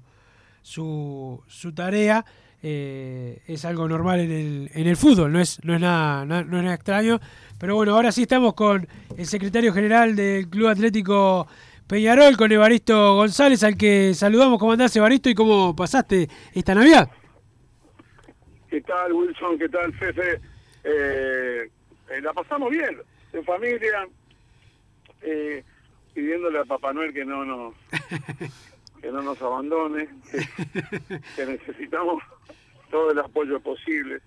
su, 0.61 1.43
su 1.47 1.73
tarea. 1.73 2.25
Es 2.61 3.65
algo 3.65 3.89
normal 3.89 4.21
en 4.21 4.31
el, 4.31 4.71
en 4.73 4.87
el 4.87 4.95
fútbol, 4.95 5.33
no 5.33 5.41
es, 5.41 5.59
no, 5.65 5.75
es 5.75 5.81
nada, 5.81 6.23
no, 6.23 6.45
no 6.45 6.57
es 6.59 6.63
nada 6.63 6.75
extraño. 6.75 7.19
Pero 7.59 7.75
bueno, 7.75 7.93
ahora 7.93 8.13
sí 8.13 8.21
estamos 8.21 8.53
con 8.53 8.87
el 9.17 9.25
secretario 9.25 9.73
general 9.73 10.15
del 10.15 10.47
Club 10.47 10.69
Atlético 10.69 11.45
Peñarol, 11.87 12.37
con 12.37 12.51
Evaristo 12.51 13.15
González, 13.15 13.63
al 13.63 13.77
que 13.77 14.13
saludamos. 14.13 14.59
¿Cómo 14.59 14.71
andás, 14.71 14.95
Evaristo? 14.95 15.29
¿Y 15.29 15.35
cómo 15.35 15.75
pasaste 15.75 16.29
esta 16.53 16.73
Navidad? 16.73 17.09
¿Qué 18.69 18.81
tal, 18.81 19.13
Wilson? 19.13 19.59
¿Qué 19.59 19.69
tal, 19.69 19.93
Fefe? 19.93 20.39
Eh, 20.83 21.69
eh, 22.09 22.21
la 22.21 22.33
pasamos 22.33 22.69
bien, 22.69 22.97
en 23.31 23.43
familia, 23.43 24.07
eh, 25.21 25.63
pidiéndole 26.13 26.59
a 26.59 26.65
Papá 26.65 26.93
Noel 26.93 27.13
que 27.13 27.25
no 27.25 27.45
nos, 27.45 27.75
que 29.01 29.11
no 29.11 29.21
nos 29.21 29.41
abandone, 29.41 30.07
que, 30.31 31.19
que 31.35 31.45
necesitamos 31.45 32.23
todo 32.89 33.11
el 33.11 33.19
apoyo 33.19 33.59
posible. 33.59 34.21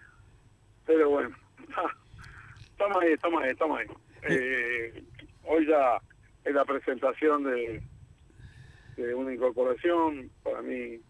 Pero 0.86 1.10
bueno, 1.10 1.36
estamos 2.70 3.02
ahí, 3.02 3.12
estamos 3.12 3.42
ahí, 3.42 3.50
estamos 3.50 3.78
ahí. 3.78 3.86
Eh, 4.28 5.04
hoy 5.44 5.66
ya 5.66 5.98
es 6.46 6.54
la 6.54 6.64
presentación 6.64 7.42
de, 7.42 7.82
una 9.14 9.34
incorporación, 9.34 10.30
para 10.44 10.62
mí, 10.62 11.00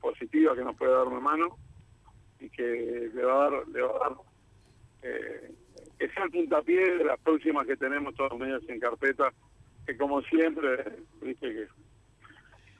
positiva, 0.00 0.56
que 0.56 0.64
nos 0.64 0.76
puede 0.76 0.92
dar 0.92 1.06
una 1.06 1.20
mano 1.20 1.56
y 2.40 2.50
que 2.50 3.10
le 3.14 3.24
va 3.24 3.46
a 3.46 3.50
dar, 3.50 3.68
le 3.68 3.82
va 3.82 3.90
a 3.90 3.98
dar 3.98 4.12
eh, 5.02 5.52
que 5.98 6.08
puntapié 6.32 6.96
de 6.98 7.04
las 7.04 7.20
próximas 7.20 7.66
que 7.66 7.76
tenemos 7.76 8.14
todos 8.14 8.32
los 8.32 8.40
medios 8.40 8.68
en 8.68 8.80
carpeta, 8.80 9.32
que 9.86 9.96
como 9.96 10.20
siempre, 10.22 10.84
viste 11.22 11.48
que 11.48 11.68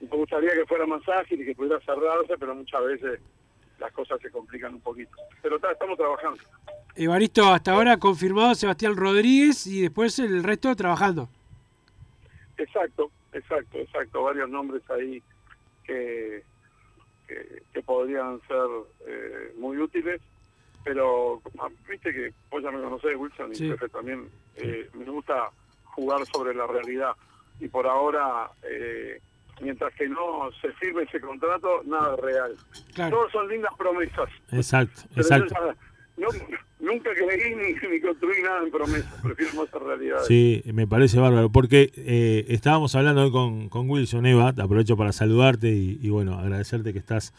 me 0.01 0.17
gustaría 0.17 0.53
que 0.53 0.67
fuera 0.67 0.87
más 0.87 1.07
ágil 1.09 1.41
y 1.41 1.45
que 1.45 1.55
pudiera 1.55 1.81
cerrarse, 1.81 2.37
pero 2.39 2.55
muchas 2.55 2.85
veces 2.85 3.21
las 3.81 3.93
cosas 3.93 4.21
se 4.21 4.31
complican 4.31 4.75
un 4.75 4.81
poquito. 4.81 5.17
Pero 5.43 5.57
está, 5.57 5.73
estamos 5.73 5.97
trabajando. 5.99 6.41
Evaristo, 6.95 7.45
hasta 7.53 7.73
ahora 7.73 7.97
confirmado 7.97 8.55
Sebastián 8.55 8.95
Rodríguez 8.97 9.67
y 9.67 9.81
después 9.83 10.19
el 10.19 10.43
resto 10.45 10.75
trabajando. 10.77 11.29
Exacto, 12.59 13.11
exacto, 13.33 13.79
exacto. 13.79 14.23
Varios 14.23 14.49
nombres 14.51 14.83
ahí 14.91 15.23
que, 15.85 16.43
que, 17.27 17.63
que 17.73 17.83
podrían 17.83 18.41
ser 18.47 18.67
eh, 19.07 19.55
muy 19.59 19.79
útiles. 19.79 20.21
Pero 20.85 21.43
ah, 21.59 21.69
viste 21.89 22.13
que 22.13 22.33
vos 22.51 22.63
ya 22.63 22.71
me 22.71 22.83
conocés, 22.83 23.17
Wilson, 23.17 23.55
Sí. 23.55 23.67
y 23.67 23.71
Pepe 23.71 23.89
también. 23.91 24.29
eh, 24.57 24.89
me 24.95 25.05
gusta 25.05 25.51
jugar 25.85 26.25
sobre 26.27 26.55
la 26.55 26.67
realidad. 26.67 27.13
Y 27.61 27.69
por 27.69 27.87
ahora, 27.87 28.51
eh, 28.63 29.21
mientras 29.61 29.93
que 29.95 30.09
no 30.09 30.51
se 30.61 30.73
firme 30.73 31.03
ese 31.03 31.21
contrato, 31.21 31.83
nada 31.85 32.17
real. 32.17 32.57
Claro. 32.95 33.17
Todos 33.17 33.33
son 33.33 33.49
lindas 33.49 33.73
promesas. 33.77 34.29
Exacto, 34.53 35.03
Pero 35.15 35.23
exacto. 35.23 35.55
no, 36.17 36.29
nunca 36.81 37.11
creí 37.15 37.55
ni, 37.55 37.89
ni 37.89 38.01
construí 38.01 38.43
nada 38.43 38.63
en 38.63 38.71
promesa, 38.71 39.23
prefiero 39.23 39.55
más 39.55 39.71
realidad. 39.71 40.19
Sí, 40.27 40.63
me 40.73 40.87
parece 40.87 41.19
bárbaro, 41.19 41.51
porque 41.51 41.93
eh, 41.97 42.47
estábamos 42.49 42.95
hablando 42.95 43.23
hoy 43.23 43.31
con, 43.31 43.69
con 43.69 43.89
Wilson 43.89 44.27
Eva, 44.27 44.53
te 44.53 44.63
aprovecho 44.63 44.97
para 44.97 45.13
saludarte 45.13 45.69
y, 45.69 45.99
y, 46.03 46.11
bueno, 46.11 46.39
agradecerte 46.39 46.93
que 46.93 46.99
estás 46.99 47.33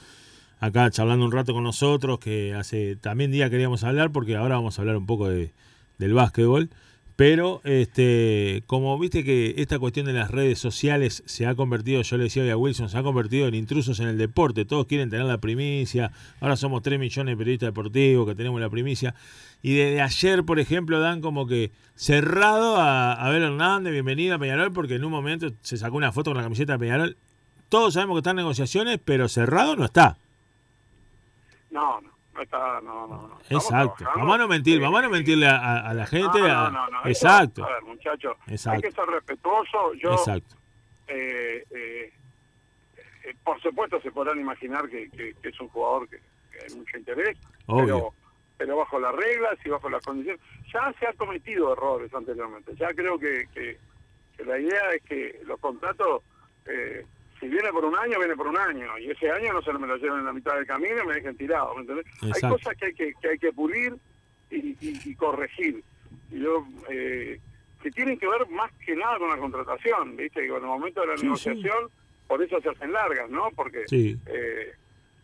acá 0.59 0.89
charlando 0.91 1.25
un 1.25 1.31
rato 1.31 1.53
con 1.53 1.63
nosotros, 1.63 2.19
que 2.19 2.53
hace 2.53 2.95
también 2.95 3.31
día 3.31 3.49
queríamos 3.49 3.83
hablar, 3.83 4.11
porque 4.11 4.35
ahora 4.35 4.55
vamos 4.55 4.77
a 4.77 4.81
hablar 4.83 4.95
un 4.95 5.05
poco 5.05 5.27
de, 5.27 5.51
del 5.97 6.13
básquetbol. 6.13 6.69
Pero, 7.21 7.61
este, 7.65 8.63
como 8.65 8.97
viste 8.97 9.23
que 9.23 9.53
esta 9.57 9.77
cuestión 9.77 10.07
de 10.07 10.13
las 10.13 10.31
redes 10.31 10.57
sociales 10.57 11.21
se 11.27 11.45
ha 11.45 11.53
convertido, 11.53 12.01
yo 12.01 12.17
le 12.17 12.23
decía 12.23 12.41
hoy 12.41 12.49
a 12.49 12.57
Wilson, 12.57 12.89
se 12.89 12.97
ha 12.97 13.03
convertido 13.03 13.47
en 13.47 13.53
intrusos 13.53 13.99
en 13.99 14.07
el 14.07 14.17
deporte. 14.17 14.65
Todos 14.65 14.87
quieren 14.87 15.11
tener 15.11 15.27
la 15.27 15.37
primicia. 15.37 16.13
Ahora 16.39 16.55
somos 16.55 16.81
3 16.81 16.99
millones 16.99 17.33
de 17.33 17.37
periodistas 17.37 17.67
deportivos 17.67 18.27
que 18.27 18.33
tenemos 18.33 18.59
la 18.59 18.71
primicia. 18.71 19.13
Y 19.61 19.75
desde 19.75 20.01
ayer, 20.01 20.43
por 20.43 20.59
ejemplo, 20.59 20.99
dan 20.99 21.21
como 21.21 21.45
que 21.45 21.71
cerrado 21.93 22.77
a 22.77 23.13
Abel 23.13 23.43
Hernández, 23.43 23.93
bienvenido 23.93 24.33
a 24.33 24.39
Peñarol, 24.39 24.73
porque 24.73 24.95
en 24.95 25.05
un 25.05 25.11
momento 25.11 25.51
se 25.61 25.77
sacó 25.77 25.97
una 25.97 26.11
foto 26.11 26.31
con 26.31 26.37
la 26.37 26.43
camiseta 26.43 26.73
de 26.73 26.79
Peñarol. 26.79 27.17
Todos 27.69 27.93
sabemos 27.93 28.15
que 28.15 28.21
están 28.21 28.37
negociaciones, 28.37 28.99
pero 29.05 29.29
cerrado 29.29 29.75
no 29.75 29.85
está. 29.85 30.17
No, 31.69 32.01
no. 32.01 32.09
No 32.33 32.41
está, 32.41 32.79
no, 32.81 33.07
no, 33.07 33.27
no. 33.27 33.39
Exacto. 33.49 34.05
Vamos 34.15 34.35
a 34.35 34.37
no 34.37 34.47
mentir, 34.47 34.79
vamos 34.79 34.99
a 34.99 35.03
no 35.03 35.09
mentirle 35.09 35.47
a, 35.47 35.89
a 35.89 35.93
la 35.93 36.05
gente. 36.07 36.39
No, 36.39 36.69
no, 36.71 36.87
no. 36.89 37.05
Exacto. 37.05 37.65
A 37.65 37.73
ver, 37.73 37.83
muchachos, 37.83 38.37
hay 38.47 38.81
que 38.81 38.91
ser 38.91 39.05
respetuoso. 39.05 39.93
Yo, 39.95 40.13
Exacto. 40.13 40.55
eh, 41.07 41.65
eh, 41.71 42.13
eh, 43.25 43.35
por 43.43 43.61
supuesto, 43.61 43.99
se 44.01 44.11
podrán 44.11 44.39
imaginar 44.39 44.87
que, 44.89 45.09
que- 45.09 45.33
que 45.41 45.49
es 45.49 45.59
un 45.59 45.67
jugador 45.69 46.07
que, 46.09 46.17
que 46.51 46.65
hay 46.69 46.75
mucho 46.75 46.97
interés, 46.97 47.37
Obvio. 47.67 47.85
pero, 47.85 48.13
pero 48.57 48.77
bajo 48.77 48.99
las 48.99 49.13
reglas 49.13 49.57
y 49.65 49.69
bajo 49.69 49.89
las 49.89 50.03
condiciones. 50.03 50.41
Ya 50.73 50.93
se 50.99 51.07
han 51.07 51.15
cometido 51.17 51.73
errores 51.73 52.13
anteriormente. 52.13 52.73
Ya 52.77 52.87
creo 52.93 53.19
que, 53.19 53.47
que- 53.53 53.77
que 54.37 54.45
la 54.45 54.57
idea 54.57 54.89
es 54.95 55.03
que 55.03 55.41
los 55.45 55.59
contratos, 55.59 56.23
eh, 56.65 57.05
si 57.41 57.47
viene 57.47 57.69
por 57.71 57.83
un 57.83 57.95
año, 57.97 58.19
viene 58.19 58.35
por 58.35 58.47
un 58.47 58.55
año. 58.57 58.97
Y 58.99 59.09
ese 59.11 59.29
año 59.31 59.51
no 59.51 59.61
se 59.63 59.73
me 59.73 59.87
lo 59.87 59.97
lleven 59.97 60.19
en 60.19 60.25
la 60.25 60.31
mitad 60.33 60.55
del 60.55 60.65
camino 60.67 61.03
y 61.03 61.07
me 61.07 61.15
dejen 61.15 61.35
tirado. 61.35 61.73
¿me 61.75 61.81
entendés? 61.81 62.05
Hay 62.21 62.49
cosas 62.49 62.77
que 62.77 62.85
hay 62.85 62.93
que, 62.93 63.13
que 63.19 63.27
hay 63.29 63.37
que 63.39 63.51
pulir 63.51 63.95
y, 64.51 64.57
y- 64.79 65.01
y 65.03 65.15
corregir. 65.15 65.83
Yo, 66.29 66.65
eh, 66.89 67.39
que 67.81 67.91
tienen 67.91 68.17
que 68.19 68.27
ver 68.27 68.47
más 68.49 68.71
que 68.85 68.95
nada 68.95 69.17
con 69.17 69.29
la 69.29 69.37
contratación, 69.37 70.15
¿viste? 70.15 70.41
Que 70.41 70.47
en 70.47 70.55
el 70.55 70.61
momento 70.61 71.01
de 71.01 71.07
la 71.07 71.17
Sí, 71.17 71.23
negociación, 71.25 71.89
por 72.27 72.43
eso 72.43 72.61
se 72.61 72.69
hacen 72.69 72.93
largas, 72.93 73.27
¿no? 73.31 73.49
Porque 73.55 73.85
Sí. 73.87 74.15
eh, 74.27 74.73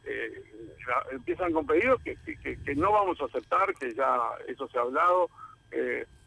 eh, 0.06 0.44
la- 0.88 1.06
empiezan 1.16 1.54
con 1.54 1.68
pedidos 1.68 2.02
que, 2.02 2.18
que- 2.26 2.58
que- 2.64 2.76
no 2.76 2.92
vamos 2.92 3.22
a 3.22 3.26
aceptar, 3.26 3.74
que 3.76 3.94
ya 3.94 4.18
eso 4.48 4.68
se 4.70 4.78
ha 4.80 4.82
hablado, 4.82 5.30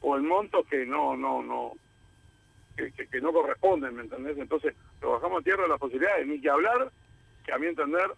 o 0.03 0.17
en 0.17 0.27
montos 0.27 0.65
que 0.69 0.87
no, 0.87 1.17
no, 1.17 1.43
no, 1.43 1.73
que, 2.81 2.93
que- 2.93 3.07
que 3.09 3.21
no 3.21 3.33
corresponden, 3.33 3.95
¿me 3.95 4.03
entendés? 4.03 4.39
Entonces, 4.39 4.75
lo 5.01 5.13
bajamos 5.13 5.41
a 5.41 5.45
tierra 5.45 5.67
las 5.69 5.79
posibilidades, 5.79 6.27
ni 6.27 6.41
que 6.41 6.51
hablar, 6.51 6.91
que 7.45 7.53
a 7.53 7.59
mi 7.59 7.67
entender 7.67 8.11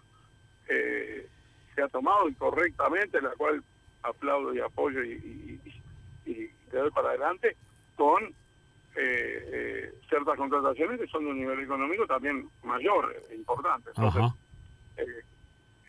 eh, 0.69 1.27
se 1.75 1.83
ha 1.83 1.89
tomado 1.89 2.29
incorrectamente, 2.29 3.21
la 3.21 3.31
cual 3.31 3.63
aplaudo 4.03 4.55
y 4.55 4.61
apoyo 4.61 5.03
y, 5.03 5.13
y, 5.13 6.31
y- 6.31 6.51
doy 6.73 6.91
para 6.91 7.11
adelante, 7.11 7.57
con 7.97 8.25
eh, 8.25 8.33
eh, 8.97 9.95
ciertas 10.09 10.37
contrataciones 10.37 10.99
que 11.01 11.07
son 11.09 11.25
de 11.25 11.31
un 11.33 11.39
nivel 11.39 11.61
económico 11.61 12.07
también 12.07 12.49
mayor, 12.63 13.15
eh, 13.31 13.35
importante. 13.35 13.91
Entonces, 13.91 14.23
Ajá. 14.23 14.35
eh, 14.97 15.23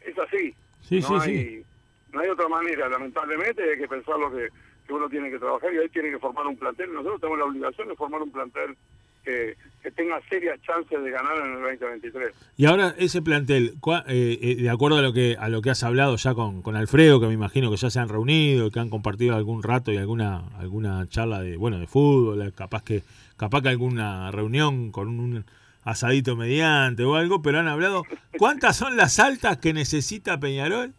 es 0.05 0.19
así. 0.19 0.53
Sí, 0.81 0.99
no 0.99 1.21
sí, 1.21 1.31
hay, 1.31 1.65
No 2.11 2.19
hay 2.19 2.29
otra 2.29 2.47
manera, 2.49 2.89
lamentablemente, 2.89 3.63
hay 3.63 3.77
que 3.77 3.87
pensar 3.87 4.19
lo 4.19 4.29
que, 4.31 4.49
que 4.85 4.93
uno 4.93 5.09
tiene 5.09 5.29
que 5.29 5.39
trabajar 5.39 5.73
y 5.73 5.77
ahí 5.77 5.89
tiene 5.89 6.11
que 6.11 6.19
formar 6.19 6.45
un 6.47 6.57
plantel. 6.57 6.93
Nosotros 6.93 7.21
tenemos 7.21 7.39
la 7.39 7.45
obligación 7.45 7.87
de 7.87 7.95
formar 7.95 8.21
un 8.21 8.31
plantel 8.31 8.75
que, 9.23 9.55
que 9.81 9.91
tenga 9.91 10.19
serias 10.29 10.59
chances 10.61 11.01
de 11.01 11.11
ganar 11.11 11.37
en 11.37 11.53
el 11.53 11.61
2023. 11.61 12.33
Y 12.57 12.65
ahora 12.65 12.93
ese 12.97 13.21
plantel, 13.21 13.75
eh, 14.07 14.39
eh, 14.41 14.55
de 14.55 14.69
acuerdo 14.69 14.97
a 14.97 15.01
lo 15.01 15.13
que 15.13 15.37
a 15.39 15.49
lo 15.49 15.61
que 15.61 15.69
has 15.69 15.83
hablado 15.83 16.15
ya 16.17 16.33
con, 16.33 16.61
con 16.61 16.75
Alfredo, 16.75 17.19
que 17.19 17.27
me 17.27 17.33
imagino 17.33 17.71
que 17.71 17.77
ya 17.77 17.89
se 17.89 17.99
han 17.99 18.09
reunido, 18.09 18.71
que 18.71 18.79
han 18.79 18.89
compartido 18.89 19.35
algún 19.35 19.63
rato 19.63 19.91
y 19.91 19.97
alguna 19.97 20.43
alguna 20.57 21.07
charla 21.07 21.41
de 21.41 21.57
bueno 21.57 21.79
de 21.79 21.87
fútbol, 21.87 22.41
eh, 22.41 22.51
capaz 22.53 22.83
que 22.83 23.03
capaz 23.37 23.61
que 23.61 23.69
alguna 23.69 24.31
reunión 24.31 24.91
con 24.91 25.19
un 25.19 25.45
asadito 25.83 26.35
mediante 26.35 27.03
o 27.03 27.15
algo, 27.15 27.41
pero 27.41 27.59
han 27.59 27.67
hablado 27.67 28.03
cuántas 28.37 28.75
son 28.77 28.95
las 28.95 29.19
altas 29.19 29.57
que 29.57 29.73
necesita 29.73 30.39
Peñarol 30.39 30.93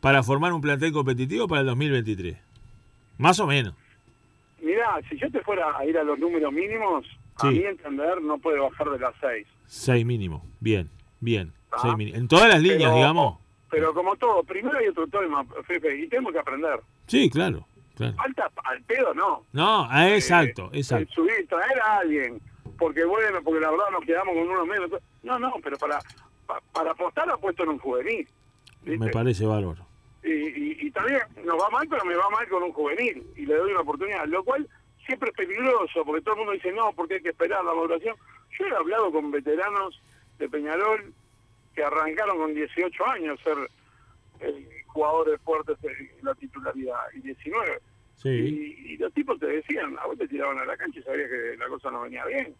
para 0.00 0.22
formar 0.22 0.52
un 0.52 0.60
plantel 0.60 0.92
competitivo 0.92 1.48
para 1.48 1.60
el 1.62 1.66
2023. 1.68 2.45
Más 3.18 3.38
o 3.40 3.46
menos. 3.46 3.74
Mirá, 4.60 5.00
si 5.08 5.16
yo 5.18 5.30
te 5.30 5.40
fuera 5.42 5.76
a 5.76 5.84
ir 5.84 5.96
a 5.98 6.04
los 6.04 6.18
números 6.18 6.52
mínimos, 6.52 7.06
a 7.36 7.42
Sí. 7.50 7.58
mi 7.58 7.64
entender 7.64 8.20
no 8.22 8.38
puede 8.38 8.58
bajar 8.58 8.90
de 8.90 8.98
las 8.98 9.14
seis. 9.20 9.46
Seis 9.66 10.04
mínimo. 10.04 10.44
Bien, 10.60 10.90
bien. 11.20 11.52
Ah. 11.70 11.78
Seis 11.82 11.96
mínimo. 11.96 12.16
En 12.16 12.28
todas 12.28 12.48
las 12.48 12.60
líneas, 12.60 12.78
Pero- 12.90 12.94
digamos. 12.96 13.38
Pero 13.70 13.92
como 13.94 14.16
todo, 14.16 14.42
primero 14.44 14.78
hay 14.78 14.88
otro 14.88 15.06
tema, 15.08 15.44
Fefe, 15.66 15.98
y 15.98 16.08
tenemos 16.08 16.32
que 16.32 16.38
aprender. 16.38 16.80
Sí, 17.08 17.28
claro. 17.28 17.66
claro. 17.96 18.14
Falta 18.16 18.50
al 18.64 18.82
pedo, 18.82 19.12
no. 19.12 19.42
No, 19.52 19.86
ah, 19.90 20.08
exacto, 20.14 20.70
Eh, 20.72 20.78
exacto. 20.78 21.12
subir, 21.14 21.46
traer 21.48 21.80
a 21.82 21.98
alguien, 21.98 22.40
porque 22.78 23.04
bueno, 23.04 23.38
porque 23.42 23.60
la 23.60 23.70
verdad 23.70 23.86
nos 23.92 24.04
quedamos 24.04 24.34
con 24.34 24.48
uno 24.48 24.64
menos. 24.66 24.90
No, 25.22 25.38
no, 25.38 25.52
pero 25.62 25.76
para 25.78 25.98
pa- 26.46 26.60
para 26.72 26.92
apostar 26.92 27.28
apuesto 27.28 27.64
en 27.64 27.70
un 27.70 27.78
juvenil. 27.78 28.26
¿viste? 28.84 29.04
Me 29.04 29.10
parece 29.10 29.44
bárbaro. 29.44 29.84
Y, 30.26 30.32
y, 30.32 30.76
y 30.86 30.90
también 30.90 31.20
nos 31.44 31.56
va 31.56 31.70
mal, 31.70 31.86
pero 31.88 32.04
me 32.04 32.16
va 32.16 32.28
mal 32.30 32.48
con 32.48 32.62
un 32.64 32.72
juvenil 32.72 33.24
y 33.36 33.46
le 33.46 33.54
doy 33.54 33.70
una 33.70 33.80
oportunidad, 33.82 34.26
lo 34.26 34.42
cual 34.42 34.68
siempre 35.06 35.30
es 35.30 35.36
peligroso, 35.36 36.04
porque 36.04 36.20
todo 36.22 36.34
el 36.34 36.38
mundo 36.38 36.52
dice 36.52 36.72
no, 36.72 36.92
porque 36.94 37.14
hay 37.14 37.22
que 37.22 37.28
esperar 37.28 37.64
la 37.64 37.72
maduración. 37.74 38.16
Yo 38.58 38.66
he 38.66 38.74
hablado 38.74 39.12
con 39.12 39.30
veteranos 39.30 40.02
de 40.38 40.48
Peñarol 40.48 41.12
que 41.74 41.84
arrancaron 41.84 42.38
con 42.38 42.54
18 42.54 43.06
años 43.06 43.38
ser 43.44 43.56
eh, 44.40 44.82
jugadores 44.86 45.40
fuertes 45.42 45.76
en 45.84 46.10
la 46.22 46.34
titularidad 46.34 46.98
y 47.14 47.20
19. 47.20 47.80
Sí. 48.16 48.28
Y, 48.28 48.92
y 48.92 48.96
los 48.96 49.12
tipos 49.12 49.38
te 49.38 49.46
decían, 49.46 49.96
a 49.98 50.06
vos 50.06 50.18
te 50.18 50.26
tiraban 50.26 50.58
a 50.58 50.64
la 50.64 50.76
cancha 50.76 50.98
y 50.98 51.02
sabías 51.02 51.30
que 51.30 51.56
la 51.56 51.68
cosa 51.68 51.90
no 51.90 52.02
venía 52.02 52.24
bien. 52.24 52.54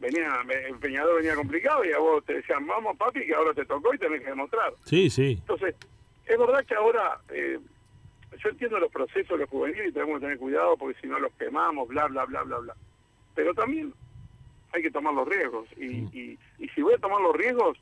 Venía, 0.00 0.28
el 0.68 0.76
Peñarol 0.76 1.16
venía 1.16 1.34
complicado 1.34 1.84
y 1.84 1.92
a 1.92 1.98
vos 1.98 2.24
te 2.24 2.34
decían, 2.34 2.66
vamos 2.66 2.96
papi, 2.96 3.24
que 3.24 3.34
ahora 3.34 3.54
te 3.54 3.64
tocó 3.64 3.94
y 3.94 3.98
tenés 3.98 4.20
que 4.20 4.28
demostrar. 4.30 4.72
Sí, 4.84 5.08
sí. 5.10 5.38
Entonces, 5.40 5.74
es 6.28 6.38
verdad 6.38 6.64
que 6.66 6.74
ahora 6.74 7.20
eh, 7.30 7.58
yo 8.42 8.48
entiendo 8.50 8.78
los 8.78 8.90
procesos 8.92 9.30
de 9.30 9.38
los 9.38 9.50
juveniles 9.50 9.88
y 9.88 9.92
tenemos 9.92 10.16
que 10.16 10.26
tener 10.26 10.38
cuidado 10.38 10.76
porque 10.76 11.00
si 11.00 11.06
no 11.06 11.18
los 11.18 11.32
quemamos, 11.34 11.88
bla, 11.88 12.06
bla, 12.06 12.24
bla, 12.26 12.42
bla, 12.42 12.58
bla. 12.58 12.74
Pero 13.34 13.54
también 13.54 13.92
hay 14.72 14.82
que 14.82 14.90
tomar 14.90 15.14
los 15.14 15.26
riesgos. 15.28 15.66
Y, 15.76 15.86
y, 16.18 16.38
y 16.58 16.68
si 16.70 16.82
voy 16.82 16.94
a 16.94 16.98
tomar 16.98 17.20
los 17.20 17.34
riesgos, 17.36 17.78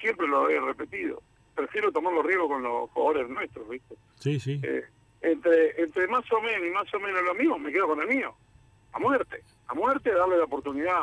siempre 0.00 0.26
lo 0.26 0.48
he 0.50 0.60
repetido. 0.60 1.22
Prefiero 1.54 1.90
tomar 1.92 2.12
los 2.12 2.24
riesgos 2.24 2.48
con 2.48 2.62
los 2.62 2.90
jugadores 2.90 3.28
nuestros, 3.28 3.68
¿viste? 3.68 3.94
Sí, 4.16 4.38
sí. 4.40 4.60
Eh, 4.62 4.84
entre, 5.20 5.80
entre 5.82 6.06
más 6.08 6.24
o 6.32 6.40
menos 6.40 6.66
y 6.66 6.70
más 6.70 6.92
o 6.94 7.00
menos 7.00 7.22
lo 7.22 7.34
mismo, 7.34 7.58
me 7.58 7.72
quedo 7.72 7.88
con 7.88 8.00
el 8.00 8.08
mío. 8.08 8.34
A 8.92 8.98
muerte. 8.98 9.42
A 9.66 9.74
muerte, 9.74 10.10
darle 10.12 10.38
la 10.38 10.44
oportunidad 10.44 11.02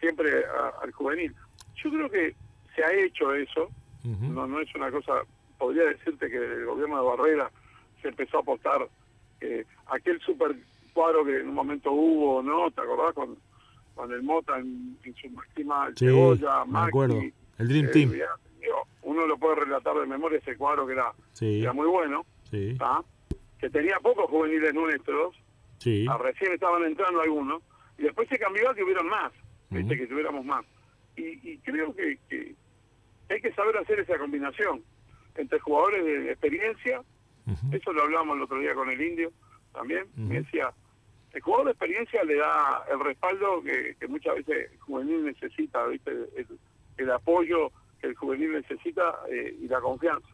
siempre 0.00 0.44
a- 0.44 0.82
al 0.82 0.92
juvenil. 0.92 1.34
Yo 1.76 1.90
creo 1.90 2.10
que 2.10 2.34
se 2.74 2.84
ha 2.84 2.92
hecho 2.92 3.32
eso. 3.34 3.70
No, 4.34 4.46
no 4.46 4.60
es 4.60 4.74
una 4.74 4.90
cosa. 4.90 5.22
Podría 5.62 5.84
decirte 5.84 6.28
que 6.28 6.36
el 6.38 6.66
gobierno 6.66 6.96
de 6.96 7.08
Barrera 7.08 7.48
se 8.02 8.08
empezó 8.08 8.38
a 8.38 8.40
apostar 8.40 8.88
eh, 9.40 9.64
aquel 9.92 10.18
super 10.20 10.56
cuadro 10.92 11.24
que 11.24 11.38
en 11.38 11.50
un 11.50 11.54
momento 11.54 11.92
hubo, 11.92 12.42
¿no? 12.42 12.68
¿Te 12.72 12.80
acordás? 12.80 13.14
Con, 13.14 13.38
con 13.94 14.10
el 14.12 14.24
Mota 14.24 14.58
en, 14.58 14.98
en 15.04 15.14
su 15.14 15.30
máxima, 15.30 15.86
el 15.86 15.96
Sí, 15.96 16.06
Cebolla, 16.06 16.64
me 16.64 16.80
acuerdo. 16.80 17.20
El 17.58 17.68
Dream 17.68 17.86
eh, 17.86 17.90
Team. 17.92 18.10
ya, 18.14 18.26
digo, 18.60 18.82
uno 19.02 19.24
lo 19.24 19.38
puede 19.38 19.54
relatar 19.64 19.94
de 20.00 20.06
memoria 20.06 20.38
ese 20.38 20.56
cuadro 20.56 20.84
que 20.84 20.94
era, 20.94 21.12
Sí. 21.32 21.62
era 21.62 21.72
muy 21.72 21.86
bueno. 21.86 22.26
Que 22.50 23.70
tenía 23.70 24.00
pocos 24.02 24.28
juveniles 24.28 24.74
nuestros, 24.74 25.36
Sí. 25.78 26.06
ah, 26.10 26.18
recién 26.18 26.54
estaban 26.54 26.82
entrando 26.82 27.20
algunos, 27.20 27.62
y 27.98 28.02
después 28.02 28.28
se 28.28 28.36
cambió 28.36 28.68
a 28.68 28.74
que 28.74 28.82
hubieran 28.82 29.06
más, 29.06 29.32
¿viste? 29.70 29.96
que 29.96 30.08
tuviéramos 30.08 30.44
más. 30.44 30.64
Y, 31.16 31.52
y 31.52 31.58
creo 31.58 31.94
que, 31.94 32.18
que 32.28 32.52
hay 33.30 33.40
que 33.40 33.52
saber 33.52 33.76
hacer 33.76 34.00
esa 34.00 34.18
combinación 34.18 34.82
entre 35.36 35.58
jugadores 35.60 36.04
de 36.04 36.30
experiencia, 36.32 37.02
eso 37.72 37.92
lo 37.92 38.02
hablamos 38.02 38.36
el 38.36 38.42
otro 38.42 38.58
día 38.60 38.74
con 38.74 38.88
el 38.90 39.00
indio 39.00 39.32
también, 39.72 40.04
me 40.16 40.40
decía, 40.42 40.72
el 41.32 41.40
jugador 41.40 41.66
de 41.66 41.72
experiencia 41.72 42.22
le 42.24 42.36
da 42.36 42.84
el 42.92 43.00
respaldo 43.00 43.62
que, 43.62 43.96
que 43.98 44.06
muchas 44.06 44.34
veces 44.36 44.70
el 44.72 44.78
juvenil 44.80 45.24
necesita, 45.24 45.86
¿viste? 45.86 46.10
El, 46.36 46.46
el 46.98 47.10
apoyo 47.10 47.72
que 48.00 48.08
el 48.08 48.14
juvenil 48.14 48.52
necesita 48.52 49.14
eh, 49.30 49.56
y 49.62 49.66
la 49.66 49.80
confianza. 49.80 50.28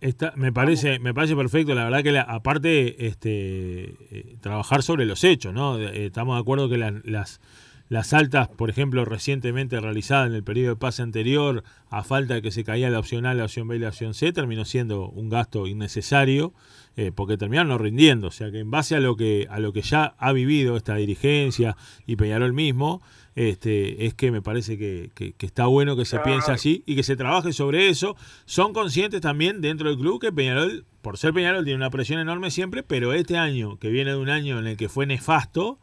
Está, 0.00 0.32
me 0.36 0.52
parece, 0.52 0.98
me 0.98 1.14
parece 1.14 1.34
perfecto. 1.36 1.74
La 1.74 1.84
verdad 1.84 2.02
que 2.02 2.12
la- 2.12 2.22
aparte, 2.22 3.06
este, 3.06 3.84
eh, 4.10 4.36
trabajar 4.42 4.82
sobre 4.82 5.06
los 5.06 5.22
hechos, 5.24 5.54
¿no? 5.54 5.78
Eh, 5.78 6.06
estamos 6.06 6.36
de 6.36 6.40
acuerdo 6.42 6.68
que 6.68 6.76
la- 6.78 7.00
las 7.04 7.40
las 7.88 8.12
altas, 8.14 8.48
por 8.48 8.70
ejemplo, 8.70 9.04
recientemente 9.04 9.78
realizadas 9.78 10.28
en 10.28 10.34
el 10.34 10.42
periodo 10.42 10.70
de 10.70 10.76
pase 10.80 11.02
anterior, 11.02 11.62
a 11.90 12.02
falta 12.02 12.34
de 12.34 12.42
que 12.42 12.50
se 12.50 12.64
caía 12.64 12.88
la 12.90 12.98
opción 12.98 13.26
A, 13.26 13.34
la 13.34 13.44
opción 13.44 13.68
B 13.68 13.76
y 13.76 13.78
la 13.78 13.88
opción 13.88 14.14
C, 14.14 14.32
terminó 14.32 14.64
siendo 14.64 15.08
un 15.10 15.28
gasto 15.28 15.66
innecesario 15.66 16.54
eh, 16.96 17.10
porque 17.14 17.36
terminaron 17.36 17.68
no 17.68 17.78
rindiendo. 17.78 18.28
O 18.28 18.30
sea 18.30 18.50
que 18.50 18.60
en 18.60 18.70
base 18.70 18.96
a 18.96 19.00
lo 19.00 19.16
que, 19.16 19.46
a 19.50 19.58
lo 19.58 19.72
que 19.72 19.82
ya 19.82 20.14
ha 20.18 20.32
vivido 20.32 20.76
esta 20.76 20.94
dirigencia 20.96 21.76
y 22.06 22.16
Peñarol 22.16 22.52
mismo, 22.52 23.02
este, 23.34 24.06
es 24.06 24.14
que 24.14 24.30
me 24.30 24.40
parece 24.40 24.78
que, 24.78 25.10
que- 25.14 25.32
que 25.32 25.44
está 25.46 25.66
bueno 25.66 25.96
que 25.96 26.04
se 26.04 26.16
Claro. 26.16 26.24
piense 26.30 26.52
así 26.52 26.82
y 26.86 26.94
que 26.96 27.02
se 27.02 27.16
trabaje 27.16 27.52
sobre 27.52 27.88
eso. 27.88 28.16
Son 28.46 28.72
conscientes 28.72 29.20
también 29.20 29.60
dentro 29.60 29.88
del 29.90 29.98
club 29.98 30.20
que 30.20 30.32
Peñarol, 30.32 30.84
por 31.02 31.18
ser 31.18 31.32
Peñarol, 31.34 31.64
tiene 31.64 31.76
una 31.76 31.90
presión 31.90 32.20
enorme 32.20 32.50
siempre, 32.50 32.82
pero 32.82 33.12
este 33.12 33.36
año, 33.36 33.76
que 33.78 33.90
viene 33.90 34.12
de 34.12 34.16
un 34.16 34.30
año 34.30 34.58
en 34.58 34.66
el 34.68 34.76
que 34.76 34.88
fue 34.88 35.04
nefasto, 35.06 35.78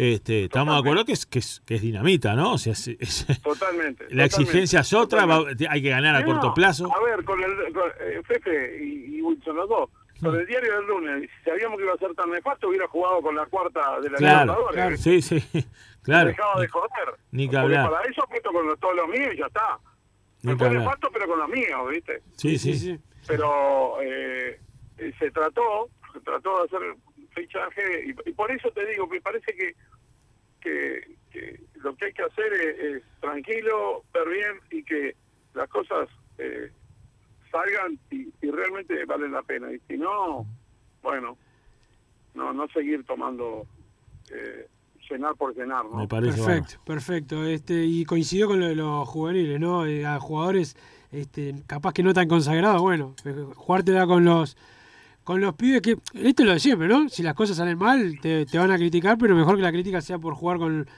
este, 0.00 0.44
estamos 0.44 0.74
de 0.74 0.80
acuerdo 0.80 1.04
que 1.04 1.12
es, 1.12 1.26
que 1.26 1.38
es, 1.40 1.62
que 1.66 1.74
es 1.74 1.82
dinamita, 1.82 2.34
¿no? 2.34 2.54
O 2.54 2.58
sea, 2.58 2.72
es- 2.72 2.88
es- 2.88 3.26
Totalmente. 3.42 4.06
la 4.10 4.24
exigencia 4.24 4.80
es 4.80 4.92
otra, 4.94 5.26
va- 5.26 5.36
totalmente. 5.38 5.66
hay 5.68 5.82
que 5.82 5.90
ganar 5.90 6.16
a 6.16 6.20
No, 6.20 6.26
corto 6.26 6.54
plazo. 6.54 6.88
A 6.94 7.02
ver, 7.04 7.24
con 7.24 7.42
el 7.42 7.72
con, 7.72 7.90
eh, 8.00 8.22
Fefe 8.26 8.82
y, 8.82 9.16
y 9.18 9.22
Wilson, 9.22 9.56
los 9.56 9.68
dos, 9.68 9.90
con 10.20 10.34
el 10.38 10.46
diario 10.46 10.74
del 10.76 10.86
lunes, 10.86 11.28
si 11.38 11.50
sabíamos 11.50 11.76
que 11.78 11.84
iba 11.84 11.94
a 11.94 11.98
ser 11.98 12.14
tan 12.14 12.30
nefasto, 12.30 12.68
hubiera 12.68 12.86
jugado 12.88 13.20
con 13.22 13.34
la 13.36 13.44
cuarta 13.46 14.00
de 14.00 14.10
la 14.10 14.16
Claro, 14.18 14.52
Libertadores. 14.52 14.74
claro, 14.74 14.96
sí, 14.96 15.22
sí, 15.22 15.64
claro. 16.02 16.28
Dejaba 16.28 16.60
de 16.60 16.68
joder. 16.68 17.14
Ni 17.32 17.44
que 17.48 17.56
Porque 17.58 17.76
hablar. 17.76 17.90
Para 17.90 18.08
eso 18.08 18.22
apuesto 18.24 18.52
con 18.52 18.66
los- 18.66 18.78
todos 18.80 18.96
los 18.96 19.08
míos 19.08 19.30
y 19.34 19.38
ya 19.38 19.46
está. 19.46 19.78
Ni 20.42 20.54
fue 20.56 20.70
nefasto, 20.70 21.10
pero 21.12 21.26
con 21.26 21.38
los 21.38 21.48
míos, 21.50 21.80
¿viste? 21.90 22.22
Sí, 22.36 22.58
sí. 22.58 22.98
Pero 23.26 24.00
eh, 24.02 24.58
eh, 24.96 25.12
se 25.18 25.30
trató, 25.30 25.88
se 26.14 26.20
trató 26.20 26.56
de 26.58 26.64
hacer 26.64 26.96
fichaje 27.40 28.06
y, 28.06 28.28
y 28.28 28.32
por 28.32 28.50
eso 28.50 28.70
te 28.70 28.86
digo, 28.86 29.06
me 29.06 29.20
parece 29.20 29.52
que, 29.54 29.74
que, 30.60 31.16
que 31.30 31.60
lo 31.82 31.94
que 31.96 32.06
hay 32.06 32.12
que 32.12 32.22
hacer 32.22 32.52
es, 32.52 32.78
es 32.78 33.02
tranquilo, 33.20 34.04
ver 34.12 34.28
bien 34.28 34.60
y 34.70 34.82
que 34.84 35.14
las 35.54 35.68
cosas 35.68 36.08
eh, 36.38 36.70
salgan 37.50 37.98
y, 38.10 38.28
y 38.42 38.50
realmente 38.50 39.04
valen 39.04 39.32
la 39.32 39.42
pena. 39.42 39.72
Y 39.72 39.80
si 39.88 39.96
no, 39.96 40.46
bueno, 41.02 41.36
no 42.34 42.52
no 42.52 42.68
seguir 42.68 43.04
tomando 43.04 43.66
eh, 44.30 44.66
llenar 45.08 45.34
por 45.34 45.56
llenar, 45.56 45.84
¿no? 45.84 45.96
Me 45.96 46.08
parece 46.08 46.42
Perfecto, 46.42 46.80
perfecto. 46.84 47.44
Este, 47.44 47.84
y 47.84 48.04
coincidió 48.04 48.46
con 48.46 48.60
lo 48.60 48.68
de 48.68 48.76
los 48.76 49.08
juveniles, 49.08 49.58
¿no? 49.58 49.86
Eh, 49.86 50.06
a 50.06 50.20
jugadores 50.20 50.76
este, 51.10 51.54
capaz 51.66 51.92
que 51.92 52.02
no 52.02 52.14
tan 52.14 52.28
consagrados, 52.28 52.80
bueno, 52.80 53.14
eh, 53.24 53.34
jugártela 53.56 54.06
con 54.06 54.24
los 54.24 54.56
con 55.30 55.40
los 55.40 55.54
pibes 55.54 55.80
que, 55.80 55.92
esto 56.14 56.42
es 56.42 56.46
lo 56.48 56.52
de 56.54 56.58
siempre, 56.58 56.88
¿no? 56.88 57.08
Si 57.08 57.22
las 57.22 57.34
cosas 57.34 57.56
salen 57.56 57.78
mal, 57.78 58.18
te, 58.20 58.46
te 58.46 58.58
van 58.58 58.72
a 58.72 58.76
criticar, 58.76 59.16
pero 59.16 59.36
mejor 59.36 59.54
que 59.54 59.62
la 59.62 59.70
crítica 59.70 60.00
sea 60.00 60.18
por 60.18 60.34
jugar 60.34 60.58
con, 60.58 60.88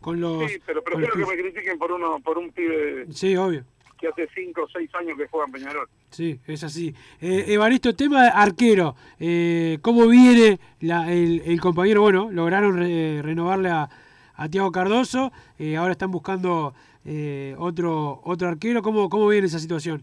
con 0.00 0.18
los... 0.18 0.50
Sí, 0.50 0.56
pero 0.64 0.82
prefiero 0.82 1.12
que 1.12 1.26
me 1.26 1.36
critiquen 1.42 1.78
por 1.78 1.92
uno 1.92 2.18
por 2.24 2.38
un 2.38 2.50
pibe 2.52 3.04
Sí, 3.12 3.36
obvio. 3.36 3.64
que 4.00 4.08
hace 4.08 4.26
cinco 4.34 4.62
o 4.62 4.68
seis 4.72 4.88
años 4.94 5.18
que 5.18 5.26
juega 5.28 5.44
en 5.44 5.52
Peñarol. 5.52 5.88
Sí, 6.08 6.40
es 6.46 6.64
así. 6.64 6.94
Eh, 7.20 7.44
Evaristo, 7.48 7.94
tema 7.94 8.22
de 8.24 8.30
arquero. 8.30 8.96
Eh, 9.20 9.78
¿Cómo 9.82 10.06
viene 10.08 10.58
la- 10.80 11.12
el, 11.12 11.42
el 11.44 11.60
compañero? 11.60 12.00
Bueno, 12.00 12.30
lograron 12.30 12.78
re- 12.78 13.20
renovarle 13.20 13.68
a, 13.68 13.90
a 14.36 14.48
Tiago 14.48 14.72
Cardoso. 14.72 15.32
eh, 15.58 15.76
ahora 15.76 15.92
están 15.92 16.10
buscando 16.10 16.72
eh, 17.04 17.54
otro 17.58 18.22
otro 18.24 18.48
arquero. 18.48 18.80
¿Cómo, 18.80 19.10
¿Cómo 19.10 19.28
viene 19.28 19.48
esa 19.48 19.58
situación? 19.58 20.02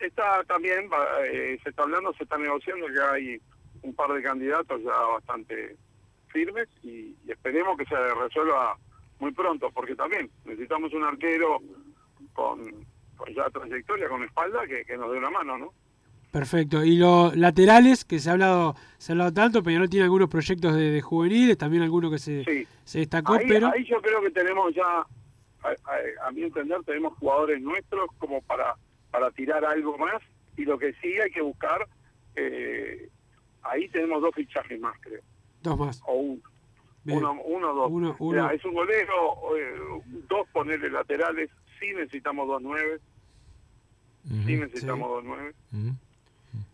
Está 0.00 0.44
también, 0.44 0.88
eh, 1.32 1.58
se 1.62 1.70
está 1.70 1.82
hablando, 1.82 2.12
se 2.14 2.24
está 2.24 2.36
negociando, 2.38 2.86
ya 2.90 3.12
hay 3.12 3.40
un 3.82 3.94
par 3.94 4.12
de 4.12 4.22
candidatos 4.22 4.82
ya 4.82 4.92
bastante 4.92 5.76
firmes 6.28 6.68
y, 6.82 7.14
y 7.26 7.30
esperemos 7.30 7.78
que 7.78 7.86
se 7.86 7.94
resuelva 8.14 8.76
muy 9.20 9.32
pronto, 9.32 9.70
porque 9.72 9.94
también 9.96 10.30
necesitamos 10.44 10.92
un 10.92 11.04
arquero 11.04 11.58
con, 12.34 12.62
con 13.16 13.34
ya 13.34 13.48
trayectoria, 13.48 14.08
con 14.08 14.22
espalda, 14.22 14.66
que, 14.66 14.84
que 14.84 14.96
nos 14.98 15.10
dé 15.12 15.18
una 15.18 15.30
mano, 15.30 15.56
¿no? 15.56 15.72
Perfecto. 16.30 16.84
Y 16.84 16.98
los 16.98 17.34
laterales, 17.34 18.04
que 18.04 18.18
se 18.18 18.28
ha 18.28 18.32
hablado 18.32 18.74
se 18.98 19.12
ha 19.12 19.14
hablado 19.14 19.32
tanto, 19.32 19.62
Peñarol 19.62 19.88
tiene 19.88 20.04
algunos 20.04 20.28
proyectos 20.28 20.74
de, 20.74 20.90
de 20.90 21.00
juveniles, 21.00 21.56
también 21.56 21.82
alguno 21.82 22.10
que 22.10 22.18
se, 22.18 22.44
se 22.84 22.98
destacó, 22.98 23.34
Ahí, 23.34 23.46
pero... 23.48 23.68
ahí 23.68 23.84
yo 23.84 24.02
creo 24.02 24.20
que 24.20 24.30
tenemos 24.30 24.74
ya, 24.74 24.84
a, 24.84 25.06
a- 25.64 26.26
a 26.28 26.30
mi 26.32 26.42
entender, 26.42 26.82
tenemos 26.84 27.16
jugadores 27.18 27.62
nuestros 27.62 28.10
como 28.18 28.42
para, 28.42 28.74
para 29.16 29.30
tirar 29.30 29.64
algo 29.64 29.96
más 29.96 30.20
y 30.58 30.66
lo 30.66 30.78
que 30.78 30.92
sí 31.00 31.18
hay 31.18 31.30
que 31.30 31.40
buscar, 31.40 31.86
eh, 32.34 33.08
ahí 33.62 33.88
tenemos 33.88 34.20
dos 34.20 34.34
fichajes 34.34 34.78
más, 34.78 34.94
creo. 35.00 35.22
Dos 35.62 35.78
más. 35.78 36.02
o 36.06 36.36
uno, 37.06 37.40
uno 37.46 37.70
o 37.70 37.74
dos. 37.74 37.90
Uno- 37.90 38.10
O 38.18 38.32
sea, 38.34 38.42
uno. 38.44 38.50
es 38.50 38.62
un 38.66 38.74
golero, 38.74 39.56
eh, 39.56 39.74
dos 40.28 40.46
ponerle 40.52 40.90
laterales, 40.90 41.48
sí 41.80 41.94
necesitamos 41.94 42.46
dos 42.46 42.60
nueve, 42.60 42.98
sí 44.44 44.54
necesitamos 44.56 45.08
dos 45.08 45.24
nueve, 45.24 45.54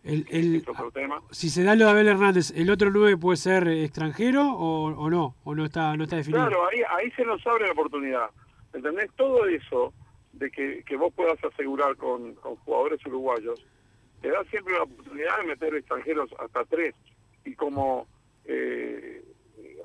El, 0.03 0.25
el- 0.29 0.55
es 0.57 0.67
otro 0.67 0.91
tema. 0.91 1.21
si 1.31 1.49
se 1.49 1.63
da 1.63 1.75
lo 1.75 1.85
de 1.85 1.91
Abel 1.91 2.07
Hernández, 2.09 2.51
¿el 2.57 2.69
otro 2.69 2.89
9 2.91 3.15
puede 3.15 3.37
ser 3.37 3.69
extranjero 3.69 4.51
o, 4.51 4.87
o 4.87 5.09
no? 5.09 5.35
¿O 5.45 5.55
no 5.55 5.63
está, 5.63 5.95
no 5.95 6.03
está 6.03 6.17
definido? 6.17 6.45
Claro, 6.45 6.67
ahí, 6.67 6.81
ahí 6.97 7.09
se 7.11 7.23
nos 7.23 7.45
abre 7.47 7.67
la 7.67 7.71
oportunidad. 7.71 8.29
¿Entendés? 8.73 9.09
Todo 9.15 9.45
eso 9.45 9.93
de 10.43 10.51
que, 10.51 10.83
que 10.83 10.95
vos 10.97 11.13
puedas 11.13 11.41
asegurar 11.43 11.95
con, 11.95 12.35
con 12.35 12.55
jugadores 12.57 13.03
uruguayos, 13.05 13.65
te 14.21 14.29
da 14.29 14.43
siempre 14.45 14.73
la 14.73 14.83
oportunidad 14.83 15.37
de 15.39 15.43
meter 15.47 15.75
extranjeros 15.75 16.29
hasta 16.39 16.63
tres. 16.65 16.93
Y 17.45 17.55
como 17.55 18.07
eh, 18.45 19.23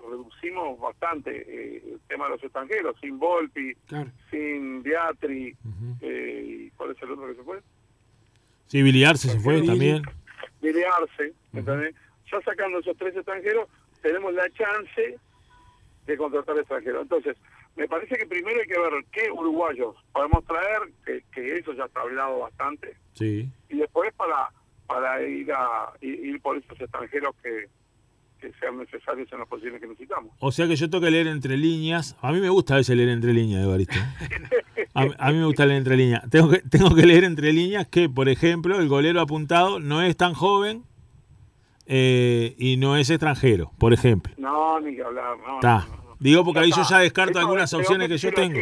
reducimos 0.09 0.79
bastante 0.81 1.31
eh, 1.47 1.83
el 1.93 2.01
tema 2.09 2.25
de 2.27 2.31
los 2.33 2.43
extranjeros, 2.45 2.97
sin 3.01 3.19
Volpi, 3.19 3.75
Claro. 3.87 4.11
sin 4.31 4.83
Beatri, 4.83 5.57
eh, 6.01 6.45
¿y 6.67 6.71
¿cuál 6.71 6.91
es 6.93 7.03
el 7.03 7.13
otro 7.13 7.29
que 7.29 7.35
se 7.35 7.43
fue? 7.43 7.61
Sí, 8.67 8.83
Biliarse 8.83 9.29
se 9.29 9.41
fue 9.41 9.63
también. 9.63 10.03
¿entendés? 11.53 11.95
Ya 12.31 12.41
sacando 12.43 12.81
esos 12.81 12.97
tres 12.97 13.17
extranjeros, 13.17 13.69
tenemos 14.03 14.35
la 14.35 14.51
chance 14.51 15.19
de 16.07 16.17
contratar 16.17 16.59
extranjeros. 16.59 17.03
Entonces, 17.03 17.37
me 17.79 17.89
parece 17.89 18.17
que 18.19 18.27
primero 18.27 18.61
hay 18.61 18.67
que 18.67 18.79
ver 18.79 18.93
qué 19.13 19.31
uruguayos 19.33 19.95
podemos 20.13 20.45
traer, 20.45 20.81
que, 21.07 21.23
que 21.33 21.57
eso 21.59 21.73
ya 21.73 21.85
está 21.85 22.01
hablado 22.03 22.41
bastante, 22.41 22.97
Sí. 23.15 23.49
y 23.71 23.77
después 23.79 24.13
para 24.15 24.51
para 24.87 25.23
ir 25.23 25.53
a 25.53 25.93
ir, 26.01 26.41
por 26.41 26.57
esos 26.57 26.81
extranjeros 26.81 27.35
que, 27.43 27.69
que 28.41 28.51
sean 28.59 28.79
necesarios 28.79 29.31
en 29.33 29.39
las 29.41 29.47
posiciones 29.49 29.83
que 29.83 29.87
necesitamos. 29.87 30.33
O 30.39 30.51
sea 30.51 30.67
que 30.67 30.77
yo 30.77 30.89
tengo 30.89 31.05
que 31.05 31.11
leer 31.11 31.27
entre 31.27 31.59
líneas. 31.59 32.17
A 32.23 32.33
mí 32.33 32.41
me 32.41 32.49
gusta 32.49 32.73
a 32.73 32.77
veces 32.79 32.97
leer 32.97 33.11
entre 33.11 33.35
líneas, 33.35 33.63
Evaristo. 33.65 33.99
A, 34.95 35.03
a 35.19 35.31
mí 35.31 35.39
me 35.39 35.45
gusta 35.45 35.67
leer 35.67 35.79
entre 35.81 35.97
líneas. 35.99 36.23
Tengo 36.31 36.49
que, 36.49 36.61
tengo 36.61 36.95
que 36.95 37.05
leer 37.05 37.25
entre 37.25 37.53
líneas 37.53 37.87
que, 37.87 38.09
por 38.09 38.31
ejemplo, 38.31 38.79
el 38.81 38.89
golero 38.89 39.21
apuntado 39.21 39.79
no 39.79 40.01
es 40.01 40.17
tan 40.17 40.33
joven 40.33 40.85
eh, 41.87 42.55
y 42.59 42.79
no 42.79 42.97
es 42.97 43.11
extranjero, 43.11 43.73
por 43.79 43.93
ejemplo. 43.93 44.33
No, 44.39 44.81
ni 44.81 44.97
que 44.97 45.03
hablar, 45.03 45.37
no. 45.47 45.57
Está. 45.57 45.87
Digo 46.21 46.45
porque 46.45 46.61
ahí 46.61 46.71
yo 46.71 46.83
ya 46.89 46.99
descarto 46.99 47.39
algunas 47.39 47.73
opciones 47.75 48.09
que 48.09 48.19
yo 48.19 48.33
tengo. 48.33 48.59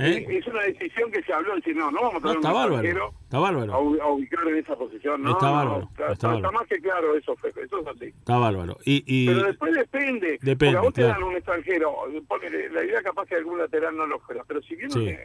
¿Eh? 0.00 0.24
Es 0.28 0.46
una 0.46 0.62
decisión 0.62 1.10
que 1.10 1.20
se 1.24 1.32
habló, 1.32 1.56
decir, 1.56 1.74
no, 1.74 1.90
no 1.90 2.02
vamos 2.02 2.14
a 2.14 2.18
No, 2.18 2.20
traer 2.20 2.36
está 2.36 2.48
un 2.48 2.54
bárbaro. 2.54 3.12
Está 3.24 3.38
bárbaro. 3.40 3.74
a, 3.74 4.08
ubicar 4.12 4.46
en 4.46 4.56
esa 4.58 4.76
posición. 4.76 5.22
No, 5.22 5.32
Está 5.32 5.46
no, 5.48 5.52
bárbaro, 5.54 5.78
no, 5.80 5.88
está, 5.88 6.02
está 6.02 6.12
está 6.12 6.28
bárbaro. 6.28 6.52
más 6.52 6.66
que 6.68 6.78
claro 6.80 7.16
eso, 7.16 7.36
eso 7.44 7.60
es 7.80 7.86
así. 7.88 8.04
Está 8.04 8.38
bárbaro. 8.38 8.78
Y, 8.84 9.02
y 9.06 9.26
Pero 9.26 9.42
después 9.42 9.74
depende. 9.74 10.38
Depende, 10.40 10.56
porque 10.56 10.76
a 10.76 10.80
vos 10.82 10.94
te 10.94 11.00
claro. 11.02 11.14
dan 11.20 11.22
un 11.30 11.36
extranjero. 11.36 11.96
ponele, 12.28 12.68
la 12.70 12.84
idea 12.84 13.02
capaz 13.02 13.26
que 13.26 13.34
algún 13.34 13.58
lateral 13.58 13.96
no 13.96 14.06
lo 14.06 14.20
fuera. 14.20 14.44
Pero 14.46 14.62
si 14.62 14.76
viene, 14.76 14.92
Sí. 14.94 15.16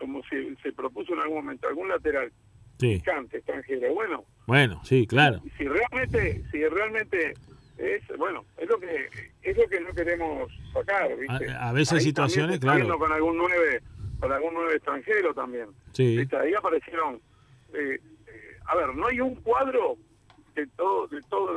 como 0.00 0.20
se, 0.24 0.52
se 0.64 0.72
propuso 0.72 1.14
en 1.14 1.20
algún 1.20 1.36
momento, 1.36 1.68
algún 1.68 1.88
lateral 1.88 2.32
sí. 2.80 2.96
picante, 2.96 3.36
extranjero, 3.36 3.94
bueno, 3.94 4.24
Bueno, 4.48 4.80
sí, 4.84 5.06
claro. 5.06 5.40
si 5.56 5.68
realmente, 5.68 6.42
si 6.50 6.66
realmente 6.66 7.34
es, 7.82 8.02
bueno, 8.16 8.44
es 8.56 8.68
lo 8.68 8.78
que 8.78 9.08
es 9.42 9.56
lo 9.56 9.66
que 9.68 9.80
no 9.80 9.92
queremos 9.92 10.52
sacar, 10.72 11.16
¿viste? 11.16 11.50
A- 11.50 11.68
a 11.68 11.72
veces 11.72 11.94
Ahí 11.98 12.00
situaciones, 12.04 12.60
claro. 12.60 12.98
con 12.98 13.12
algún 13.12 13.36
nueve, 13.36 13.82
con 14.20 14.30
algún 14.32 14.54
nueve 14.54 14.74
extranjero 14.76 15.34
también. 15.34 15.66
Sí. 15.92 16.16
¿Viste? 16.18 16.36
Ahí 16.36 16.54
aparecieron, 16.54 17.20
eh, 17.74 17.98
eh, 18.26 18.56
a 18.66 18.76
ver, 18.76 18.94
no 18.94 19.06
hay 19.08 19.20
un 19.20 19.34
cuadro 19.36 19.96
de 20.54 20.66
todo, 20.76 21.06
de 21.08 21.20
todo, 21.30 21.52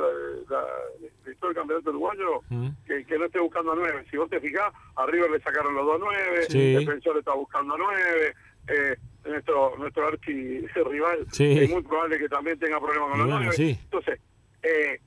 la- 0.50 0.56
la- 0.58 1.02
de 1.26 1.36
todo 1.36 1.50
el 1.52 1.56
campeonato 1.56 1.90
uruguayo 1.90 2.42
Mm. 2.50 2.70
que, 2.88 3.06
que 3.06 3.18
no 3.20 3.26
esté 3.26 3.40
buscando 3.40 3.74
a 3.74 3.76
nueve. 3.76 4.06
Si 4.10 4.18
vos 4.18 4.30
te 4.30 4.40
fijás, 4.40 4.74
a 4.96 5.06
River 5.06 5.30
le 5.32 5.40
sacaron 5.42 5.74
los 5.76 5.86
dos 5.86 6.00
nueve, 6.00 6.44
Sí. 6.50 6.74
el 6.76 6.80
defensor 6.86 7.18
está 7.18 7.34
buscando 7.34 7.76
a 7.76 7.78
nueve, 7.78 8.34
eh, 8.68 8.96
nuestro 9.26 9.76
nuestro 9.78 10.08
archi 10.08 10.60
rival 10.90 11.26
Sí. 11.32 11.60
es 11.60 11.70
muy 11.70 11.84
probable 11.84 12.18
que 12.18 12.30
también 12.30 12.58
tenga 12.58 12.80
problemas 12.80 13.10
con 13.10 13.20
Y 13.20 13.24
los 13.24 13.28
bueno, 13.32 13.52
nueve. 13.58 13.78
Entonces, 13.84 14.20
eh, 14.64 15.00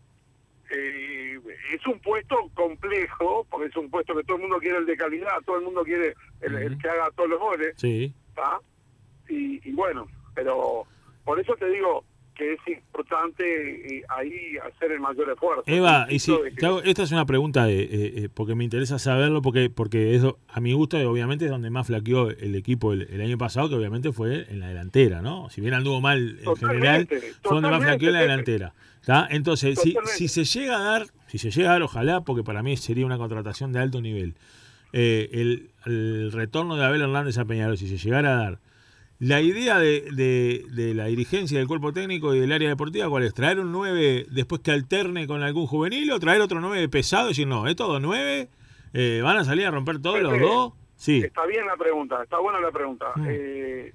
eh, 0.70 1.38
es 1.72 1.86
un 1.86 1.98
puesto 2.00 2.36
complejo, 2.54 3.46
porque 3.50 3.68
es 3.68 3.76
un 3.76 3.90
puesto 3.90 4.14
que 4.14 4.24
todo 4.24 4.36
el 4.36 4.42
mundo 4.42 4.58
quiere 4.58 4.78
el 4.78 4.86
de 4.86 4.96
calidad, 4.96 5.40
todo 5.44 5.58
el 5.58 5.64
mundo 5.64 5.82
quiere 5.82 6.14
el, 6.40 6.54
el 6.54 6.78
que 6.78 6.88
haga 6.88 7.10
todos 7.16 7.30
los 7.30 7.40
goles, 7.40 7.74
Sí. 7.76 8.12
Y, 9.28 9.68
y 9.68 9.72
bueno, 9.72 10.06
pero 10.34 10.86
por 11.24 11.40
eso 11.40 11.54
te 11.56 11.68
digo 11.68 12.04
que 12.38 12.52
es 12.52 12.60
importante 12.68 13.96
eh, 13.96 14.02
ahí 14.08 14.56
hacer 14.58 14.92
el 14.92 15.00
mayor 15.00 15.28
esfuerzo. 15.28 15.64
Eva, 15.66 16.06
y 16.08 16.20
si, 16.20 16.32
de 16.32 16.82
esta 16.84 17.02
es 17.02 17.10
una 17.10 17.26
pregunta 17.26 17.66
de, 17.66 17.82
eh, 17.82 17.88
eh, 17.90 18.28
porque 18.32 18.54
me 18.54 18.62
interesa 18.62 18.98
saberlo, 19.00 19.42
porque 19.42 19.68
porque 19.70 20.14
eso 20.14 20.38
a 20.46 20.60
mi 20.60 20.72
gusto 20.72 20.96
obviamente 21.10 21.46
es 21.46 21.50
donde 21.50 21.68
más 21.68 21.88
flaqueó 21.88 22.30
el 22.30 22.54
equipo 22.54 22.92
el, 22.92 23.08
el 23.10 23.20
año 23.20 23.36
pasado, 23.36 23.68
que 23.68 23.74
obviamente 23.74 24.12
fue 24.12 24.46
en 24.48 24.60
la 24.60 24.68
delantera, 24.68 25.20
¿no? 25.20 25.50
Si 25.50 25.60
bien 25.60 25.74
anduvo 25.74 26.00
mal 26.00 26.38
en 26.40 26.56
general, 26.56 27.08
fue 27.42 27.54
donde 27.56 27.70
más 27.70 27.82
flaqueó 27.82 28.08
en 28.10 28.14
la 28.14 28.20
Pepe. 28.20 28.72
Entonces, 29.30 29.78
si, 29.80 29.96
si 30.06 30.28
se 30.28 30.44
llega 30.44 30.76
a 30.78 30.82
dar, 30.82 31.06
si 31.26 31.38
se 31.38 31.50
llega 31.50 31.70
a 31.70 31.72
dar, 31.72 31.82
ojalá, 31.82 32.20
porque 32.22 32.42
para 32.44 32.62
mí 32.62 32.76
sería 32.76 33.06
una 33.06 33.18
contratación 33.18 33.72
de 33.72 33.80
alto 33.80 34.00
nivel, 34.00 34.34
eh, 34.92 35.28
el, 35.32 35.70
el 35.86 36.32
retorno 36.32 36.76
de 36.76 36.84
Abel 36.84 37.02
Hernández 37.02 37.38
a 37.38 37.44
Peñarol, 37.44 37.76
si 37.78 37.88
se 37.88 37.96
llegara 37.98 38.32
a 38.32 38.36
dar, 38.42 38.58
la 39.20 39.40
idea 39.40 39.78
de, 39.78 40.02
de- 40.12 40.64
de 40.70 40.94
la 40.94 41.06
dirigencia 41.06 41.58
del 41.58 41.66
cuerpo 41.66 41.92
técnico 41.92 42.34
y 42.34 42.38
del 42.40 42.52
área 42.52 42.68
deportiva, 42.68 43.08
¿cuál 43.08 43.24
es? 43.24 43.34
¿Traer 43.34 43.58
un 43.58 43.72
9 43.72 44.26
después 44.30 44.60
que 44.60 44.70
alterne 44.70 45.26
con 45.26 45.42
algún 45.42 45.66
juvenil 45.66 46.10
o 46.12 46.20
traer 46.20 46.40
otro 46.40 46.60
9 46.60 46.88
pesado 46.88 47.26
y 47.26 47.30
decir, 47.30 47.46
no, 47.48 47.66
estos 47.66 47.88
dos 47.88 48.00
9 48.00 48.48
eh, 48.94 49.20
van 49.24 49.36
a 49.38 49.44
salir 49.44 49.66
a 49.66 49.70
romper 49.72 50.00
todos 50.00 50.20
los 50.20 50.38
dos? 50.38 50.72
Sí, 50.96 51.18
Está 51.18 51.46
bien 51.46 51.66
la 51.66 51.76
pregunta, 51.76 52.22
está 52.22 52.38
buena 52.38 52.60
la 52.60 52.70
pregunta. 52.70 53.06
Mm. 53.16 53.26
Eh, 53.28 53.92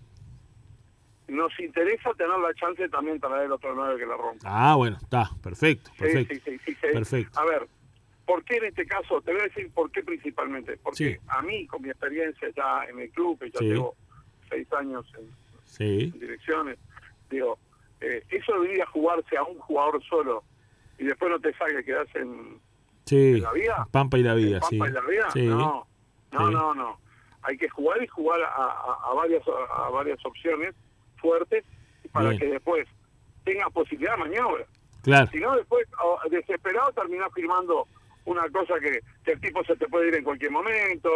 nos 1.34 1.58
interesa 1.60 2.12
tener 2.14 2.38
la 2.40 2.54
chance 2.54 2.82
de 2.82 2.90
también 2.90 3.20
traer 3.20 3.52
otro 3.52 3.74
nueve 3.76 4.00
que 4.00 4.06
la 4.06 4.16
rompa. 4.18 4.40
ah, 4.46 4.76
bueno, 4.76 4.98
está, 5.02 5.30
perfecto, 5.42 5.92
perfecto. 5.98 6.34
sí, 6.36 6.42
sí, 6.46 6.60
sí, 6.66 6.72
sí. 6.76 6.88
Perfecto. 6.94 7.40
A 7.40 7.46
ver, 7.46 7.68
¿por 8.26 8.44
qué 8.46 8.58
en 8.58 8.66
este 8.66 8.86
caso? 8.86 9.22
Te 9.22 9.32
voy 9.32 9.42
a 9.42 9.46
decir 9.46 9.72
por 9.74 9.92
qué 9.92 10.04
principalmente. 10.04 10.78
Porque 10.78 11.14
Sí. 11.14 11.18
a 11.28 11.42
mí, 11.42 11.68
con 11.68 11.82
mi 11.82 11.90
experiencia 11.90 12.48
ya 12.56 12.86
en 12.90 13.00
el 13.00 13.10
club, 13.12 13.40
que 13.40 13.50
ya 13.52 13.60
Sí. 13.60 13.66
llevo 13.66 13.96
seis 14.50 14.72
años 14.74 15.06
en, 15.18 16.12
direcciones, 16.12 16.78
digo, 17.30 17.58
eh, 18.00 18.24
eso 18.30 18.54
debería 18.62 18.86
jugarse 18.88 19.36
a 19.38 19.44
un 19.44 19.58
jugador 19.60 20.04
solo 20.04 20.44
y 21.00 21.06
después 21.06 21.32
no 21.32 21.40
te 21.40 21.54
salga 21.56 21.82
quedarse 21.84 22.20
en, 22.20 22.60
en 23.10 23.42
la 23.42 23.52
vida. 23.54 23.88
Pampa 23.92 24.18
y 24.20 24.24
la 24.24 24.36
vida, 24.36 24.58
¿En 24.58 24.64
sí. 24.64 24.78
Pampa 24.78 24.92
y 24.92 24.94
la 24.94 25.02
vida? 25.10 25.28
No, 25.56 25.88
no, 26.32 26.52
no, 26.52 26.74
no. 26.76 27.00
Hay 27.42 27.58
que 27.58 27.68
jugar 27.70 28.02
y 28.04 28.08
jugar 28.08 28.42
a, 28.42 28.46
a- 28.48 29.00
a 29.10 29.14
varias 29.16 29.42
a 29.76 29.90
varias 29.90 30.24
opciones 30.26 30.76
fuertes 31.24 31.64
para 32.12 32.30
Bien. 32.30 32.40
que 32.42 32.48
después 32.50 32.88
tengas 33.46 33.72
posibilidad 33.72 34.12
de 34.18 34.24
maniobra. 34.26 34.66
claro. 35.02 35.30
Si 35.32 35.40
no, 35.40 35.56
después, 35.56 35.88
desesperado, 36.30 36.92
terminás 36.92 37.30
firmando 37.34 37.88
una 38.26 38.48
cosa 38.50 38.76
que, 38.80 39.00
que 39.26 39.32
el 39.32 39.42
tipo 39.42 39.64
se 39.64 39.76
te 39.78 39.88
puede 39.88 40.10
ir 40.10 40.16
en 40.16 40.24
cualquier 40.24 40.52
momento, 40.52 41.10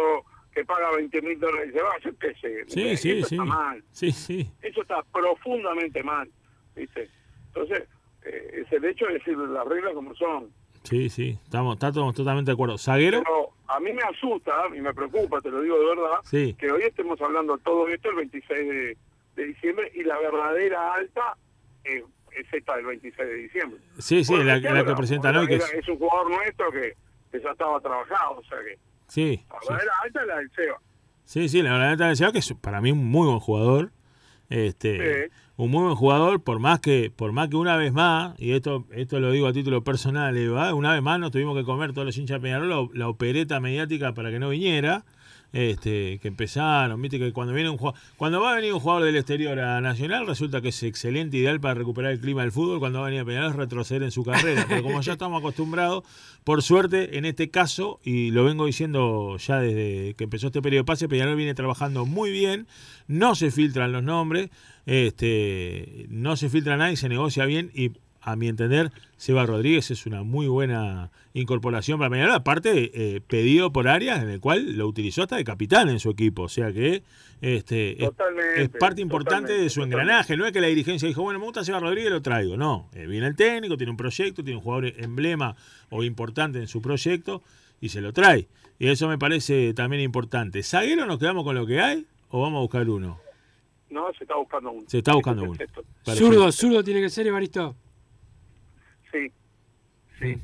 que 0.52 0.64
paga 0.64 0.90
20 0.96 1.22
mil 1.22 1.38
dólares 1.38 1.70
y 1.70 1.72
se 1.78 1.82
va, 1.82 1.90
yo 2.04 2.10
qué 2.18 2.34
sé. 2.40 2.64
Sí, 2.66 2.96
sí, 2.96 3.10
Eso 3.18 3.28
sí. 3.28 3.34
está 3.36 3.44
mal. 3.44 3.84
Sí, 3.92 4.10
sí. 4.12 4.50
Eso 4.62 4.82
está 4.82 5.02
profundamente 5.12 6.02
mal, 6.02 6.28
¿viste? 6.74 7.08
Entonces, 7.48 7.84
eh, 8.24 8.64
es 8.66 8.72
el 8.72 8.84
hecho 8.84 9.06
de 9.06 9.14
decir 9.14 9.36
las 9.38 9.66
reglas 9.66 9.94
como 9.94 10.14
son. 10.16 10.50
Sí, 10.82 11.08
sí. 11.10 11.38
Estamos, 11.44 11.74
estamos 11.76 12.14
totalmente 12.14 12.50
de 12.50 12.54
acuerdo. 12.54 12.76
¿Zaguero? 12.78 13.22
Pero 13.22 13.50
a 13.68 13.80
mí 13.80 13.92
me 13.92 14.02
asusta 14.02 14.52
y 14.76 14.80
me 14.80 14.92
preocupa, 14.94 15.40
te 15.40 15.50
lo 15.50 15.60
digo 15.62 15.78
de 15.78 15.86
verdad, 15.86 16.18
Sí. 16.24 16.54
que 16.58 16.70
hoy 16.70 16.82
estemos 16.82 17.20
hablando 17.20 17.56
todo 17.58 17.86
esto 17.88 18.10
el 18.10 18.16
26 18.16 18.68
de, 18.68 18.96
de 19.38 19.46
diciembre 19.46 19.90
y 19.94 20.02
la 20.04 20.18
verdadera 20.18 20.94
alta 20.94 21.36
eh, 21.84 22.04
es 22.32 22.46
esta 22.52 22.76
del 22.76 22.86
26 22.86 23.16
de 23.28 23.34
diciembre. 23.34 23.80
Sí, 23.98 24.22
sí, 24.24 24.32
Bueno, 24.34 24.44
la, 24.50 24.60
que 24.60 24.66
era- 24.68 24.82
hoy, 25.40 25.46
que 25.48 25.54
es... 25.56 25.72
es 25.74 25.88
un 25.88 25.98
jugador 25.98 26.30
nuestro 26.30 26.70
que, 26.72 26.92
que 27.32 27.40
ya 27.40 27.50
estaba 27.50 27.80
trabajado, 27.80 28.38
o 28.38 28.44
sea 28.44 28.58
que 28.58 28.78
Sí, 29.06 29.42
la 29.48 29.56
sí. 29.60 29.66
verdadera 29.70 29.92
alta 30.04 30.20
es 30.20 30.26
la 30.26 30.36
del 30.36 30.50
Seba. 30.50 30.78
Sí, 31.24 31.48
sí, 31.48 31.62
la 31.62 31.72
verdad 31.72 31.92
es 31.92 32.20
que 32.32 32.38
es 32.38 32.54
para 32.60 32.80
mí 32.82 32.92
un 32.92 33.04
muy 33.06 33.26
buen 33.26 33.40
jugador. 33.40 33.90
Este, 34.50 35.26
Sí. 35.28 35.32
un 35.56 35.70
muy 35.70 35.82
buen 35.84 35.94
jugador, 35.94 36.42
por 36.42 36.58
más 36.58 36.80
que, 36.80 37.10
por 37.14 37.32
más 37.32 37.48
que 37.48 37.56
una 37.56 37.76
vez 37.76 37.92
más, 37.92 38.34
y 38.40 38.52
esto, 38.52 38.86
esto 38.92 39.20
lo 39.20 39.30
digo 39.30 39.46
a 39.46 39.52
título 39.52 39.82
personal, 39.84 40.34
Eva, 40.36 40.72
una 40.74 40.92
vez 40.94 41.02
más 41.02 41.18
nos 41.20 41.30
tuvimos 41.30 41.56
que 41.56 41.64
comer 41.64 41.92
todos 41.92 42.06
los 42.06 42.16
hinchas 42.16 42.36
de 42.38 42.42
Peñarol 42.42 42.68
la, 42.70 42.88
la 42.94 43.08
opereta 43.08 43.60
mediática 43.60 44.14
para 44.14 44.30
que 44.30 44.38
no 44.38 44.48
viniera. 44.50 45.04
Este, 45.50 46.18
que 46.20 46.28
empezaron, 46.28 47.00
viste 47.00 47.18
que 47.18 47.32
cuando 47.32 47.54
viene 47.54 47.70
un 47.70 47.78
cuando 48.18 48.38
va 48.38 48.52
a 48.52 48.56
venir 48.56 48.74
un 48.74 48.80
jugador 48.80 49.04
del 49.04 49.16
exterior 49.16 49.58
a 49.58 49.80
Nacional, 49.80 50.26
resulta 50.26 50.60
que 50.60 50.68
es 50.68 50.82
excelente, 50.82 51.38
ideal 51.38 51.58
para 51.58 51.72
recuperar 51.72 52.12
el 52.12 52.20
clima 52.20 52.42
del 52.42 52.52
fútbol, 52.52 52.80
cuando 52.80 53.00
va 53.00 53.06
a 53.06 53.08
venir 53.08 53.22
a 53.22 53.24
Peñarol 53.24 53.54
retroceder 53.54 54.02
en 54.02 54.10
su 54.10 54.24
carrera, 54.24 54.66
pero 54.68 54.82
como 54.82 55.00
ya 55.00 55.12
estamos 55.12 55.40
acostumbrados, 55.40 56.04
por 56.44 56.62
suerte, 56.62 57.16
en 57.16 57.24
este 57.24 57.48
caso, 57.48 57.98
y 58.04 58.30
lo 58.30 58.44
vengo 58.44 58.66
diciendo 58.66 59.38
ya 59.38 59.58
desde 59.58 60.12
que 60.14 60.24
empezó 60.24 60.48
este 60.48 60.60
periodo 60.60 60.82
de 60.82 60.86
pase, 60.86 61.08
Peñarol 61.08 61.36
viene 61.36 61.54
trabajando 61.54 62.04
muy 62.04 62.30
bien, 62.30 62.66
no 63.06 63.34
se 63.34 63.50
filtran 63.50 63.90
los 63.90 64.02
nombres, 64.02 64.50
este, 64.84 66.04
no 66.10 66.36
se 66.36 66.50
filtra 66.50 66.76
nadie, 66.76 66.96
se 66.96 67.08
negocia 67.08 67.46
bien 67.46 67.70
y 67.74 67.92
a 68.30 68.36
mi 68.36 68.48
entender, 68.48 68.92
Seba 69.16 69.46
Rodríguez 69.46 69.90
es 69.90 70.06
una 70.06 70.22
muy 70.22 70.46
buena 70.46 71.10
incorporación 71.32 71.98
para 71.98 72.10
Peñarol, 72.10 72.34
aparte 72.34 72.90
eh, 72.94 73.20
pedido 73.20 73.72
por 73.72 73.88
Arias, 73.88 74.22
en 74.22 74.28
el 74.28 74.40
cual 74.40 74.76
lo 74.76 74.86
utilizó 74.86 75.22
hasta 75.22 75.36
de 75.36 75.44
capitán 75.44 75.88
en 75.88 75.98
su 75.98 76.10
equipo, 76.10 76.42
o 76.42 76.48
sea 76.48 76.72
que 76.72 77.02
este, 77.40 77.96
es, 78.04 78.68
parte 78.68 79.00
importante 79.00 79.52
de 79.52 79.70
su 79.70 79.80
totalmente, 79.80 80.02
engranaje, 80.02 80.36
no 80.36 80.46
es 80.46 80.52
que 80.52 80.60
la 80.60 80.66
dirigencia 80.66 81.08
dijo, 81.08 81.22
bueno, 81.22 81.38
me 81.38 81.46
gusta 81.46 81.64
Seba 81.64 81.80
Rodríguez, 81.80 82.10
lo 82.10 82.22
traigo, 82.22 82.56
no, 82.56 82.88
eh, 82.92 83.06
viene 83.06 83.26
el 83.28 83.36
técnico, 83.36 83.76
tiene 83.76 83.90
un 83.90 83.96
proyecto, 83.96 84.44
tiene 84.44 84.58
un 84.58 84.62
jugador 84.62 84.92
emblema 84.98 85.56
o 85.90 86.04
importante 86.04 86.58
en 86.58 86.68
su 86.68 86.82
proyecto 86.82 87.42
y 87.80 87.88
se 87.88 88.00
lo 88.00 88.12
trae, 88.12 88.48
y 88.78 88.88
eso 88.88 89.08
me 89.08 89.18
parece 89.18 89.72
también 89.74 90.02
importante. 90.02 90.62
¿Zaguero 90.62 91.06
nos 91.06 91.18
quedamos 91.18 91.44
con 91.44 91.54
lo 91.54 91.66
que 91.66 91.80
hay 91.80 92.06
o 92.30 92.42
vamos 92.42 92.58
a 92.58 92.60
buscar 92.60 92.88
uno? 92.88 93.20
No, 93.90 94.12
se 94.12 94.24
está 94.24 94.36
buscando 94.36 94.70
uno. 94.70 94.84
Se 94.86 94.98
está 94.98 95.14
buscando 95.14 95.44
uno. 95.44 95.54
Zurdo, 96.14 96.52
zurdo 96.52 96.84
tiene 96.84 97.00
que 97.00 97.08
ser, 97.08 97.26
Evaristo. 97.26 97.74
Sí, 99.12 99.32
sí. 100.18 100.38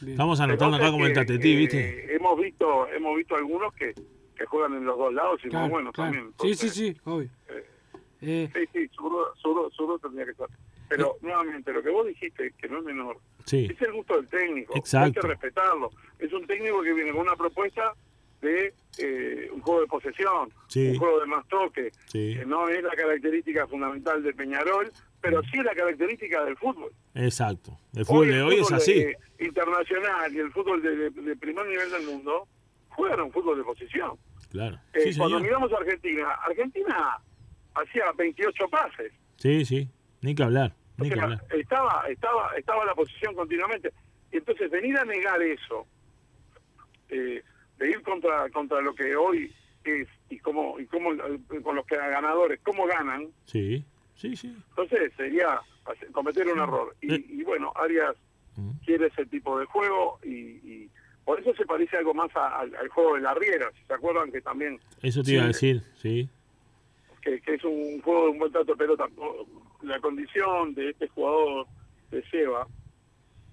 Bien. 0.00 0.12
Estamos 0.12 0.38
anotando 0.40 0.76
acá 0.76 0.90
como 0.90 1.06
el 1.06 1.12
tatetí, 1.14 1.52
eh, 1.52 1.56
¿viste? 1.56 2.14
hemos 2.14 2.38
visto 2.38 2.86
hemos 2.88 3.16
visto 3.16 3.34
algunos 3.36 3.72
que, 3.74 3.94
que 4.36 4.44
juegan 4.46 4.74
en 4.74 4.84
los 4.84 4.98
dos 4.98 5.12
lados 5.14 5.40
y 5.44 5.48
Claro, 5.48 5.64
muy 5.66 5.70
buenos 5.72 5.92
claro. 5.94 6.12
también. 6.12 6.34
Sí, 6.40 6.54
sí, 6.54 6.68
sí, 6.68 6.96
obvio. 7.04 7.28
Eh, 7.48 8.50
Sí, 8.52 8.60
sí, 8.72 8.88
zurdo, 8.96 9.34
zurdo, 9.36 9.70
zurdo 9.70 9.98
tendría 9.98 10.24
que 10.26 10.34
ser. 10.34 10.46
Pero 10.88 11.16
nuevamente, 11.20 11.70
lo 11.72 11.82
que 11.82 11.90
vos 11.90 12.06
dijiste, 12.06 12.52
que 12.58 12.68
no 12.68 12.78
es 12.78 12.84
menor, 12.84 13.18
Sí. 13.44 13.68
es 13.70 13.80
el 13.82 13.92
gusto 13.92 14.16
del 14.16 14.26
técnico. 14.28 14.74
Exacto. 14.76 15.06
Hay 15.06 15.12
que 15.12 15.20
respetarlo. 15.28 15.90
Es 16.18 16.32
un 16.32 16.46
técnico 16.46 16.82
que 16.82 16.92
viene 16.94 17.12
con 17.12 17.20
una 17.20 17.36
propuesta 17.36 17.92
de 18.40 18.72
eh, 18.98 19.50
un 19.52 19.60
juego 19.60 19.80
de 19.82 19.86
posesión, 19.86 20.48
Sí. 20.68 20.88
un 20.88 20.98
juego 20.98 21.20
de 21.20 21.26
más 21.26 21.46
toque, 21.48 21.92
Sí. 22.06 22.34
que 22.38 22.46
no 22.46 22.68
es 22.68 22.82
la 22.82 22.94
característica 22.96 23.66
fundamental 23.66 24.22
de 24.22 24.32
Peñarol, 24.32 24.90
pero 25.30 25.42
sí 25.42 25.58
es 25.58 25.64
la 25.64 25.74
característica 25.74 26.44
del 26.44 26.56
fútbol. 26.56 26.92
Exacto. 27.14 27.78
El 27.94 28.04
fútbol 28.04 28.28
de 28.28 28.42
hoy 28.42 28.56
es 28.60 28.72
así. 28.72 28.94
de- 29.04 29.16
internacional 29.38 30.34
y 30.34 30.38
el 30.38 30.50
fútbol 30.52 30.82
de, 30.82 31.36
primer 31.36 31.66
nivel 31.66 31.90
del 31.90 32.06
mundo 32.06 32.48
juegan 32.88 33.20
un 33.20 33.32
fútbol 33.32 33.58
de 33.58 33.64
posición. 33.64 34.16
Claro. 34.50 34.78
Eh, 34.94 35.12
Sí, 35.12 35.18
cuando 35.18 35.40
miramos 35.40 35.72
a 35.72 35.76
Argentina, 35.76 36.30
Argentina 36.46 37.18
hacía 37.74 38.04
28 38.16 38.68
pases. 38.68 39.12
Sí, 39.36 39.64
sí. 39.64 39.88
Ni 40.22 40.34
que 40.34 40.42
hablar. 40.42 40.74
O 40.98 41.02
Ni 41.02 41.10
que 41.10 41.14
sea, 41.16 41.24
hablar. 41.24 41.44
estaba, 41.50 42.04
estaba, 42.08 42.56
estaba 42.56 42.84
la 42.86 42.94
posición 42.94 43.34
continuamente. 43.34 43.92
Y 44.32 44.38
entonces 44.38 44.70
venir 44.70 44.96
a 44.98 45.04
negar 45.04 45.42
eso, 45.42 45.86
eh, 47.10 47.42
de 47.78 47.90
ir 47.90 48.02
contra, 48.02 48.48
contra 48.50 48.80
lo 48.80 48.94
que 48.94 49.14
hoy 49.14 49.52
es 49.84 50.08
y 50.30 50.38
cómo, 50.38 50.80
y 50.80 50.86
cómo 50.86 51.12
eh, 51.12 51.38
con 51.62 51.76
los 51.76 51.86
que 51.86 51.96
ganadores, 51.96 52.58
cómo 52.64 52.86
ganan, 52.86 53.28
Sí. 53.44 53.84
Sí, 54.16 54.34
sí. 54.36 54.54
entonces 54.70 55.12
sería 55.16 55.60
hacer- 55.84 56.10
cometer 56.12 56.46
un 56.48 56.58
error. 56.58 56.94
Eh. 57.02 57.22
Y, 57.28 57.40
y 57.40 57.44
bueno, 57.44 57.72
Arias 57.76 58.16
quiere 58.84 59.08
ese 59.08 59.26
tipo 59.26 59.58
de 59.58 59.66
juego 59.66 60.18
y, 60.24 60.30
y 60.30 60.90
por 61.24 61.38
eso 61.40 61.54
se 61.54 61.66
parece 61.66 61.96
algo 61.98 62.14
más 62.14 62.34
a- 62.34 62.60
al, 62.60 62.74
al 62.74 62.88
juego 62.88 63.16
de 63.16 63.20
la 63.20 63.34
Riera, 63.34 63.70
si 63.78 63.84
se 63.84 63.92
acuerdan 63.94 64.32
que 64.32 64.40
también 64.40 64.80
Eso 65.02 65.22
te 65.22 65.32
iba 65.32 65.44
a 65.44 65.48
decir, 65.48 65.82
sí. 65.96 66.28
que, 67.20 67.40
que 67.42 67.54
es 67.54 67.64
un 67.64 68.00
juego 68.00 68.24
de 68.24 68.30
un 68.30 68.38
buen 68.38 68.52
trato 68.52 68.74
pelota. 68.76 69.06
La 69.82 70.00
condición 70.00 70.74
de 70.74 70.90
este 70.90 71.08
jugador 71.08 71.66
de 72.10 72.22
Seba 72.30 72.66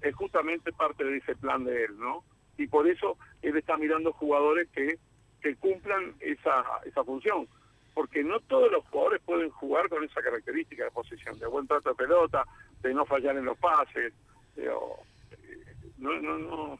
es 0.02 0.16
justamente 0.16 0.72
parte 0.72 1.04
de 1.04 1.18
ese 1.18 1.36
plan 1.36 1.64
de 1.66 1.86
él, 1.86 1.98
¿no? 2.00 2.24
Y 2.58 2.68
por 2.68 2.88
eso 2.88 3.18
él 3.42 3.58
está 3.58 3.76
mirando 3.78 4.14
jugadores 4.14 4.70
que, 4.70 4.98
que 5.42 5.56
cumplan 5.58 6.14
esa, 6.22 6.64
esa 6.86 7.04
función. 7.04 7.48
Porque 7.94 8.24
no 8.24 8.40
todos 8.42 8.72
los 8.72 8.84
jugadores 8.86 9.22
pueden 9.26 9.50
jugar 9.52 9.88
con 9.90 10.04
esa 10.04 10.22
característica 10.22 10.84
de 10.86 10.92
posición, 10.92 11.38
de 11.40 11.48
buen 11.48 11.68
trato 11.68 11.90
de 11.90 11.96
pelota, 11.96 12.44
de 12.82 12.94
no 12.94 13.06
fallar 13.06 13.38
en 13.38 13.46
los 13.46 13.58
pases. 13.58 14.14
de, 14.56 14.66
eh, 14.66 14.70
no, 15.98 16.20
no, 16.22 16.38
no, 16.40 16.80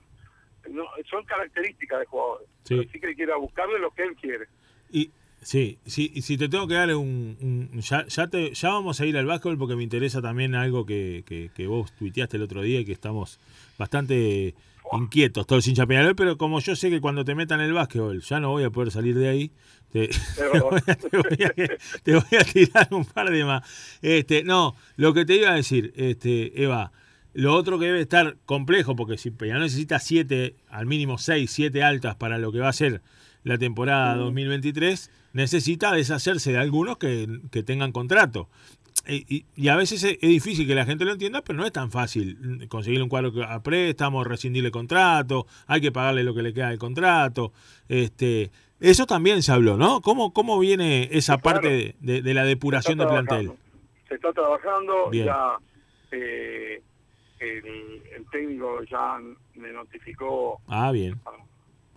no, 0.70 0.84
son 1.10 1.24
características 1.26 2.00
de 2.00 2.06
jugadores. 2.06 2.48
Sí. 2.64 2.80
Así 2.90 3.00
que 3.00 3.08
hay 3.08 3.16
que 3.16 3.24
ir 3.24 3.32
a 3.32 3.38
buscarle 3.38 3.80
lo 3.80 3.92
que 3.92 4.04
él 4.04 4.16
quiere. 4.16 4.46
Y 4.92 5.12
sí, 5.42 5.78
sí, 5.86 6.12
y 6.16 6.22
si 6.24 6.38
te 6.38 6.50
tengo 6.50 6.68
que 6.68 6.74
dar 6.76 6.94
un, 6.96 7.38
un- 7.72 7.80
ya, 7.82 8.06
ya 8.08 8.28
te, 8.28 8.54
ya 8.54 8.70
vamos 8.70 9.00
a 9.00 9.06
ir 9.06 9.16
al 9.18 9.26
básquetbol 9.26 9.58
porque 9.58 9.76
me 9.76 9.84
interesa 9.84 10.22
también 10.22 10.56
algo 10.56 10.86
que, 10.86 11.24
que, 11.28 11.52
que 11.56 11.68
vos 11.68 11.92
tuiteaste 11.94 12.38
el 12.38 12.44
otro 12.44 12.62
día 12.62 12.80
y 12.80 12.86
que 12.86 12.94
estamos 12.94 13.40
bastante 13.78 14.56
inquietos 14.94 15.48
todos 15.48 15.60
los 15.60 15.68
hinchas 15.68 15.88
Peñarol, 15.88 16.16
pero 16.16 16.38
como 16.38 16.60
yo 16.60 16.76
sé 16.76 16.90
que 16.90 17.02
cuando 17.02 17.26
te 17.26 17.34
metan 17.34 17.60
el 17.62 17.74
básquetbol 17.74 18.22
ya 18.22 18.40
no 18.40 18.52
voy 18.52 18.64
a 18.64 18.70
poder 18.70 18.92
salir 18.92 19.16
de 19.18 19.28
ahí, 19.28 19.52
te, 19.94 20.10
voy, 20.60 20.80
a, 20.88 20.96
te 20.96 21.18
voy 21.18 21.44
a- 21.44 21.54
te 22.04 22.14
voy 22.16 22.40
a 22.40 22.44
tirar 22.44 22.88
un 22.92 23.06
par 23.06 23.30
de 23.32 23.46
más. 23.46 23.64
Este, 24.02 24.44
no, 24.44 24.76
lo 24.98 25.14
que 25.14 25.26
te 25.26 25.36
iba 25.36 25.52
a 25.52 25.56
decir, 25.56 25.94
este, 25.96 26.62
Eva, 26.64 26.92
lo 27.34 27.54
otro 27.56 27.80
que 27.80 27.86
debe 27.86 28.02
estar 28.02 28.38
complejo, 28.46 28.96
porque 28.96 29.18
si 29.18 29.32
Peñarol 29.32 29.64
necesita 29.64 30.00
siete, 30.00 30.56
al 30.70 30.86
mínimo 30.86 31.18
seis, 31.18 31.52
siete 31.52 31.82
altas 31.84 32.16
para 32.16 32.38
lo 32.38 32.52
que 32.52 32.60
va 32.60 32.70
a 32.70 32.74
ser 32.74 33.02
la 33.44 33.58
temporada 33.58 34.16
2023, 34.16 35.10
necesita 35.34 35.92
deshacerse 35.92 36.52
de 36.52 36.58
algunos 36.60 36.98
que, 36.98 37.28
que 37.52 37.64
tengan 37.64 37.92
contrato. 37.92 38.50
Eh, 39.06 39.26
Y, 39.28 39.46
y 39.56 39.68
a 39.68 39.76
veces 39.76 40.04
es, 40.04 40.14
es 40.22 40.30
difícil 40.30 40.66
que 40.68 40.76
la 40.76 40.86
gente 40.86 41.04
lo 41.06 41.12
entienda, 41.12 41.42
pero 41.44 41.58
no 41.58 41.66
es 41.66 41.74
tan 41.74 41.92
fácil 41.92 42.68
conseguir 42.70 43.02
un 43.02 43.10
cuadro 43.10 43.44
a 43.44 43.62
préstamo, 43.64 44.24
rescindirle 44.24 44.72
contrato, 44.72 45.46
hay 45.68 45.82
que 45.82 45.92
pagarle 45.92 46.24
lo 46.24 46.34
que 46.36 46.44
le 46.44 46.54
queda 46.54 46.70
del 46.70 46.78
contrato. 46.80 47.52
Este, 47.90 48.52
eso 48.80 49.06
también 49.06 49.42
se 49.44 49.52
habló, 49.52 49.78
¿no? 49.78 50.02
¿Cómo, 50.02 50.34
cómo 50.34 50.60
viene 50.60 51.10
esa 51.12 51.38
parte 51.38 51.96
de, 52.00 52.34
la 52.34 52.44
depuración 52.44 52.98
de 52.98 53.06
está 53.06 53.14
plantel? 53.24 53.52
Se 54.08 54.16
está 54.16 54.34
trabajando, 54.34 55.10
Bien. 55.10 55.26
ya 55.26 55.58
eh, 56.12 56.82
el, 57.40 58.02
el 58.16 58.26
técnico 58.32 58.84
ya 58.84 59.20
me 59.56 59.72
notificó 59.72 60.60
Ah, 60.68 60.92
bien. 60.92 61.20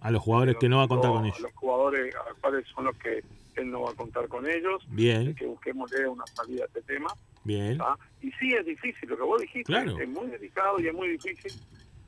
A 0.01 0.11
los 0.11 0.23
jugadores 0.23 0.57
que 0.61 0.69
no 0.69 0.79
va 0.79 0.85
a 0.85 0.89
contar 0.89 1.11
con 1.11 1.25
a 1.25 1.29
ellos. 1.29 1.41
los 1.41 1.53
jugadores 1.55 2.15
a 2.15 2.35
cuáles 2.41 2.67
son 2.69 2.85
los 2.85 2.97
que 2.99 3.23
él 3.57 3.71
no 3.71 3.83
va 3.83 3.91
a 3.91 3.95
contar 3.95 4.29
con 4.29 4.49
ellos, 4.49 4.85
Bien. 4.89 5.35
que 5.35 5.47
busquemos 5.47 5.91
una 6.11 6.27
salida 6.27 6.65
a 6.65 6.67
este 6.67 6.83
tema. 6.83 7.09
Bien. 7.43 7.79
Y 8.21 8.31
sí, 8.33 8.53
es 8.53 8.67
difícil, 8.67 9.09
lo 9.09 9.17
que 9.17 9.23
vos 9.23 9.41
dijiste, 9.41 9.65
Claro. 9.73 9.99
es 9.99 10.09
muy 10.09 10.27
delicado 10.27 10.79
y 10.81 10.89
es 10.89 10.95
muy 10.95 11.09
difícil 11.09 11.53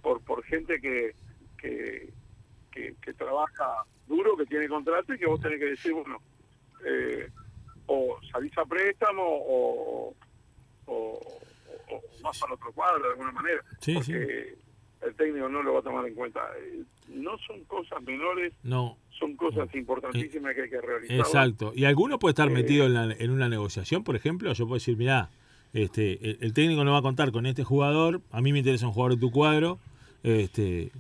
por 0.03 0.21
por 0.21 0.45
gente 0.45 0.81
que, 0.81 1.13
que, 1.61 2.11
que, 2.71 2.95
que 3.03 3.13
trabaja 3.15 3.85
duro, 4.07 4.37
que 4.37 4.47
tiene 4.47 4.69
contrato 4.69 5.15
y 5.15 5.19
que 5.19 5.27
vos 5.27 5.41
tenés 5.41 5.59
que 5.59 5.67
decir, 5.67 5.93
bueno, 5.93 6.21
eh, 6.87 7.29
o 7.87 8.19
salís 8.33 8.57
a 8.59 8.65
préstamo 8.65 9.23
o, 9.25 10.15
o, 10.87 11.21
vas 12.23 12.39
para 12.39 12.55
otro 12.55 12.73
cuadro 12.73 13.03
de 13.05 13.11
alguna 13.11 13.33
manera. 13.33 13.63
Sí, 13.81 13.95
porque 13.95 14.57
el 15.03 15.15
técnico 15.15 15.49
no 15.49 15.63
lo 15.63 15.75
va 15.75 15.81
a 15.81 15.83
tomar 15.83 16.07
en 16.07 16.15
cuenta. 16.15 16.41
Eh, 16.61 16.83
No 17.09 17.39
son 17.39 17.65
cosas 17.65 18.03
menores, 18.03 18.53
No. 18.63 18.99
son 19.19 19.35
cosas 19.37 19.73
importantísimas 19.75 20.55
que 20.55 20.63
hay 20.63 20.71
que 20.71 20.81
realizar. 20.81 21.17
Exacto. 21.19 21.73
¿Y 21.75 21.85
alguno 21.87 22.19
puede 22.19 22.33
estar 22.33 22.49
Eh, 22.49 22.53
metido 22.53 22.85
en, 22.87 22.95
la- 22.95 23.15
en 23.19 23.31
una 23.31 23.49
negociación, 23.49 24.05
por 24.05 24.15
ejemplo? 24.17 24.53
Yo 24.53 24.67
puedo 24.67 24.75
decir, 24.75 24.97
mirá, 24.99 25.31
este, 25.73 26.13
el, 26.23 26.39
el 26.43 26.53
técnico 26.53 26.85
no 26.85 26.93
va 26.93 26.99
a 26.99 27.03
contar 27.03 27.33
con 27.33 27.47
este 27.47 27.65
jugador, 27.65 28.21
a 28.31 28.41
mí 28.43 28.53
me 28.53 28.59
interesa 28.59 28.87
un 28.87 28.93
jugador 28.93 29.15
de 29.15 29.21
tu 29.21 29.31
cuadro, 29.31 29.79
este, 30.23 30.91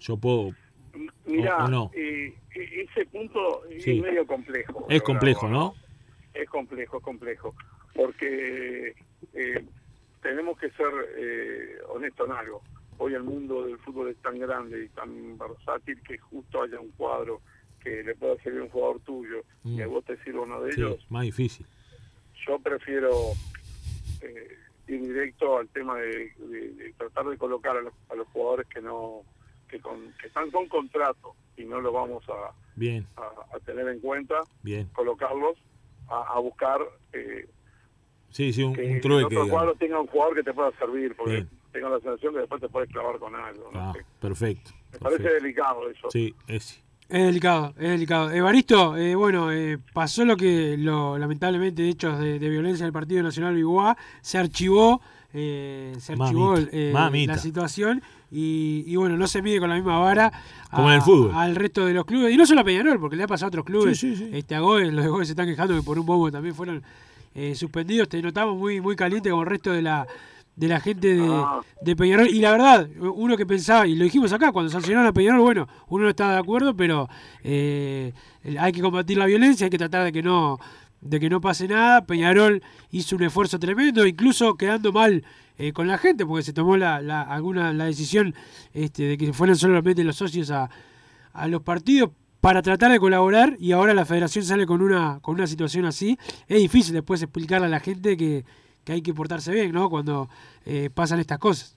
yo 0.00 0.16
puedo... 0.16 0.52
Mira, 1.28 1.68
no. 1.68 1.90
eh, 1.94 2.34
e- 2.54 2.82
ese 2.82 3.04
punto 3.06 3.62
Sí. 3.78 3.96
es 3.98 4.02
medio 4.02 4.26
complejo. 4.26 4.86
Es 4.88 5.02
complejo, 5.02 5.46
verdad, 5.46 5.58
¿no? 5.60 5.74
Es 6.34 6.48
complejo, 6.48 6.96
es 6.98 7.02
complejo. 7.02 7.54
Porque 7.94 8.94
eh, 9.34 9.64
tenemos 10.22 10.58
que 10.58 10.70
ser 10.70 10.88
eh, 11.16 11.78
honestos 11.88 12.28
en 12.28 12.34
algo. 12.36 12.62
Hoy 12.98 13.14
el 13.14 13.22
mundo 13.22 13.64
del 13.66 13.78
fútbol 13.78 14.08
es 14.08 14.16
tan 14.18 14.38
grande 14.38 14.84
y 14.84 14.88
tan 14.88 15.36
versátil 15.38 16.00
que 16.02 16.18
justo 16.18 16.62
haya 16.62 16.80
un 16.80 16.90
cuadro 16.92 17.40
que 17.82 18.02
le 18.02 18.14
pueda 18.16 18.36
servir 18.42 18.60
a 18.60 18.64
un 18.64 18.70
jugador 18.70 19.00
tuyo 19.00 19.42
y 19.64 19.80
a 19.80 19.86
Mm. 19.86 19.90
vos 19.90 20.04
te 20.04 20.16
sirva 20.24 20.42
uno 20.42 20.60
de 20.62 20.72
Sí, 20.72 20.80
ellos. 20.80 21.06
más 21.10 21.22
difícil. 21.22 21.66
Yo 22.46 22.58
prefiero 22.58 23.12
eh, 24.20 24.56
ir 24.88 25.00
directo 25.02 25.58
al 25.58 25.68
tema 25.68 25.96
de, 25.98 26.32
de- 26.38 26.68
de 26.72 26.92
tratar 26.94 27.26
de 27.26 27.36
colocar 27.38 27.76
a 27.76 27.82
los, 27.82 27.92
a 28.10 28.14
los 28.16 28.26
jugadores 28.28 28.66
que 28.68 28.80
no 28.80 29.22
que, 29.68 29.80
con, 29.80 30.12
que 30.20 30.26
están 30.28 30.50
con 30.50 30.66
contrato 30.68 31.34
y 31.56 31.64
no 31.64 31.80
lo 31.80 31.92
vamos 31.92 32.24
a, 32.28 32.52
Bien, 32.76 33.06
a- 33.16 33.56
a 33.56 33.60
tener 33.60 33.88
en 33.88 34.00
cuenta, 34.00 34.36
bien. 34.62 34.88
colocarlos 34.92 35.56
a, 36.08 36.34
a 36.34 36.38
buscar 36.38 36.80
eh, 37.12 37.48
Sí, 38.30 38.52
sí, 38.52 38.62
un, 38.62 38.74
que 38.74 38.84
un 38.84 38.92
el 38.96 39.00
trueque. 39.00 39.24
otro 39.26 39.44
digamos. 39.44 39.50
cuadro 39.50 39.74
tenga 39.76 40.00
un 40.00 40.06
jugador 40.06 40.34
que 40.34 40.42
te 40.42 40.52
pueda 40.52 40.70
servir, 40.78 41.16
porque 41.16 41.32
Bien. 41.32 41.48
tengo 41.72 41.88
la 41.88 41.98
sensación 42.00 42.34
que 42.34 42.40
después 42.40 42.60
te 42.60 42.68
puedes 42.68 42.90
clavar 42.90 43.18
con 43.18 43.34
algo. 43.34 43.70
¿no? 43.72 43.80
Ah, 43.80 43.92
perfecto. 44.20 44.70
Me 44.92 44.98
parece 44.98 45.22
delicado 45.34 45.88
eso. 45.90 46.10
Sí, 46.10 46.34
es. 46.46 46.82
Es 47.08 47.24
delicado, 47.24 47.68
es 47.78 47.88
delicado. 47.88 48.30
Evaristo, 48.30 48.94
eh, 48.98 49.14
bueno, 49.14 49.50
eh, 49.50 49.78
pasó 49.94 50.26
lo 50.26 50.36
que, 50.36 50.76
lo, 50.76 51.16
lamentablemente, 51.16 51.88
hechos 51.88 52.18
de, 52.20 52.38
de 52.38 52.48
violencia 52.50 52.84
del 52.84 52.92
Partido 52.92 53.22
Nacional 53.22 53.54
Biguá, 53.54 53.96
se 54.20 54.36
archivó, 54.36 55.00
eh, 55.32 55.94
se 56.00 56.14
archivó 56.14 56.54
eh, 56.56 56.92
la 57.26 57.38
situación 57.38 58.02
y, 58.30 58.84
y, 58.86 58.96
bueno, 58.96 59.16
no 59.16 59.26
se 59.26 59.42
mide 59.42 59.60
con 59.60 59.68
la 59.70 59.76
misma 59.76 59.98
vara 59.98 60.32
a- 60.70 60.76
Como 60.76 60.88
en 60.90 60.96
el 60.96 61.02
fútbol. 61.02 61.32
al 61.34 61.54
resto 61.56 61.84
de 61.86 61.94
los 61.94 62.04
clubes, 62.04 62.32
y 62.32 62.36
no 62.36 62.46
solo 62.46 62.60
a 62.60 62.64
Peñarol, 62.64 62.98
porque 63.00 63.16
le 63.16 63.22
ha 63.24 63.26
pasado 63.26 63.46
a 63.46 63.48
otros 63.48 63.64
clubes. 63.64 63.98
Sí, 63.98 64.14
sí, 64.16 64.24
sí. 64.24 64.30
Este, 64.32 64.54
a 64.54 64.60
Goes, 64.60 64.92
los 64.92 65.04
de 65.04 65.10
Goes 65.10 65.26
se 65.28 65.32
están 65.32 65.46
quejando 65.46 65.74
que 65.74 65.82
por 65.82 65.98
un 65.98 66.06
bombo 66.06 66.30
también 66.30 66.54
fueron 66.54 66.82
eh, 67.34 67.54
suspendidos. 67.54 68.08
Te 68.08 68.20
notamos 68.22 68.56
muy, 68.56 68.80
muy 68.80 68.96
caliente 68.96 69.30
con 69.30 69.40
el 69.40 69.46
resto 69.46 69.72
de 69.72 69.82
la 69.82 70.06
de 70.56 70.66
la 70.66 70.80
gente 70.80 71.14
de, 71.14 71.24
Ah. 71.24 71.60
de 71.82 71.94
Peñarol. 71.94 72.26
Y 72.26 72.40
la 72.40 72.50
verdad, 72.50 72.88
uno 72.98 73.36
que 73.36 73.46
pensaba, 73.46 73.86
y 73.86 73.94
lo 73.94 74.02
dijimos 74.02 74.32
acá, 74.32 74.50
cuando 74.50 74.68
sancionaron 74.72 75.06
a 75.06 75.12
Peñarol, 75.12 75.40
bueno, 75.40 75.68
uno 75.88 76.02
no 76.04 76.10
estaba 76.10 76.32
de 76.32 76.38
acuerdo, 76.40 76.74
pero 76.74 77.08
eh, 77.44 78.12
hay 78.58 78.72
que 78.72 78.80
combatir 78.80 79.16
la 79.18 79.26
violencia, 79.26 79.66
hay 79.66 79.70
que 79.70 79.78
tratar 79.78 80.02
de 80.04 80.10
que 80.12 80.20
no 80.20 80.58
de 81.00 81.20
que 81.20 81.30
no 81.30 81.40
pase 81.40 81.68
nada. 81.68 82.04
Peñarol 82.06 82.62
hizo 82.90 83.16
un 83.16 83.22
esfuerzo 83.22 83.58
tremendo, 83.58 84.06
incluso 84.06 84.56
quedando 84.56 84.92
mal 84.92 85.24
eh, 85.58 85.72
con 85.72 85.88
la 85.88 85.98
gente, 85.98 86.24
porque 86.24 86.44
se 86.44 86.52
tomó 86.52 86.76
la, 86.76 87.00
la, 87.00 87.22
alguna, 87.22 87.72
la 87.72 87.86
decisión 87.86 88.34
este, 88.72 89.04
de 89.04 89.18
que 89.18 89.32
fueran 89.32 89.56
solamente 89.56 90.04
los 90.04 90.16
socios 90.16 90.50
a, 90.50 90.70
a 91.32 91.48
los 91.48 91.62
partidos 91.62 92.10
para 92.40 92.62
tratar 92.62 92.92
de 92.92 93.00
colaborar 93.00 93.56
y 93.58 93.72
ahora 93.72 93.94
la 93.94 94.04
federación 94.04 94.44
sale 94.44 94.64
con 94.64 94.80
una 94.80 95.18
con 95.20 95.34
una 95.34 95.46
situación 95.46 95.84
así. 95.84 96.16
Es 96.46 96.58
difícil 96.58 96.94
después 96.94 97.20
explicarle 97.22 97.66
a 97.66 97.70
la 97.70 97.80
gente 97.80 98.16
que, 98.16 98.44
que 98.84 98.92
hay 98.92 99.02
que 99.02 99.12
portarse 99.12 99.52
bien, 99.52 99.72
¿no? 99.72 99.90
Cuando 99.90 100.28
eh, 100.64 100.88
pasan 100.94 101.18
estas 101.18 101.38
cosas. 101.38 101.76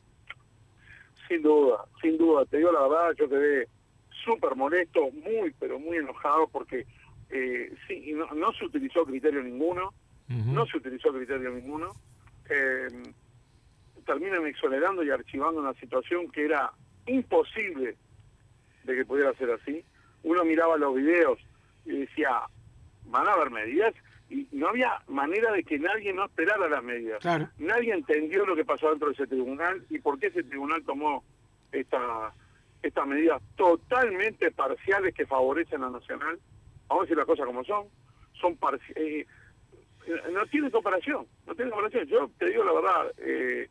Sin 1.28 1.42
duda, 1.42 1.86
sin 2.02 2.18
duda. 2.18 2.46
Te 2.46 2.58
digo 2.58 2.72
la 2.72 2.82
verdad, 2.82 3.16
yo 3.18 3.28
quedé 3.28 3.68
súper 4.24 4.56
molesto, 4.56 5.10
muy, 5.12 5.54
pero 5.60 5.80
muy 5.80 5.98
enojado 5.98 6.48
porque 6.52 6.86
eh, 7.32 7.74
sí, 7.88 8.14
no, 8.14 8.28
no 8.34 8.52
se 8.54 8.66
utilizó 8.66 9.06
criterio 9.06 9.42
ninguno, 9.42 9.94
no 10.28 10.66
se 10.66 10.78
utilizó 10.78 11.12
criterio 11.12 11.52
ninguno. 11.52 11.94
Eh, 12.50 12.88
terminan 14.06 14.46
exonerando 14.46 15.04
y 15.04 15.10
archivando 15.10 15.62
una 15.62 15.74
situación 15.74 16.32
que 16.32 16.46
era 16.46 16.72
imposible 17.06 17.96
de 18.84 18.96
que 18.96 19.06
pudiera 19.06 19.34
ser 19.34 19.52
así. 19.52 19.84
Uno 20.24 20.44
miraba 20.44 20.78
los 20.78 20.96
videos 20.96 21.40
y 21.86 21.98
decía, 22.00 22.42
van 23.06 23.28
a 23.28 23.34
haber 23.34 23.52
medidas 23.52 23.94
y 24.30 24.48
no 24.52 24.70
había 24.70 25.02
manera 25.08 25.52
de 25.52 25.64
que 25.64 25.78
nadie 25.78 26.14
no 26.14 26.26
esperara 26.26 26.70
las 26.70 26.84
medidas. 26.84 27.20
Claro. 27.20 27.50
Nadie 27.58 27.94
entendió 27.94 28.46
lo 28.46 28.56
que 28.56 28.66
pasó 28.66 28.90
dentro 28.90 29.08
de 29.10 29.14
ese 29.14 29.28
tribunal 29.28 29.86
y 29.90 30.00
por 30.00 30.20
qué 30.20 30.28
ese 30.28 30.44
tribunal 30.44 30.84
tomó 30.84 31.24
esta, 31.72 32.34
estas 32.82 33.08
medidas 33.08 33.42
totalmente 33.56 34.52
parciales 34.52 35.14
que 35.14 35.26
favorecen 35.26 35.84
a 35.84 35.90
Nacional. 35.90 36.40
Vamos 36.92 37.04
a 37.04 37.06
decir 37.06 37.18
las 37.18 37.26
cosas 37.26 37.46
como 37.46 37.64
son. 37.64 37.88
Son 38.34 38.60
parci- 38.60 38.94
eh, 38.98 39.26
no 40.34 40.46
tiene 40.48 40.70
comparación, 40.70 41.26
no 41.48 41.56
tiene 41.56 41.72
comparación. 41.72 42.06
Yo 42.08 42.30
te 42.38 42.48
digo 42.48 42.66
la 42.66 42.74
verdad, 42.74 43.14
eh, 43.20 43.70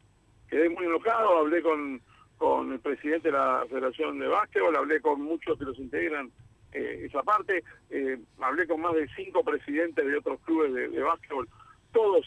quedé 0.48 0.70
muy 0.70 0.86
enojado, 0.86 1.36
hablé 1.38 1.60
con, 1.60 2.00
con 2.38 2.72
el 2.72 2.80
presidente 2.80 3.28
de 3.30 3.36
la 3.36 3.66
Federación 3.68 4.18
de 4.20 4.26
Básquetbol, 4.26 4.74
hablé 4.74 5.02
con 5.02 5.20
muchos 5.20 5.58
que 5.58 5.66
los 5.66 5.78
integran 5.78 6.30
eh, 6.72 7.02
esa 7.04 7.22
parte, 7.22 7.62
eh, 7.90 8.18
hablé 8.40 8.66
con 8.66 8.80
más 8.80 8.94
de 8.94 9.06
cinco 9.16 9.44
presidentes 9.44 10.06
de 10.06 10.16
otros 10.16 10.40
clubes 10.46 10.72
de, 10.72 11.02
básquetbol, 11.02 11.46
todos 11.92 12.24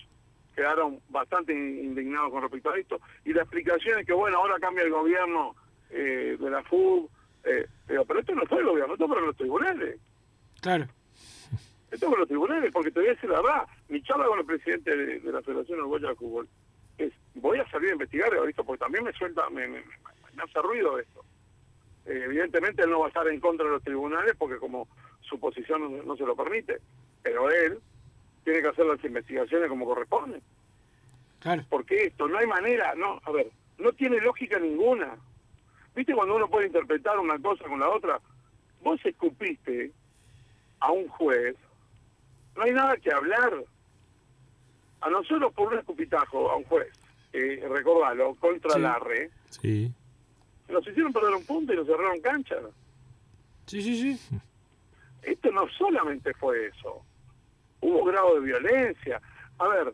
quedaron 0.56 1.00
bastante 1.10 1.54
indignados 1.54 2.30
con 2.32 2.44
respecto 2.44 2.70
a 2.70 2.78
esto, 2.78 3.00
y 3.26 3.34
la 3.34 3.42
explicación 3.42 4.00
es 4.00 4.06
que, 4.06 4.14
bueno, 4.14 4.38
ahora 4.38 4.60
cambia 4.60 4.84
el 4.84 4.92
gobierno 4.92 5.56
eh, 5.90 6.38
de 6.40 6.50
la 6.52 6.62
FUB, 6.64 7.10
eh, 7.46 7.66
pero, 7.88 8.06
pero 8.06 8.20
esto 8.20 8.36
no 8.36 8.46
fue 8.46 8.60
el 8.60 8.66
gobierno, 8.68 8.94
esto 8.94 9.08
fueron 9.08 9.26
los 9.28 9.38
tribunales. 9.38 9.98
Claro. 10.64 10.88
Esto 11.92 12.08
con 12.08 12.20
los 12.20 12.28
tribunales, 12.28 12.72
porque 12.72 12.90
te 12.90 13.02
voy 13.02 13.10
a 13.10 13.14
decir 13.14 13.30
la 13.30 13.42
verdad, 13.42 13.68
mi 13.90 14.02
charla 14.02 14.26
con 14.28 14.40
el 14.40 14.46
presidente 14.46 14.96
de, 14.96 15.20
de 15.20 15.32
la 15.32 15.42
Federación 15.42 15.80
Uruguaya 15.80 16.08
de 16.08 16.16
Fútbol 16.16 16.48
es, 16.98 17.12
voy 17.36 17.60
a 17.60 17.70
salir 17.70 17.90
a 17.90 17.94
investigar, 17.94 18.32
visto 18.48 18.64
porque 18.64 18.80
también 18.80 19.04
me 19.04 19.12
suelta, 19.12 19.50
me, 19.50 19.68
me, 19.68 19.84
me 20.34 20.44
hace 20.44 20.62
ruido 20.62 20.98
esto. 20.98 21.26
Eh, 22.06 22.22
evidentemente 22.26 22.82
él 22.82 22.92
no 22.92 23.02
va 23.02 23.08
a 23.08 23.10
estar 23.10 23.28
en 23.28 23.42
contra 23.42 23.66
de 23.66 23.74
los 23.74 23.84
tribunales 23.84 24.36
porque 24.38 24.58
como 24.58 24.88
su 25.20 25.38
posición 25.38 25.82
no, 25.82 26.04
no 26.04 26.16
se 26.16 26.26
lo 26.26 26.34
permite, 26.34 26.80
pero 27.22 27.52
él 27.52 27.80
tiene 28.46 28.62
que 28.62 28.70
hacer 28.70 28.86
las 28.86 29.04
investigaciones 29.04 29.68
como 29.68 29.86
corresponde. 29.86 30.42
Claro. 31.40 31.64
Porque 31.70 32.06
esto, 32.06 32.30
no 32.30 32.38
hay 32.38 32.48
manera, 32.48 32.96
no, 32.96 33.20
a 33.22 33.32
ver, 33.32 33.52
no 33.80 33.92
tiene 33.92 34.22
lógica 34.22 34.58
ninguna. 34.60 35.18
¿Viste 35.94 36.16
cuando 36.16 36.38
uno 36.38 36.50
puede 36.50 36.68
interpretar 36.68 37.20
una 37.20 37.38
cosa 37.38 37.66
con 37.66 37.82
la 37.82 37.90
otra? 37.90 38.22
Vos 38.82 39.00
escupiste 39.04 39.92
a 40.84 40.92
un 40.92 41.08
juez, 41.08 41.56
no 42.56 42.64
hay 42.64 42.72
nada 42.74 42.98
que 42.98 43.12
hablar. 43.12 43.54
A 45.02 45.10
nosotros 45.10 45.54
por 45.54 45.72
un 45.74 45.80
escupitajo 45.80 46.50
a 46.52 46.56
un 46.58 46.64
juez, 46.66 46.88
eh, 47.34 47.66
recordalo, 47.70 48.36
contra 48.36 48.72
Sí. 48.72 48.80
Larre, 48.82 49.32
Sí. 49.50 49.94
nos 50.70 50.86
hicieron 50.88 51.12
perder 51.14 51.34
un 51.36 51.46
punto 51.46 51.74
y 51.74 51.76
nos 51.78 51.88
cerraron 51.88 52.22
cancha. 52.22 52.56
Sí, 53.66 53.82
sí, 53.82 54.16
sí. 54.18 54.36
Esto 55.24 55.52
no 55.52 55.68
solamente 55.78 56.34
fue 56.36 56.68
eso. 56.68 57.02
Hubo 57.82 58.04
grado 58.06 58.36
de 58.36 58.42
violencia. 58.46 59.22
A 59.58 59.68
ver, 59.70 59.94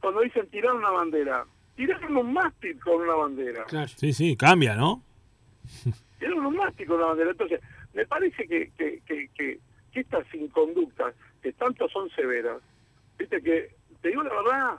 cuando 0.00 0.20
dicen 0.20 0.48
tirar 0.50 0.74
una 0.74 0.90
bandera, 0.90 1.44
tiraron 1.76 2.16
un 2.16 2.32
mástil 2.32 2.78
con 2.80 3.02
una 3.02 3.14
bandera. 3.14 3.64
Sí, 3.96 4.12
sí, 4.12 4.36
cambia, 4.36 4.74
¿no? 4.76 5.02
Tiraron 6.18 6.46
un 6.46 6.56
mástil 6.56 6.86
con 6.86 6.96
una 6.96 7.06
bandera. 7.06 7.30
Entonces, 7.30 7.60
me 7.94 8.06
parece 8.06 8.46
que, 8.46 8.70
que, 8.76 9.00
que, 9.06 9.28
que, 9.34 9.60
que 9.92 10.00
estas 10.00 10.24
inconductas, 10.34 11.14
que 11.42 11.52
tanto 11.52 11.88
son 11.88 12.08
severas, 12.10 12.58
viste 13.18 13.40
que, 13.42 13.74
te 14.00 14.08
digo 14.08 14.22
la 14.22 14.34
verdad, 14.34 14.76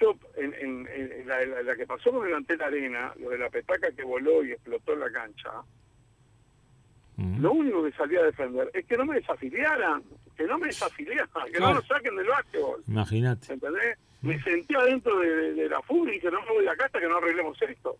yo 0.00 0.16
en, 0.36 0.54
en, 0.54 0.88
en 0.88 1.28
la, 1.28 1.44
la 1.62 1.76
que 1.76 1.86
pasó 1.86 2.10
con 2.10 2.26
el 2.26 2.34
Antel 2.34 2.60
Arena, 2.62 3.12
lo 3.20 3.30
de 3.30 3.38
la 3.38 3.50
petaca 3.50 3.90
que 3.92 4.02
voló 4.02 4.44
y 4.44 4.52
explotó 4.52 4.92
en 4.94 5.00
la 5.00 5.10
cancha, 5.12 5.50
lo 7.40 7.52
único 7.52 7.84
que 7.84 7.92
salía 7.92 8.20
a 8.20 8.24
defender 8.24 8.70
es 8.74 8.84
que 8.86 8.96
no 8.96 9.06
me 9.06 9.16
desafiliaran, 9.16 10.02
que 10.36 10.44
no 10.46 10.58
me 10.58 10.66
desafiliaran, 10.66 11.28
que 11.52 11.60
no 11.60 11.74
lo 11.74 11.82
saquen 11.82 12.16
del 12.16 12.26
básquetbol. 12.26 12.82
Imagínate. 12.88 13.52
¿Entendés? 13.52 13.98
Me 14.22 14.42
sentí 14.42 14.74
adentro 14.74 15.20
de, 15.20 15.28
de- 15.28 15.54
de 15.54 15.68
la 15.68 15.80
furia 15.82 16.12
y 16.14 16.16
dije, 16.16 16.30
no 16.30 16.40
me 16.42 16.48
voy 16.48 16.64
de 16.64 16.70
acá 16.70 16.86
hasta 16.86 16.98
que 16.98 17.06
no 17.08 17.18
arreglemos 17.18 17.60
esto. 17.62 17.96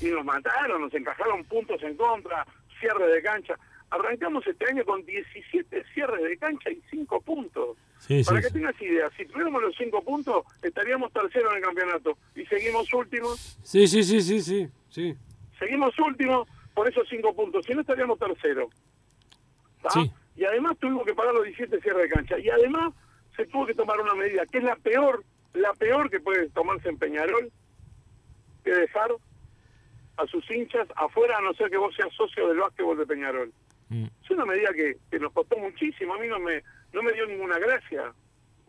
Y 0.00 0.10
nos 0.10 0.24
mataron, 0.24 0.82
nos 0.82 0.94
encajaron 0.94 1.42
puntos 1.46 1.82
en 1.82 1.96
contra, 1.96 2.46
cierre 2.78 3.08
de 3.08 3.22
cancha. 3.22 3.54
Arrancamos 3.90 4.46
este 4.46 4.66
año 4.66 4.84
con 4.84 5.04
17 5.04 5.84
cierres 5.94 6.22
de 6.22 6.36
cancha 6.36 6.70
y 6.70 6.82
5 6.90 7.20
puntos. 7.22 7.78
Sí, 7.98 8.22
Para 8.24 8.38
sí, 8.38 8.42
que 8.44 8.48
sí. 8.48 8.54
tengas 8.54 8.82
idea, 8.82 9.10
si 9.16 9.24
tuviéramos 9.26 9.62
los 9.62 9.74
5 9.76 10.02
puntos, 10.02 10.44
estaríamos 10.62 11.12
terceros 11.12 11.50
en 11.52 11.58
el 11.58 11.64
campeonato. 11.64 12.18
Y 12.34 12.44
seguimos 12.46 12.92
últimos, 12.92 13.58
Sí, 13.62 13.86
sí, 13.88 14.02
sí, 14.02 14.20
sí, 14.20 14.40
sí. 14.40 14.68
sí. 14.90 15.16
seguimos 15.58 15.98
últimos 15.98 16.46
por 16.74 16.88
esos 16.88 17.08
5 17.08 17.34
puntos. 17.34 17.64
Si 17.66 17.74
no, 17.74 17.80
estaríamos. 17.80 18.18
Sí. 19.90 20.12
Y 20.36 20.44
además 20.44 20.76
tuvimos 20.78 21.04
que 21.06 21.14
pagar 21.14 21.34
los 21.34 21.44
17 21.44 21.80
cierres 21.80 22.02
de 22.02 22.14
cancha. 22.14 22.38
Y 22.38 22.48
además 22.50 22.92
se 23.36 23.46
tuvo 23.46 23.66
que 23.66 23.74
tomar 23.74 24.00
una 24.00 24.14
medida, 24.14 24.44
que 24.46 24.58
es 24.58 24.64
la 24.64 24.76
peor, 24.76 25.24
la 25.54 25.72
peor 25.74 26.10
que 26.10 26.20
puede 26.20 26.48
tomarse 26.50 26.88
en 26.88 26.98
Peñarol, 26.98 27.50
que 28.64 28.70
dejar 28.70 29.10
a 30.16 30.26
sus 30.26 30.48
hinchas 30.50 30.88
afuera 30.96 31.38
a 31.38 31.40
no 31.40 31.54
ser 31.54 31.70
que 31.70 31.76
vos 31.78 31.94
seas 31.94 32.12
socio 32.14 32.48
del 32.48 32.58
básquetbol 32.58 32.98
de 32.98 33.06
Peñarol. 33.06 33.52
Mm. 33.88 34.06
Es 34.22 34.30
una 34.30 34.44
medida 34.44 34.70
que, 34.74 35.18
nos 35.18 35.32
costó 35.32 35.56
muchísimo, 35.58 36.14
a 36.14 36.18
mí 36.18 36.28
no 36.28 36.38
me, 36.38 36.62
no 36.92 37.02
me 37.02 37.12
dio 37.12 37.26
ninguna 37.26 37.58
gracia. 37.58 38.12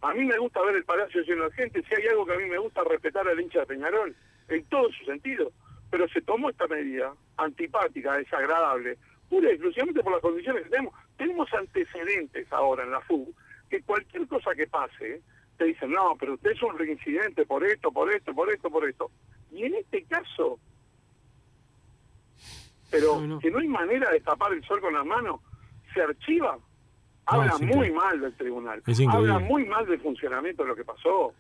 A 0.01 0.13
mí 0.13 0.25
me 0.25 0.37
gusta 0.37 0.61
ver 0.61 0.75
el 0.75 0.85
palacio 0.85 1.21
lleno 1.23 1.49
de 1.49 1.55
gente, 1.55 1.83
si 1.83 1.95
hay 1.95 2.07
algo 2.07 2.25
que 2.25 2.33
a 2.33 2.37
mí 2.37 2.45
me 2.45 2.57
gusta 2.57 2.83
respetar 2.83 3.27
al 3.27 3.39
hincha 3.39 3.59
de 3.59 3.65
Peñarol, 3.65 4.15
en 4.47 4.63
todo 4.65 4.89
su 4.91 5.05
sentido. 5.05 5.51
Pero 5.91 6.07
se 6.09 6.21
tomó 6.21 6.49
esta 6.49 6.67
medida 6.67 7.13
antipática, 7.37 8.17
desagradable, 8.17 8.97
pura 9.29 9.49
y 9.49 9.53
exclusivamente 9.53 10.01
por 10.01 10.13
las 10.13 10.21
condiciones 10.21 10.63
que 10.63 10.69
tenemos. 10.69 10.93
Tenemos 11.17 11.53
antecedentes 11.53 12.51
ahora 12.51 12.83
en 12.83 12.91
la 12.91 13.01
FUB, 13.01 13.33
que 13.69 13.81
cualquier 13.81 14.27
cosa 14.27 14.55
que 14.55 14.67
pase, 14.67 15.21
te 15.57 15.65
dicen, 15.65 15.91
no, 15.91 16.15
pero 16.17 16.35
usted 16.35 16.51
es 16.51 16.63
un 16.63 16.77
reincidente 16.77 17.45
por 17.45 17.63
esto, 17.65 17.91
por 17.91 18.11
esto, 18.11 18.33
por 18.33 18.51
esto, 18.51 18.69
por 18.69 18.87
esto. 18.87 19.11
Y 19.51 19.65
en 19.65 19.75
este 19.75 20.03
caso, 20.03 20.59
pero 22.89 23.39
que 23.39 23.51
no 23.51 23.59
hay 23.59 23.67
manera 23.67 24.09
de 24.11 24.19
tapar 24.21 24.53
el 24.53 24.63
sol 24.65 24.79
con 24.81 24.93
las 24.93 25.05
manos, 25.05 25.39
se 25.93 26.01
archiva. 26.01 26.57
Habla 27.25 27.53
es 27.53 27.61
muy 27.61 27.91
mal 27.91 28.19
del 28.21 28.33
tribunal. 28.35 28.81
Es. 28.87 28.99
Habla 29.07 29.37
muy 29.39 29.63
mal 29.65 29.85
del 29.85 29.99
funcionamiento 30.01 30.63
de 30.63 30.69
lo 30.69 30.75
que 30.75 30.83
pasó. 30.83 31.31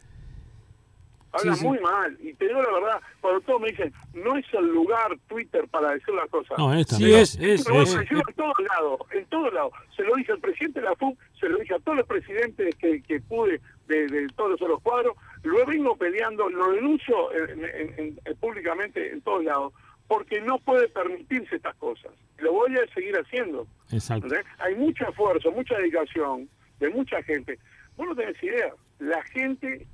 Habla 1.31 1.53
Sí, 1.53 1.59
sí. 1.61 1.67
muy 1.67 1.79
mal. 1.79 2.17
Y 2.21 2.33
te 2.33 2.47
digo 2.47 2.61
la 2.61 2.71
verdad, 2.71 3.01
cuando 3.21 3.41
todos 3.41 3.61
me 3.61 3.69
dicen, 3.69 3.93
no 4.15 4.35
es 4.37 4.45
el 4.53 4.65
lugar 4.67 5.15
Twitter 5.27 5.67
para 5.69 5.91
decir 5.91 6.13
las 6.15 6.27
cosas. 6.29 6.57
No, 6.57 6.73
es 6.73 6.87
Sí, 6.87 7.13
es, 7.13 7.35
es, 7.39 7.63
Pero 7.65 7.81
es. 7.81 7.89
bueno, 7.89 8.01
decirlo 8.01 8.23
en 8.27 8.33
todos 8.35 8.55
lados, 8.59 8.99
en 9.11 9.25
todos 9.25 9.53
lados. 9.53 9.73
Se 9.95 10.03
lo 10.03 10.15
dije 10.15 10.31
al 10.31 10.39
presidente 10.39 10.79
de 10.81 10.85
la 10.87 10.95
FUB, 10.95 11.15
se 11.39 11.49
lo 11.49 11.57
dije 11.59 11.75
a 11.75 11.79
todos 11.79 11.97
los 11.99 12.07
presidentes 12.07 12.75
que, 12.75 13.01
que 13.03 13.19
pude 13.21 13.61
de, 13.87 14.07
de 14.07 14.27
todos 14.35 14.51
los 14.51 14.61
otros 14.63 14.81
cuadros. 14.81 15.15
Lo 15.43 15.63
vengo 15.67 15.95
peleando, 15.97 16.49
lo 16.49 16.71
denuncio 16.71 17.31
en- 17.33 17.63
en- 17.65 17.93
en- 17.99 18.19
en- 18.25 18.37
públicamente 18.37 19.11
en 19.11 19.21
todos 19.21 19.43
lados, 19.43 19.73
porque 20.09 20.41
no 20.41 20.57
puede 20.57 20.89
permitirse 20.89 21.55
estas 21.55 21.75
cosas. 21.75 22.11
Lo 22.39 22.51
voy 22.51 22.75
a 22.75 22.93
seguir 22.95 23.15
haciendo. 23.15 23.67
Exacto. 23.91 24.27
Hay 24.57 24.75
mucho 24.75 25.07
esfuerzo, 25.07 25.51
mucha 25.51 25.77
dedicación 25.77 26.49
de 26.79 26.89
mucha 26.89 27.21
gente. 27.21 27.59
Vos 27.95 28.07
no 28.07 28.15
tenés 28.15 28.41
idea, 28.41 28.73
la 28.97 29.21
gente 29.25 29.85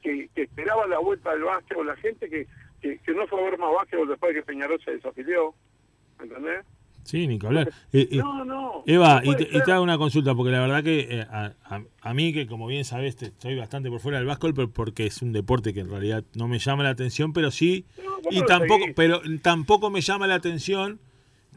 que, 0.00 0.28
que 0.34 0.42
esperaba 0.42 0.86
la 0.86 0.98
vuelta 1.00 1.32
del 1.32 1.42
básquetbol, 1.42 1.86
la 1.86 1.96
gente 1.96 2.30
que, 2.30 2.46
que, 2.80 2.98
que 2.98 3.12
no 3.12 3.26
fue 3.26 3.42
a 3.42 3.50
ver 3.50 3.58
más 3.58 3.74
básquetbol 3.74 4.08
después 4.08 4.34
de 4.34 4.40
que 4.40 4.46
Peñarol 4.46 4.82
se 4.82 4.92
desafilió, 4.92 5.54
¿entendés? 6.18 6.64
Sí, 7.04 7.26
ni 7.26 7.38
que 7.38 7.46
hablar. 7.46 7.70
Eh, 7.92 8.08
eh, 8.12 8.16
No, 8.18 8.44
no. 8.44 8.82
Eva, 8.86 9.20
no 9.24 9.32
y 9.32 9.36
te, 9.36 9.44
y 9.44 9.62
te 9.62 9.70
hago 9.72 9.82
una 9.84 9.96
consulta, 9.98 10.34
porque 10.34 10.50
la 10.50 10.60
verdad 10.60 10.82
que 10.82 11.06
eh, 11.10 11.20
a, 11.30 11.52
a- 11.64 11.82
a 12.00 12.14
mí, 12.14 12.32
que 12.32 12.46
como 12.46 12.66
bien 12.66 12.84
sabes, 12.84 13.16
te- 13.16 13.26
estoy 13.26 13.54
bastante 13.56 13.90
por 13.90 14.00
fuera 14.00 14.18
del 14.18 14.26
básquetbol, 14.26 14.54
pero 14.54 14.70
porque 14.70 15.06
es 15.06 15.22
un 15.22 15.32
deporte 15.32 15.72
que 15.72 15.80
en 15.80 15.90
realidad 15.90 16.24
no 16.34 16.48
me 16.48 16.58
llama 16.58 16.82
la 16.82 16.90
atención, 16.90 17.32
pero 17.32 17.50
sí, 17.50 17.84
y 18.30 18.40
tampoco, 18.46 18.86
pero 18.96 19.20
tampoco 19.42 19.90
me 19.90 20.00
llama 20.00 20.26
la 20.26 20.34
atención 20.36 20.98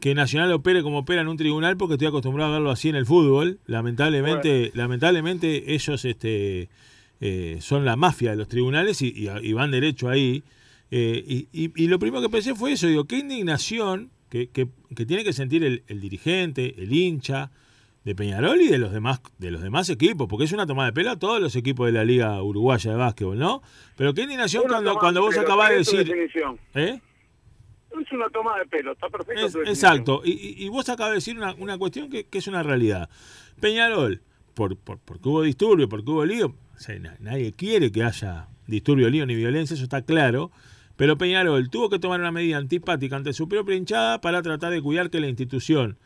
que 0.00 0.14
Nacional 0.14 0.52
opere 0.52 0.82
como 0.82 0.98
opera 0.98 1.22
en 1.22 1.28
un 1.28 1.36
tribunal, 1.38 1.76
porque 1.76 1.94
estoy 1.94 2.08
acostumbrado 2.08 2.50
a 2.50 2.54
verlo 2.56 2.70
así 2.70 2.90
en 2.90 2.96
el 2.96 3.06
fútbol. 3.06 3.58
Lamentablemente, 3.66 4.70
lamentablemente 4.74 5.74
ellos 5.74 6.04
este, 6.04 6.68
eh, 7.20 7.56
son 7.60 7.84
la 7.84 7.96
mafia 7.96 8.30
de 8.32 8.36
los 8.36 8.46
tribunales 8.46 9.00
y, 9.02 9.08
y- 9.08 9.28
y 9.42 9.52
van 9.54 9.70
derecho 9.70 10.08
ahí. 10.10 10.42
Y, 10.90 11.48
y- 11.52 11.72
y 11.74 11.86
lo 11.88 11.98
primero 11.98 12.22
que 12.22 12.28
pensé 12.28 12.54
fue 12.54 12.72
eso, 12.72 12.86
digo, 12.86 13.06
qué 13.06 13.18
indignación 13.18 14.10
que, 14.28 14.48
que- 14.50 14.68
que 14.94 15.06
tiene 15.06 15.24
que 15.24 15.32
sentir 15.32 15.64
el, 15.64 15.82
el 15.88 16.00
dirigente, 16.00 16.74
el 16.82 16.92
hincha 16.92 17.50
de 18.04 18.14
Peñarol 18.14 18.60
y 18.60 18.68
de 18.68 18.78
los 18.78 18.92
demás 18.92 19.20
de 19.38 19.50
los 19.50 19.62
demás 19.62 19.88
equipos, 19.90 20.28
porque 20.28 20.44
es 20.44 20.52
una 20.52 20.64
toma 20.66 20.84
de 20.86 20.92
pelo 20.92 21.10
a 21.10 21.18
todos 21.18 21.40
los 21.40 21.56
equipos 21.56 21.86
de 21.86 21.92
la 21.92 22.04
Liga 22.04 22.40
Uruguaya 22.42 22.92
de 22.92 22.96
Básquetbol, 22.96 23.38
¿no? 23.38 23.62
Pero 23.96 24.14
qué 24.14 24.22
indignación 24.22 24.64
cuando, 24.68 24.94
cuando 24.96 25.22
vos 25.22 25.36
acabás 25.36 25.70
de 25.70 25.76
decir... 25.78 26.12
¿Eh? 26.74 27.00
Es 28.00 28.12
una 28.12 28.28
toma 28.28 28.58
de 28.58 28.66
pelo, 28.66 28.92
está 28.92 29.08
perfecto. 29.08 29.46
Es- 29.62 29.68
exacto, 29.68 30.20
y, 30.24 30.68
vos 30.68 30.88
acabas 30.88 31.12
de 31.12 31.14
decir 31.16 31.36
una, 31.36 31.54
una 31.54 31.78
cuestión 31.78 32.10
que, 32.10 32.26
que 32.26 32.38
es 32.38 32.46
una 32.46 32.62
realidad. 32.62 33.08
Peñarol, 33.60 34.20
por, 34.54 34.76
por- 34.76 34.98
porque 34.98 35.28
hubo 35.28 35.42
disturbio, 35.42 35.88
porque 35.88 36.10
hubo 36.10 36.24
lío, 36.24 36.54
o 36.76 36.78
sea, 36.78 36.98
na- 36.98 37.16
nadie 37.20 37.52
quiere 37.52 37.90
que 37.90 38.02
haya 38.04 38.48
disturbio, 38.66 39.08
lío 39.08 39.24
ni 39.26 39.34
violencia, 39.34 39.74
eso 39.74 39.84
está 39.84 40.02
claro, 40.02 40.50
pero 40.96 41.18
Peñarol 41.18 41.68
tuvo 41.70 41.88
que 41.90 41.98
tomar 41.98 42.20
una 42.20 42.32
medida 42.32 42.56
antipática 42.56 43.16
ante 43.16 43.32
su 43.32 43.48
propia 43.48 43.76
hinchada 43.76 44.20
para 44.20 44.42
tratar 44.42 44.72
de 44.72 44.80
cuidar 44.82 45.10
que 45.10 45.20
la 45.20 45.28
institución 45.28 45.98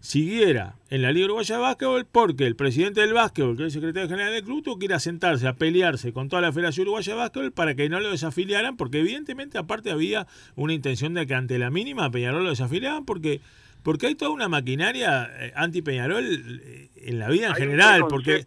siguiera 0.00 0.74
en 0.90 1.00
la 1.00 1.12
Liga 1.12 1.24
Uruguaya 1.26 1.56
de 1.56 1.62
Básquetbol 1.62 2.04
porque 2.10 2.46
el 2.46 2.56
presidente 2.56 3.00
del 3.00 3.14
básquetbol, 3.14 3.56
que 3.56 3.62
es 3.62 3.66
el 3.68 3.80
secretario 3.80 4.08
general 4.08 4.32
del 4.34 4.44
club, 4.44 4.62
tuvo 4.62 4.78
que 4.78 4.84
ir 4.84 4.92
a 4.92 4.98
sentarse, 5.00 5.48
a 5.48 5.54
pelearse 5.54 6.12
con 6.12 6.28
toda 6.28 6.42
la 6.42 6.52
Federación 6.52 6.86
Uruguaya 6.88 7.12
de 7.14 7.18
Básquetbol 7.18 7.52
para 7.52 7.74
que 7.74 7.88
no 7.88 8.00
lo 8.00 8.10
desafiliaran, 8.10 8.76
porque 8.76 9.00
evidentemente 9.00 9.56
aparte 9.56 9.90
había 9.90 10.26
una 10.56 10.74
intención 10.74 11.14
de 11.14 11.26
que 11.26 11.34
ante 11.34 11.58
la 11.58 11.70
mínima 11.70 12.10
Peñarol 12.10 12.44
lo 12.44 12.50
desafiliaran 12.50 13.04
porque 13.06 13.40
porque 13.82 14.06
hay 14.06 14.14
toda 14.14 14.30
una 14.30 14.48
maquinaria 14.48 15.30
eh, 15.38 15.52
anti-Peñarol 15.56 16.24
eh, 16.26 16.88
en 16.96 17.18
la 17.18 17.28
vida 17.28 17.48
en 17.48 17.52
Hay 17.52 17.60
general, 17.60 18.04
porque 18.08 18.46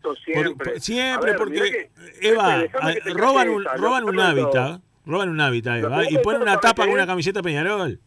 siempre. 0.79 1.31
ver, 1.31 1.35
porque 1.37 1.53
mirá 1.53 1.65
que- 1.65 1.89
Eva, 2.27 2.63
roban 3.13 3.49
un, 3.49 3.65
roban 3.77 4.03
un 4.05 4.19
hábitat, 4.19 4.81
roban 5.07 5.29
un 5.29 5.41
hábitat, 5.41 5.77
Eva, 5.79 6.03
y 6.09 6.17
ponen 6.19 6.41
una 6.43 6.51
¿sabes 6.53 6.61
tapa 6.69 6.83
con 6.85 6.93
una 6.93 7.07
camiseta 7.07 7.41
Peñarol. 7.41 7.99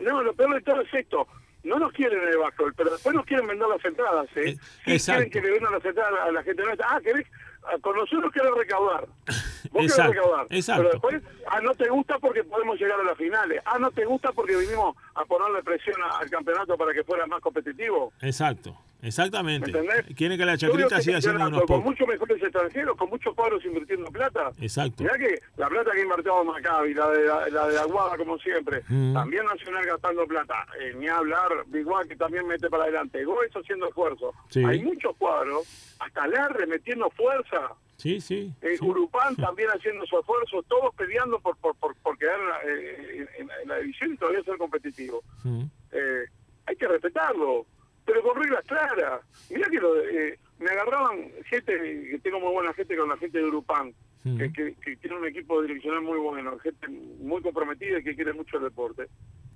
No, 0.00 0.22
lo 0.22 0.34
peor 0.34 0.54
de 0.54 0.60
todo 0.60 0.80
es 0.82 0.92
esto. 0.92 1.26
No 1.64 1.78
nos 1.78 1.92
quieren 1.92 2.20
en 2.22 2.28
el 2.28 2.38
básquetbol, 2.38 2.74
pero 2.76 2.90
después 2.90 3.14
nos 3.14 3.24
quieren 3.26 3.46
vender 3.46 3.66
las 3.66 3.84
entradas, 3.84 4.28
¿eh? 4.36 4.56
Sí 4.84 4.98
quieren 5.10 5.30
que 5.30 5.40
le 5.40 5.50
vendan 5.52 5.72
las 5.72 5.84
entradas 5.84 6.12
a 6.28 6.30
la 6.30 6.42
gente 6.44 6.62
nuestra. 6.62 6.86
Ah, 6.88 7.00
¿querés? 7.02 7.26
Ah, 7.64 7.74
Con 7.80 7.96
nosotros 7.96 8.32
querés 8.32 8.52
recaudar. 8.56 9.06
Vos 9.72 9.82
Exacto, 9.84 10.12
querés 10.12 10.24
recaudar. 10.24 10.46
exacto. 10.50 10.82
Pero 10.82 10.92
después, 10.92 11.22
ah, 11.50 11.60
no 11.62 11.74
te 11.74 11.88
gusta 11.88 12.18
porque 12.20 12.44
podemos 12.44 12.78
llegar 12.78 13.00
a 13.00 13.02
las 13.02 13.16
finales. 13.18 13.60
Ah, 13.64 13.78
no 13.80 13.90
te 13.90 14.04
gusta 14.04 14.30
porque 14.32 14.56
vinimos 14.56 14.94
a 15.16 15.24
ponerle 15.24 15.62
presión 15.64 15.96
al 16.20 16.30
campeonato 16.30 16.76
para 16.76 16.92
que 16.92 17.02
fuera 17.02 17.26
más 17.26 17.40
competitivo. 17.40 18.12
Exacto, 18.20 18.78
exactamente. 19.02 19.72
Quieren 20.16 20.38
que 20.38 20.44
la 20.44 20.56
chacrita 20.56 21.00
siga 21.00 21.20
siendo 21.20 21.46
unos 21.46 21.62
Con 21.64 21.82
muchos 21.82 22.06
mejores 22.08 22.42
extranjeros, 22.42 22.96
con 22.96 23.08
muchos 23.10 23.34
cuadros 23.34 23.64
invirtiendo 23.64 24.10
plata. 24.10 24.50
Exacto. 24.60 25.02
Mirá 25.02 25.16
que 25.18 25.40
la 25.56 25.68
plata 25.68 25.90
que 25.92 26.02
invertimos 26.02 26.40
en 26.42 26.46
Maccabi, 26.48 26.94
la 26.94 27.10
de, 27.10 27.24
la, 27.24 27.48
la 27.48 27.68
de 27.68 27.78
Aguada, 27.78 28.16
como 28.16 28.38
siempre, 28.38 28.82
Mm. 28.88 29.14
también 29.14 29.44
Nacional 29.46 29.84
gastando 29.86 30.26
plata, 30.26 30.66
eh, 30.80 30.94
ni 30.98 31.08
hablar, 31.08 31.48
Big 31.66 31.86
One 31.88 32.08
que 32.08 32.16
también 32.16 32.46
mete 32.46 32.68
para 32.68 32.84
adelante, 32.84 33.24
Goes 33.24 33.50
haciendo 33.54 33.88
esfuerzo. 33.88 34.32
Sí. 34.48 34.64
Hay 34.64 34.82
muchos 34.82 35.16
cuadros, 35.16 35.66
hasta 35.98 36.26
Larre 36.26 36.66
metiendo 36.66 37.08
fuerza, 37.10 37.72
Sí, 37.96 38.20
sí. 38.20 38.52
eh, 38.60 38.76
Urupán 38.82 39.34
también 39.36 39.68
haciendo 39.70 40.04
su 40.06 40.18
esfuerzo, 40.18 40.62
todos 40.64 40.94
peleando 40.94 41.38
por, 41.40 41.56
por, 41.58 41.74
por, 41.76 41.94
por 41.96 42.18
quedar 42.18 42.38
en 42.40 42.48
la, 42.48 42.58
eh, 42.66 43.28
en- 43.38 43.48
en 43.62 43.68
la 43.68 43.78
división 43.78 44.12
y 44.12 44.16
todavía 44.16 44.42
ser 44.42 44.58
competitivo. 44.58 45.22
Mm. 45.44 45.62
Eh, 45.92 46.24
hay 46.66 46.76
que 46.76 46.88
respetarlo, 46.88 47.64
pero 48.06 48.22
con 48.22 48.40
reglas 48.40 48.64
claras. 48.64 49.20
Mirá 49.50 49.68
que 49.68 49.80
lo, 49.80 50.00
eh, 50.00 50.38
me 50.58 50.70
agarraban 50.70 51.30
gente, 51.50 52.08
que 52.10 52.18
tengo 52.22 52.40
muy 52.40 52.52
buena 52.52 52.72
gente 52.72 52.96
con 52.96 53.08
la 53.10 53.16
gente 53.18 53.38
de 53.38 53.44
Urupán, 53.44 53.92
Mm. 54.24 54.38
que, 54.38 54.52
que, 54.52 54.74
que 54.84 54.96
tiene 54.96 55.16
un 55.18 55.26
equipo 55.26 55.62
direccional 55.62 56.00
muy 56.02 56.18
bueno, 56.18 56.58
gente 56.58 56.88
muy 56.88 57.40
comprometida 57.42 58.00
y 58.00 58.02
que 58.02 58.16
quiere 58.16 58.32
mucho 58.32 58.56
el 58.56 58.64
deporte. 58.64 59.06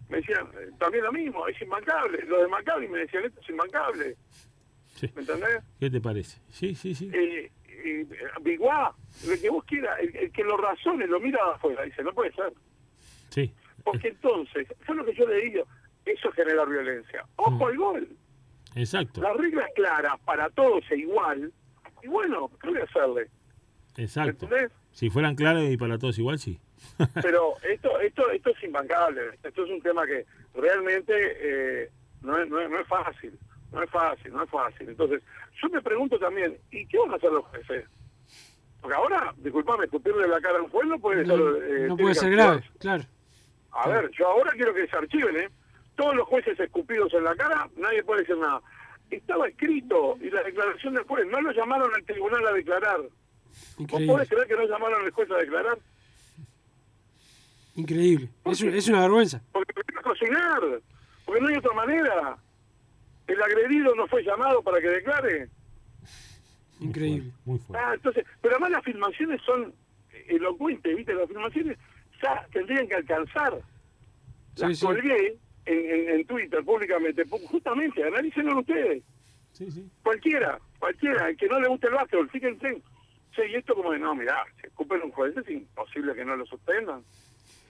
me 0.09 0.19
decían 0.19 0.47
eh, 0.61 0.71
también 0.79 1.03
lo 1.03 1.11
mismo, 1.13 1.49
es 1.49 1.61
imbancable. 1.61 2.23
Los 2.27 2.43
de 2.43 2.47
Maccabi 2.49 2.87
me 2.87 2.99
decían, 3.01 3.25
esto 3.25 3.41
es 3.41 3.49
imbancable. 3.49 4.17
Sí. 4.95 5.11
¿Me 5.17 5.23
entendés? 5.23 5.59
¿Qué 5.81 5.91
te 5.91 6.01
parece? 6.01 6.41
Sí, 6.51 6.77
sí, 6.77 6.95
sí. 6.95 7.11
Eh, 7.13 7.51
eh, 7.69 8.07
Biguá, 8.43 8.95
el 9.29 9.41
que 9.41 9.51
vos 9.51 9.65
quieras, 9.65 9.99
el, 10.01 10.15
el 10.15 10.31
que 10.31 10.45
lo 10.45 10.57
razone, 10.57 11.05
lo 11.09 11.19
mira 11.19 11.41
afuera, 11.53 11.83
dice, 11.83 12.05
no 12.05 12.13
puede 12.13 12.31
ser. 12.33 12.53
Sí. 13.31 13.53
Porque 13.83 14.09
entonces, 14.09 14.69
fue 14.87 14.95
lo 14.95 15.05
que 15.05 15.15
yo 15.15 15.27
le 15.27 15.37
digo, 15.47 15.65
eso 16.05 16.31
genera 16.31 16.65
violencia. 16.65 17.25
Ojo 17.37 17.67
al 17.67 17.77
gol. 17.77 18.09
Exacto. 18.75 19.21
La 19.23 19.33
regla 19.35 19.63
es 19.67 19.75
clara, 19.75 20.17
para 20.25 20.49
todos 20.51 20.83
e 20.91 20.97
igual. 20.99 21.53
Y 22.03 22.09
bueno, 22.09 22.51
¿qué 22.63 22.69
voy 22.71 22.81
a 22.81 22.85
hacerle? 22.85 23.29
Exacto. 23.97 24.47
¿Entendés? 24.47 24.73
Si 24.93 25.11
fueran 25.11 25.35
claros 25.35 25.65
y 25.65 25.77
para 25.77 25.99
todos 25.99 26.19
igual, 26.19 26.39
sí. 26.39 26.59
Pero 27.23 27.55
esto 27.69 28.01
esto 28.01 28.31
esto 28.31 28.51
es 28.51 28.63
imbancable. 28.65 29.21
Esto 29.43 29.65
es 29.65 29.71
un 29.71 29.81
tema 29.83 30.07
que 30.07 30.25
realmente 30.55 31.13
eh, 31.15 31.91
no, 32.23 32.39
es, 32.39 32.49
no, 32.49 32.61
es, 32.61 32.71
no 32.71 32.81
es 32.81 32.87
fácil. 32.89 33.39
No 33.73 33.83
es 33.83 33.91
fácil, 33.91 34.33
no 34.33 34.43
es 34.43 34.51
fácil. 34.51 34.89
Entonces, 34.89 35.23
yo 35.63 35.69
me 35.69 35.81
pregunto 35.81 36.19
también, 36.19 36.59
¿y 36.73 36.85
qué 36.87 36.99
van 36.99 37.13
a 37.13 37.17
hacer 37.17 37.31
los 37.31 37.45
jueces? 37.47 37.85
Porque 38.81 38.97
ahora, 38.97 39.33
disculpame, 39.37 39.85
escupirle 39.85 40.27
la 40.27 40.41
cara 40.41 40.59
a 40.59 40.63
un 40.63 40.71
juez 40.71 40.89
no 40.89 40.99
puede 40.99 41.25
No, 41.25 41.37
ser... 41.37 41.63
eh, 41.71 41.87
no 41.87 41.97
puede 41.97 42.15
ser 42.17 42.31
grave, 42.33 42.65
claro. 42.81 43.05
A 43.73 43.89
ver, 43.89 44.11
yo 44.11 44.27
ahora 44.27 44.51
quiero 44.53 44.75
que 44.75 44.89
se 44.89 44.97
archiven, 44.97 45.37
¿eh? 45.37 45.49
Todos 46.01 46.17
los 46.17 46.27
jueces 46.29 46.59
escupidos 46.59 47.13
en 47.13 47.25
la 47.25 47.37
cara, 47.37 47.69
nadie 47.77 48.03
puede 48.03 48.23
decir 48.23 48.39
nada. 48.39 48.63
Estaba 49.11 49.47
escrito, 49.49 50.17
y 50.23 50.31
la 50.31 50.43
declaración 50.43 50.95
del 50.95 51.05
juez, 51.05 51.27
no 51.27 51.43
lo 51.43 51.53
llamaron 51.53 51.95
al 51.95 52.03
tribunal 52.05 52.47
a 52.47 52.53
declarar. 52.53 53.01
¿Vos 53.01 53.11
Increíble. 53.79 54.07
podés 54.15 54.29
creer 54.31 54.47
que 54.47 54.57
no 54.57 54.65
llamaron 54.67 55.05
al 55.05 55.11
juez 55.11 55.31
a 55.31 55.37
declarar? 55.37 55.79
Increíble. 57.77 58.29
Es, 58.47 58.61
un- 58.63 58.75
es 58.75 58.89
una 58.89 59.01
vergüenza. 59.03 59.43
Porque 59.53 59.73
prefiero 59.75 60.03
cocinar, 60.03 60.61
porque 61.27 61.41
no 61.43 61.49
hay 61.49 61.57
otra 61.57 61.73
manera. 61.75 62.37
El 63.27 63.43
agredido 63.43 63.95
no 63.95 64.07
fue 64.09 64.23
llamado 64.25 64.63
para 64.63 64.81
que 64.81 64.89
declare. 64.89 65.49
Increíble. 66.81 67.31
Muy 67.45 67.59
fuerte. 67.59 67.85
Ah, 67.87 67.93
entonces, 67.95 68.25
pero 68.41 68.55
además 68.55 68.71
las 68.71 68.85
filmaciones 68.85 69.41
son 69.43 69.75
elocuentes, 70.29 70.97
¿viste? 70.97 71.13
Las 71.15 71.29
filmaciones 71.29 71.79
ya 72.23 72.47
tendrían 72.53 72.89
que 72.89 72.95
alcanzar. 72.95 73.61
Las 74.57 74.71
Sí, 74.71 74.75
sí. 74.77 74.87
colgué 74.87 75.37
en, 75.67 75.79
en, 75.79 76.09
en 76.21 76.27
Twitter 76.27 76.65
públicamente, 76.65 77.25
justamente, 77.51 78.03
analícenlo 78.05 78.61
ustedes. 78.61 79.03
Sí, 79.53 79.71
sí. 79.71 79.85
Cualquiera, 80.03 80.59
cualquiera, 80.79 81.29
el 81.29 81.37
que 81.37 81.49
no 81.49 81.61
le 81.61 81.69
guste 81.69 81.89
el 81.89 81.95
básquetbol, 81.95 82.31
fíjense. 82.31 82.83
Che, 83.33 83.49
y 83.49 83.55
esto 83.55 83.75
como 83.75 83.93
de, 83.93 83.99
no, 83.99 84.15
mirá, 84.15 84.45
si 84.61 84.67
escupen 84.67 85.03
un 85.03 85.13
juez, 85.13 85.37
es 85.37 85.49
imposible 85.49 86.15
que 86.15 86.25
no 86.25 86.37
lo 86.37 86.45
suspendan, 86.47 87.03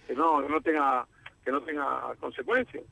que 0.07 0.15
no, 0.15 0.43
que 0.43 0.49
no 0.49 0.61
tenga 0.61 1.07
que 1.45 1.51
no 1.51 1.63
tenga 1.63 2.15
consecuencias. 2.21 2.85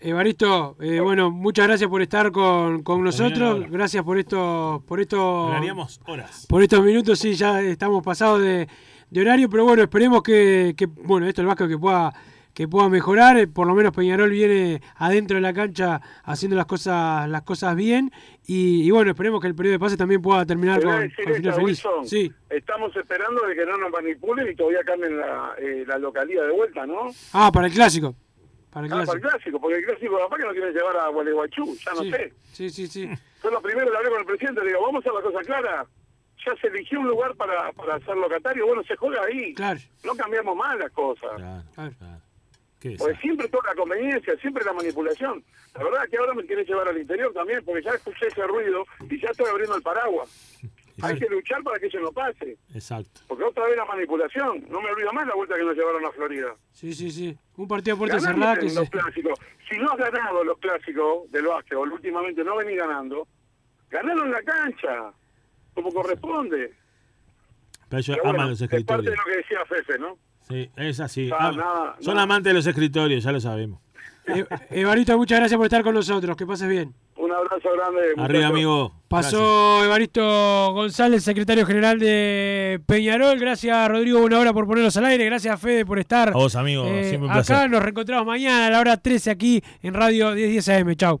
Evaristo, 0.00 0.76
eh, 0.80 0.98
bueno, 1.00 1.30
muchas 1.30 1.68
gracias 1.68 1.88
por 1.88 2.02
estar 2.02 2.32
con, 2.32 2.82
con 2.82 3.02
nosotros. 3.04 3.70
Gracias 3.70 4.02
por 4.02 4.18
esto, 4.18 4.82
por 4.86 5.00
esto, 5.00 5.46
Hablaríamos 5.46 6.00
horas. 6.06 6.44
por 6.48 6.62
estos 6.62 6.84
minutos. 6.84 7.20
Sí, 7.20 7.34
ya 7.34 7.62
estamos 7.62 8.02
pasados 8.02 8.42
de, 8.42 8.68
de 9.10 9.20
horario, 9.20 9.48
pero 9.48 9.64
bueno, 9.64 9.82
esperemos 9.84 10.22
que, 10.22 10.74
que, 10.76 10.86
bueno, 10.86 11.26
esto 11.28 11.40
el 11.40 11.46
básquet 11.46 11.68
que 11.68 11.78
pueda 11.78 12.12
que 12.54 12.68
pueda 12.68 12.88
mejorar. 12.88 13.46
Por 13.48 13.66
lo 13.66 13.74
menos 13.74 13.92
Peñarol 13.92 14.30
viene 14.30 14.80
adentro 14.96 15.34
de 15.36 15.40
la 15.42 15.52
cancha 15.52 16.00
haciendo 16.22 16.56
las 16.56 16.66
cosas 16.66 17.28
las 17.28 17.42
cosas 17.42 17.74
bien 17.76 18.10
y, 18.46 18.82
y 18.86 18.90
bueno, 18.90 19.10
esperemos 19.10 19.40
que 19.40 19.48
el 19.48 19.54
periodo 19.54 19.72
de 19.74 19.78
pase 19.80 19.96
también 19.96 20.22
pueda 20.22 20.46
terminar 20.46 20.82
con, 20.82 21.00
decir 21.00 21.24
con 21.24 21.34
final 21.34 21.50
esta, 21.50 21.52
feliz. 21.60 21.84
Wilson, 21.84 22.06
Sí. 22.06 22.32
Estamos 22.48 22.94
esperando 22.96 23.42
de 23.46 23.54
que 23.56 23.66
no 23.66 23.76
nos 23.76 23.90
manipulen 23.90 24.48
y 24.50 24.54
todavía 24.54 24.80
cambien 24.84 25.18
la, 25.18 25.52
eh, 25.58 25.84
la 25.86 25.98
localidad 25.98 26.46
de 26.46 26.52
vuelta, 26.52 26.86
¿no? 26.86 27.10
Ah, 27.32 27.50
para 27.52 27.66
el 27.66 27.72
clásico. 27.72 28.14
Para 28.70 28.86
el 28.86 28.92
Ah, 28.92 29.02
para 29.04 29.12
el 29.18 29.20
clásico, 29.20 29.60
porque 29.60 29.78
el 29.78 29.84
clásico 29.84 30.18
capaz 30.18 30.36
que 30.36 30.44
nos 30.44 30.52
quieren 30.52 30.72
llevar 30.74 30.96
a 30.96 31.08
Gualeguaychú, 31.08 31.76
ya 31.84 31.92
no 31.94 32.02
Sí, 32.02 32.10
sé. 32.10 32.32
sí, 32.52 32.70
sí, 32.70 32.86
sí. 32.86 33.10
Yo 33.42 33.50
lo 33.50 33.60
primero 33.60 33.90
le 33.90 33.96
hablé 33.96 34.10
con 34.10 34.20
el 34.20 34.26
presidente, 34.26 34.60
le 34.62 34.68
digo, 34.68 34.80
vamos 34.82 34.96
a 34.96 35.10
hacer 35.10 35.12
la 35.12 35.30
cosa 35.30 35.44
clara. 35.44 35.86
Ya 36.46 36.52
se 36.60 36.66
eligió 36.66 37.00
un 37.00 37.08
lugar 37.08 37.34
para, 37.36 37.72
para 37.72 37.98
ser 38.00 38.16
locatario, 38.16 38.66
bueno, 38.66 38.82
se 38.82 38.96
juega 38.96 39.22
ahí. 39.24 39.54
Claro. 39.54 39.80
No 40.04 40.14
cambiamos 40.14 40.56
más 40.56 40.78
las 40.78 40.90
cosas. 40.92 41.30
Claro. 41.36 41.62
¿Qué 41.74 42.23
Porque 42.98 43.16
siempre 43.16 43.48
toda 43.48 43.70
la 43.70 43.74
conveniencia, 43.74 44.36
siempre 44.36 44.64
la 44.64 44.72
manipulación. 44.74 45.42
La 45.74 45.84
verdad 45.84 46.04
es 46.04 46.10
que 46.10 46.16
ahora 46.18 46.34
me 46.34 46.44
quiere 46.44 46.64
llevar 46.64 46.88
al 46.88 46.98
interior 46.98 47.32
también, 47.32 47.64
porque 47.64 47.82
ya 47.82 47.92
escuché 47.92 48.26
ese 48.26 48.46
ruido 48.46 48.84
y 49.08 49.18
ya 49.20 49.30
estoy 49.30 49.46
abriendo 49.50 49.76
el 49.76 49.82
paraguas. 49.82 50.60
Hay 51.02 51.18
que 51.18 51.26
luchar 51.28 51.62
para 51.62 51.78
que 51.78 51.86
eso 51.86 51.98
no 51.98 52.12
pase. 52.12 52.56
Exacto. 52.72 53.22
Porque 53.26 53.42
otra 53.42 53.66
vez 53.66 53.76
la 53.76 53.84
manipulación. 53.84 54.64
No 54.68 54.80
me 54.80 54.90
olvido 54.90 55.12
más 55.12 55.26
la 55.26 55.34
vuelta 55.34 55.56
que 55.56 55.64
nos 55.64 55.76
llevaron 55.76 56.04
a 56.04 56.12
Florida. 56.12 56.54
Sí, 56.72 56.94
sí, 56.94 57.10
sí. 57.10 57.36
Un 57.56 57.66
partido 57.66 57.96
a 57.96 57.98
puerta 57.98 58.20
cerrada 58.20 58.56
que 58.56 58.66
en 58.66 58.70
se... 58.70 58.80
los 58.80 58.90
clásicos. 58.90 59.38
Si 59.68 59.76
no 59.78 59.90
has 59.90 59.98
ganado 59.98 60.44
los 60.44 60.58
clásicos 60.58 61.30
del 61.32 61.46
básquetbol, 61.46 61.92
últimamente 61.92 62.44
no 62.44 62.56
venís 62.56 62.76
ganando, 62.76 63.26
ganaron 63.90 64.30
la 64.30 64.42
cancha, 64.42 65.12
como 65.74 65.92
corresponde. 65.92 66.72
Pero 67.88 68.00
ellos 68.00 68.16
Pero 68.16 68.22
bueno, 68.22 68.38
aman 68.38 68.50
los 68.50 68.60
es 68.60 68.84
parte 68.84 69.10
de 69.10 69.16
lo 69.16 69.24
que 69.24 69.36
decía 69.36 69.64
Fefe, 69.66 69.98
¿no? 69.98 70.16
Sí, 70.48 70.70
es 70.76 71.00
así. 71.00 71.30
Ah, 71.32 71.52
nada, 71.56 71.96
Son 72.00 72.14
nada. 72.14 72.24
amantes 72.24 72.50
de 72.50 72.54
los 72.54 72.66
escritorios, 72.66 73.24
ya 73.24 73.32
lo 73.32 73.40
sabemos. 73.40 73.80
Eh, 74.26 74.44
Evaristo, 74.70 75.16
muchas 75.18 75.38
gracias 75.38 75.56
por 75.58 75.66
estar 75.66 75.82
con 75.82 75.94
nosotros. 75.94 76.36
Que 76.36 76.46
pases 76.46 76.68
bien. 76.68 76.94
Un 77.16 77.30
abrazo 77.32 77.68
grande. 77.76 78.00
Arriba, 78.22 78.46
amigo. 78.48 78.92
Pasó 79.08 79.84
Evaristo 79.84 80.72
González, 80.72 81.22
secretario 81.22 81.64
general 81.66 81.98
de 81.98 82.80
Peñarol. 82.86 83.38
Gracias, 83.38 83.88
Rodrigo, 83.88 84.20
una 84.22 84.38
hora 84.38 84.52
por 84.52 84.66
ponernos 84.66 84.96
al 84.96 85.04
aire. 85.06 85.24
Gracias, 85.26 85.60
Fede, 85.60 85.84
por 85.86 85.98
estar. 85.98 86.30
A 86.30 86.32
vos, 86.32 86.56
amigo. 86.56 86.84
eh, 86.86 87.04
Siempre 87.04 87.26
un 87.26 87.32
acá 87.32 87.44
placer. 87.44 87.70
nos 87.70 87.82
reencontramos 87.82 88.26
mañana 88.26 88.66
a 88.66 88.70
la 88.70 88.80
hora 88.80 88.96
13 88.96 89.30
aquí 89.30 89.62
en 89.82 89.94
Radio 89.94 90.32
1010 90.32 90.68
AM. 90.70 90.94
Chau. 90.96 91.20